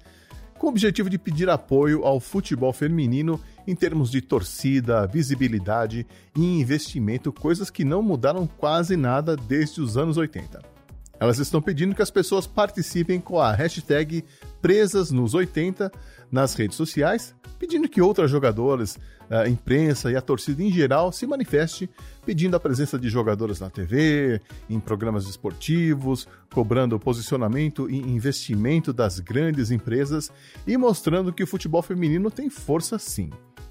com 0.59 0.69
o 0.69 0.71
objetivo 0.71 1.11
de 1.11 1.19
pedir 1.19 1.51
apoio 1.51 2.05
ao 2.05 2.21
futebol 2.21 2.73
feminino 2.73 3.41
em 3.67 3.75
termos 3.75 4.11
de 4.11 4.21
torcida, 4.21 5.07
visibilidade 5.07 6.07
e 6.35 6.61
investimento, 6.61 7.33
coisas 7.33 7.71
que 7.71 7.85
não 7.85 8.03
mudaram 8.03 8.47
quase 8.47 8.97
nada 8.97 9.37
desde 9.37 9.81
os 9.81 9.97
anos 9.97 10.17
80. 10.17 10.77
Elas 11.19 11.39
estão 11.39 11.63
pedindo 11.63 11.95
que 11.95 12.03
as 12.03 12.11
pessoas 12.11 12.47
participem 12.47 13.21
com 13.21 13.41
a 13.41 13.53
hashtag 13.53 14.25
Presas 14.61 15.11
nos 15.11 15.33
80 15.33 15.91
nas 16.31 16.55
redes 16.55 16.77
sociais, 16.77 17.35
pedindo 17.59 17.89
que 17.89 18.03
outras 18.03 18.31
jogadoras, 18.31 18.99
a 19.31 19.49
imprensa 19.49 20.11
e 20.11 20.17
a 20.17 20.21
torcida 20.21 20.63
em 20.63 20.71
geral 20.71 21.11
se 21.13 21.27
manifeste, 21.27 21.89
pedindo 22.25 22.57
a 22.57 22.61
presença 22.61 22.99
de 22.99 23.09
jogadoras 23.09 23.61
na 23.61 23.71
TV, 23.71 24.41
em 24.69 24.79
programas 24.79 25.27
esportivos, 25.27 26.29
cobrando 26.53 26.99
posicionamento 26.99 27.89
e 27.89 27.97
investimento 27.97 28.93
das 28.93 29.21
grandes 29.21 29.71
empresas 29.71 30.31
e 30.67 30.77
mostrando 30.77 31.33
que 31.33 31.43
o 31.43 31.47
futebol 31.47 31.83
feminino 31.83 32.31
tem 32.31 32.51
força 32.51 32.99
sim. 32.99 33.31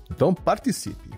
Então 0.10 0.34
participe! 0.34 1.16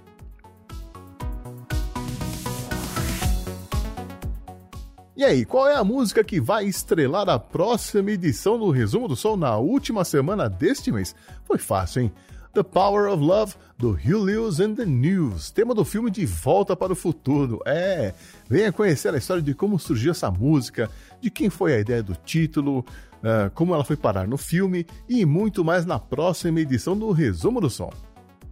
E 5.16 5.24
aí, 5.24 5.46
qual 5.46 5.68
é 5.68 5.76
a 5.76 5.84
música 5.84 6.24
que 6.24 6.40
vai 6.40 6.66
estrelar 6.66 7.28
a 7.28 7.40
próxima 7.40 8.12
edição 8.12 8.60
do 8.60 8.70
Resumo 8.70 9.08
do 9.08 9.16
Sol 9.16 9.36
na 9.36 9.58
última 9.58 10.06
semana 10.06 10.48
deste 10.48 10.92
mês? 10.92 11.16
Foi 11.44 11.58
fácil, 11.58 12.04
hein? 12.04 12.12
The 12.54 12.62
Power 12.62 13.12
of 13.12 13.24
Love, 13.24 13.56
do 13.78 13.92
Hugh 13.92 14.24
Lewis 14.24 14.60
and 14.60 14.76
the 14.76 14.86
News, 14.86 15.50
tema 15.50 15.74
do 15.74 15.84
filme 15.84 16.12
De 16.12 16.24
Volta 16.26 16.76
para 16.76 16.94
o 16.94 16.96
Futuro. 16.96 17.62
É, 17.66 18.14
venha 18.48 18.72
conhecer 18.72 19.14
a 19.14 19.18
história 19.18 19.42
de 19.42 19.56
como 19.56 19.80
surgiu 19.80 20.12
essa 20.12 20.30
música, 20.30 20.90
de 21.20 21.32
quem 21.32 21.50
foi 21.50 21.74
a 21.74 21.80
ideia 21.80 22.04
do 22.04 22.16
título, 22.16 22.80
uh, 22.80 23.50
como 23.54 23.74
ela 23.74 23.84
foi 23.84 23.96
parar 23.96 24.28
no 24.28 24.38
filme 24.38 24.86
e 25.10 25.26
muito 25.26 25.66
mais 25.66 25.84
na 25.84 25.98
próxima 26.00 26.60
edição 26.60 26.98
do 26.98 27.12
Resumo 27.12 27.60
do 27.60 27.70
Som. 27.70 27.92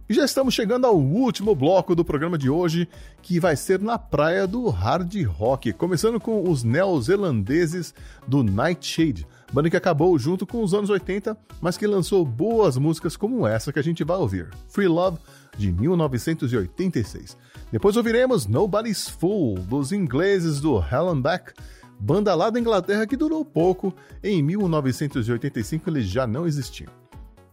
E 0.08 0.14
já 0.14 0.24
estamos 0.24 0.54
chegando 0.54 0.86
ao 0.86 0.96
último 0.96 1.52
bloco 1.52 1.92
do 1.92 2.04
programa 2.04 2.38
de 2.38 2.48
hoje, 2.48 2.88
que 3.20 3.40
vai 3.40 3.56
ser 3.56 3.80
na 3.80 3.98
praia 3.98 4.46
do 4.46 4.68
hard 4.68 5.12
rock, 5.24 5.72
começando 5.72 6.20
com 6.20 6.48
os 6.48 6.62
neozelandeses 6.62 7.92
do 8.24 8.44
Nightshade, 8.44 9.26
banda 9.52 9.68
que 9.68 9.76
acabou 9.76 10.16
junto 10.16 10.46
com 10.46 10.62
os 10.62 10.72
anos 10.72 10.90
80, 10.90 11.36
mas 11.60 11.76
que 11.76 11.88
lançou 11.88 12.24
boas 12.24 12.76
músicas 12.76 13.16
como 13.16 13.48
essa 13.48 13.72
que 13.72 13.80
a 13.80 13.82
gente 13.82 14.04
vai 14.04 14.16
ouvir, 14.16 14.48
Free 14.68 14.86
Love, 14.86 15.18
de 15.58 15.72
1986. 15.72 17.36
Depois 17.72 17.96
ouviremos 17.96 18.46
Nobody's 18.46 19.08
Fool, 19.08 19.54
dos 19.58 19.90
ingleses 19.90 20.60
do 20.60 20.78
Hallenbeck, 20.78 21.52
banda 21.98 22.32
lá 22.32 22.48
da 22.48 22.60
Inglaterra 22.60 23.08
que 23.08 23.16
durou 23.16 23.44
pouco, 23.44 23.92
em 24.22 24.40
1985 24.40 25.90
eles 25.90 26.06
já 26.06 26.28
não 26.28 26.46
existiam. 26.46 27.05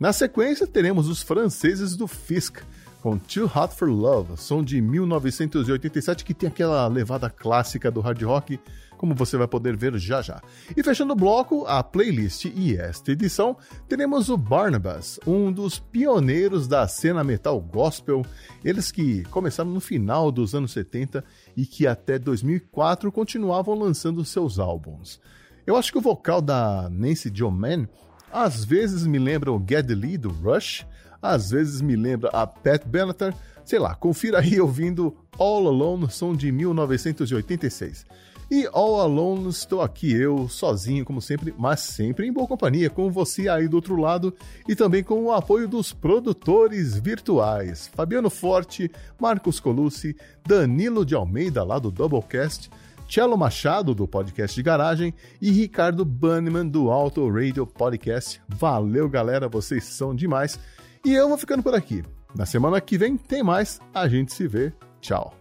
Na 0.04 0.12
sequência, 0.12 0.68
teremos 0.68 1.08
os 1.08 1.22
franceses 1.22 1.96
do 1.96 2.08
Fisk, 2.10 2.58
com 3.02 3.18
Too 3.18 3.46
Hot 3.46 3.74
for 3.74 3.90
Love, 3.90 4.36
som 4.36 4.62
de 4.62 4.82
1987 4.82 6.26
que 6.26 6.34
tem 6.34 6.50
aquela 6.50 6.86
levada 6.88 7.30
clássica 7.30 7.90
do 7.90 8.02
hard 8.02 8.22
rock, 8.22 8.60
como 8.98 9.16
você 9.16 9.38
vai 9.38 9.48
poder 9.48 9.78
ver 9.78 9.98
já 9.98 10.22
já. 10.22 10.42
E 10.76 10.84
fechando 10.84 11.14
o 11.14 11.16
bloco, 11.16 11.66
a 11.68 11.82
playlist 11.82 12.44
e 12.54 12.76
esta 12.76 13.14
edição, 13.14 13.56
teremos 13.88 14.28
o 14.28 14.36
Barnabas, 14.36 15.22
um 15.26 15.50
dos 15.50 15.80
pioneiros 15.80 16.68
da 16.68 16.86
cena 16.86 17.24
metal 17.24 17.62
gospel, 17.62 18.26
eles 18.62 18.92
que 18.92 19.24
começaram 19.30 19.72
no 19.72 19.80
final 19.80 20.34
dos 20.34 20.54
anos 20.54 20.74
70 20.74 21.24
e 21.56 21.66
que 21.66 21.88
até 21.88 22.20
2004 22.20 23.10
continuavam 23.10 23.80
lançando 23.80 24.26
seus 24.26 24.60
álbuns. 24.60 25.22
Eu 25.66 25.78
acho 25.78 25.94
que 25.94 25.98
o 25.98 26.02
vocal 26.02 26.42
da 26.42 26.90
Nancy 26.90 27.32
Joe 27.34 27.50
Mann 27.50 27.88
às 28.34 28.66
vezes 28.66 29.06
me 29.06 29.20
lembra 29.20 29.52
o 29.52 29.64
Geddy 29.66 29.94
Lee 29.94 30.18
do 30.18 30.30
Rush, 30.30 30.86
às 31.22 31.52
vezes 31.52 31.82
me 31.82 31.96
lembra 31.96 32.30
a 32.34 32.48
Pat 32.48 32.84
Benatar. 32.84 33.34
Sei 33.64 33.78
lá, 33.78 33.94
confira 33.96 34.40
aí 34.40 34.60
ouvindo 34.60 35.16
All 35.38 35.68
Alone, 35.68 36.10
som 36.10 36.36
de 36.36 36.52
1986. 36.52 38.06
E 38.52 38.68
All 38.74 39.00
Alone 39.00 39.50
estou 39.50 39.82
aqui 39.82 40.12
eu, 40.12 40.50
sozinho 40.50 41.06
como 41.06 41.22
sempre, 41.22 41.54
mas 41.58 41.80
sempre 41.80 42.28
em 42.28 42.34
boa 42.34 42.48
companhia, 42.48 42.90
com 42.90 43.10
você 43.10 43.48
aí 43.48 43.68
do 43.68 43.76
outro 43.76 43.96
lado 43.96 44.34
e 44.68 44.76
também 44.76 45.04
com 45.04 45.24
o 45.24 45.32
apoio 45.32 45.68
dos 45.68 45.94
produtores 45.94 46.98
virtuais, 46.98 47.90
Fabiano 47.96 48.30
Forte, 48.30 48.92
Marcos 49.20 49.60
Colucci, 49.60 50.16
Danilo 50.46 51.06
de 51.06 51.16
Almeida 51.16 51.64
lá 51.64 51.80
do 51.80 51.90
Doublecast, 51.90 52.70
Cello 53.08 53.38
Machado, 53.38 53.94
do 53.94 54.08
podcast 54.08 54.56
de 54.56 54.64
garagem, 54.64 55.14
e 55.42 55.52
Ricardo 55.52 56.04
Banniman, 56.04 56.68
do 56.68 56.90
Auto 56.90 57.30
Radio 57.30 57.66
Podcast. 57.68 58.42
Valeu, 58.48 59.10
galera, 59.10 59.48
vocês 59.48 59.84
são 59.84 60.16
demais. 60.16 60.60
E 61.06 61.14
eu 61.14 61.28
vou 61.28 61.38
ficando 61.38 61.62
por 61.62 61.76
aqui. 61.76 62.04
Na 62.36 62.46
semana 62.46 62.82
que 62.82 62.98
vem 62.98 63.16
tem 63.16 63.44
mais, 63.44 63.80
a 63.94 64.08
gente 64.08 64.34
se 64.34 64.48
vê. 64.48 64.74
Tchau. 65.00 65.34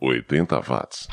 Oitenta 0.00 0.60
watts. 0.60 1.06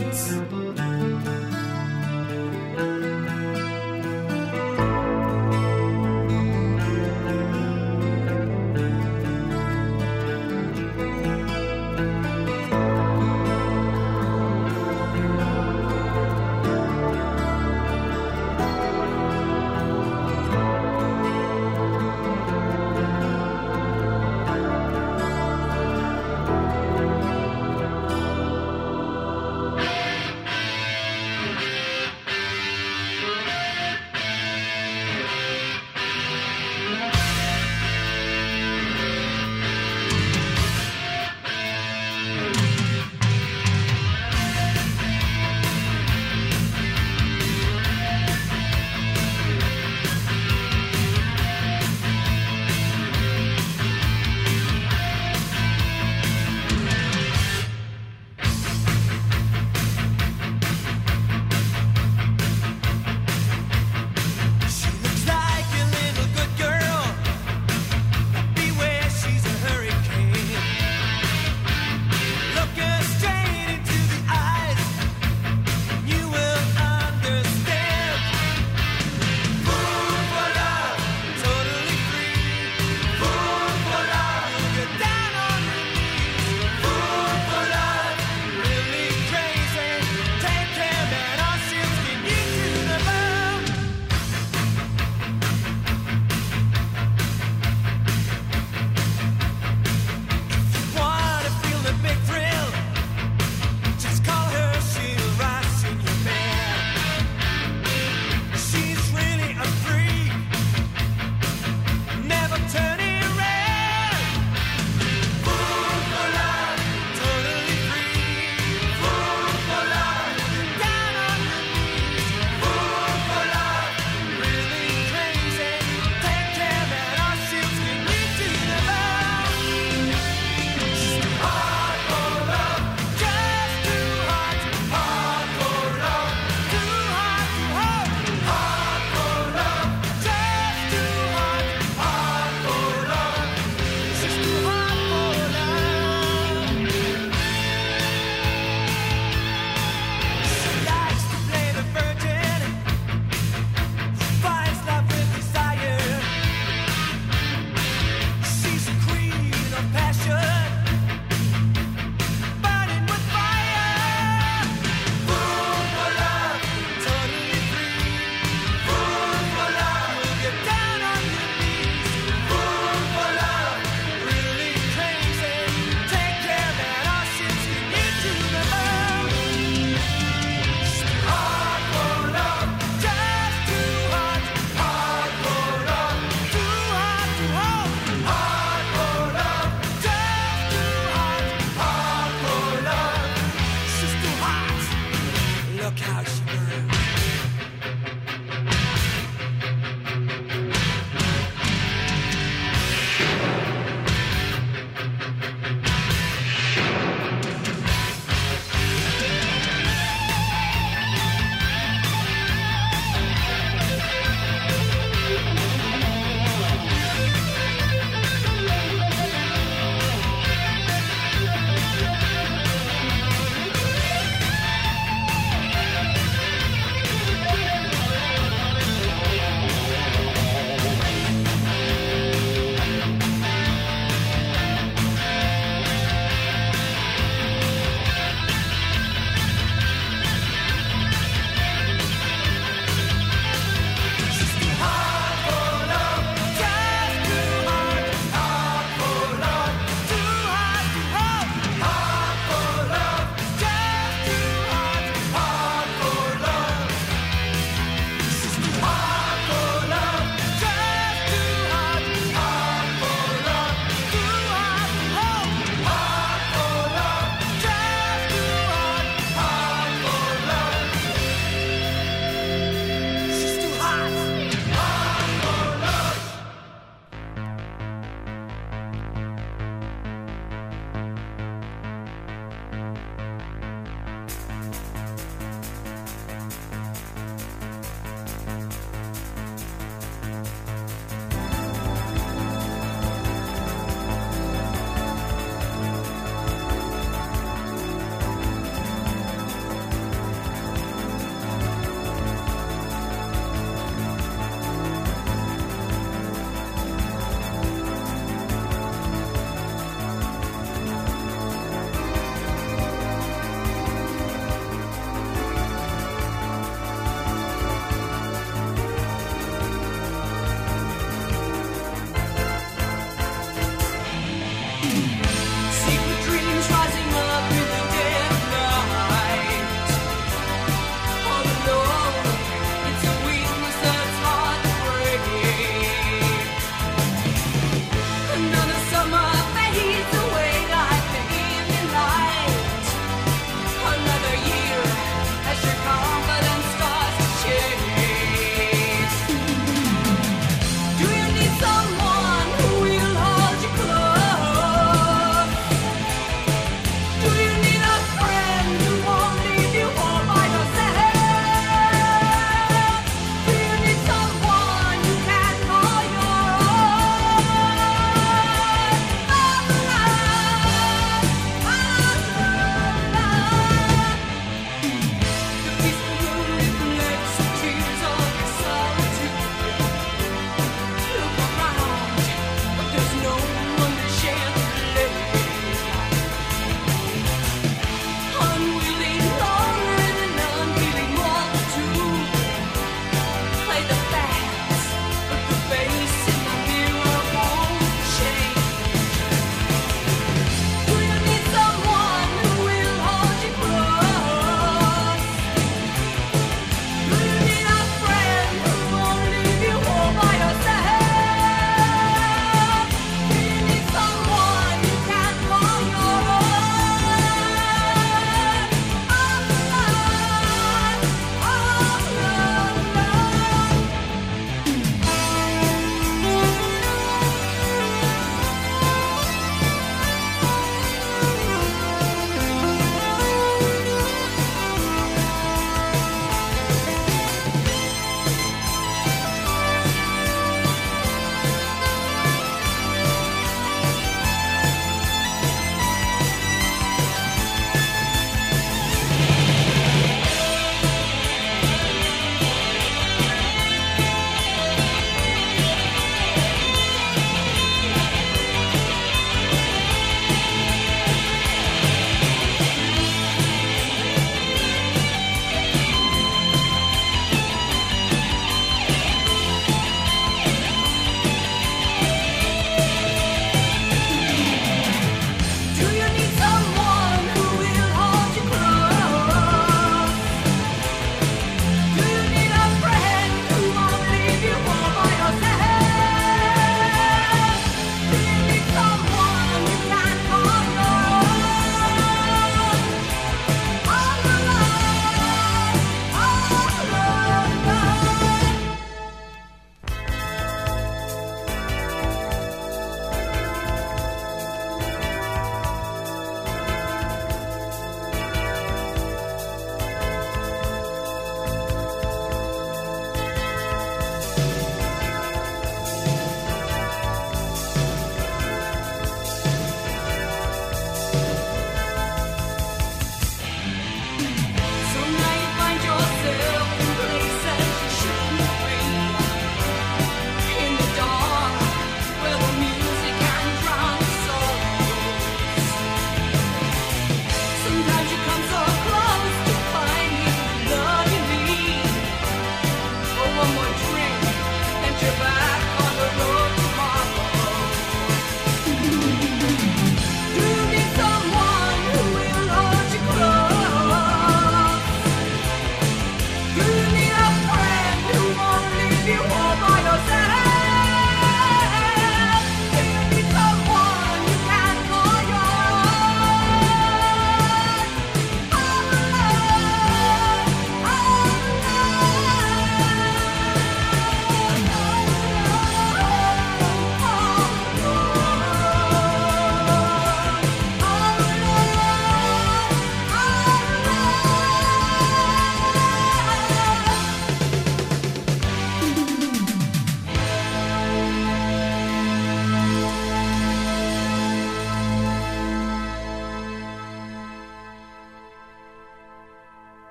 80 0.00 0.53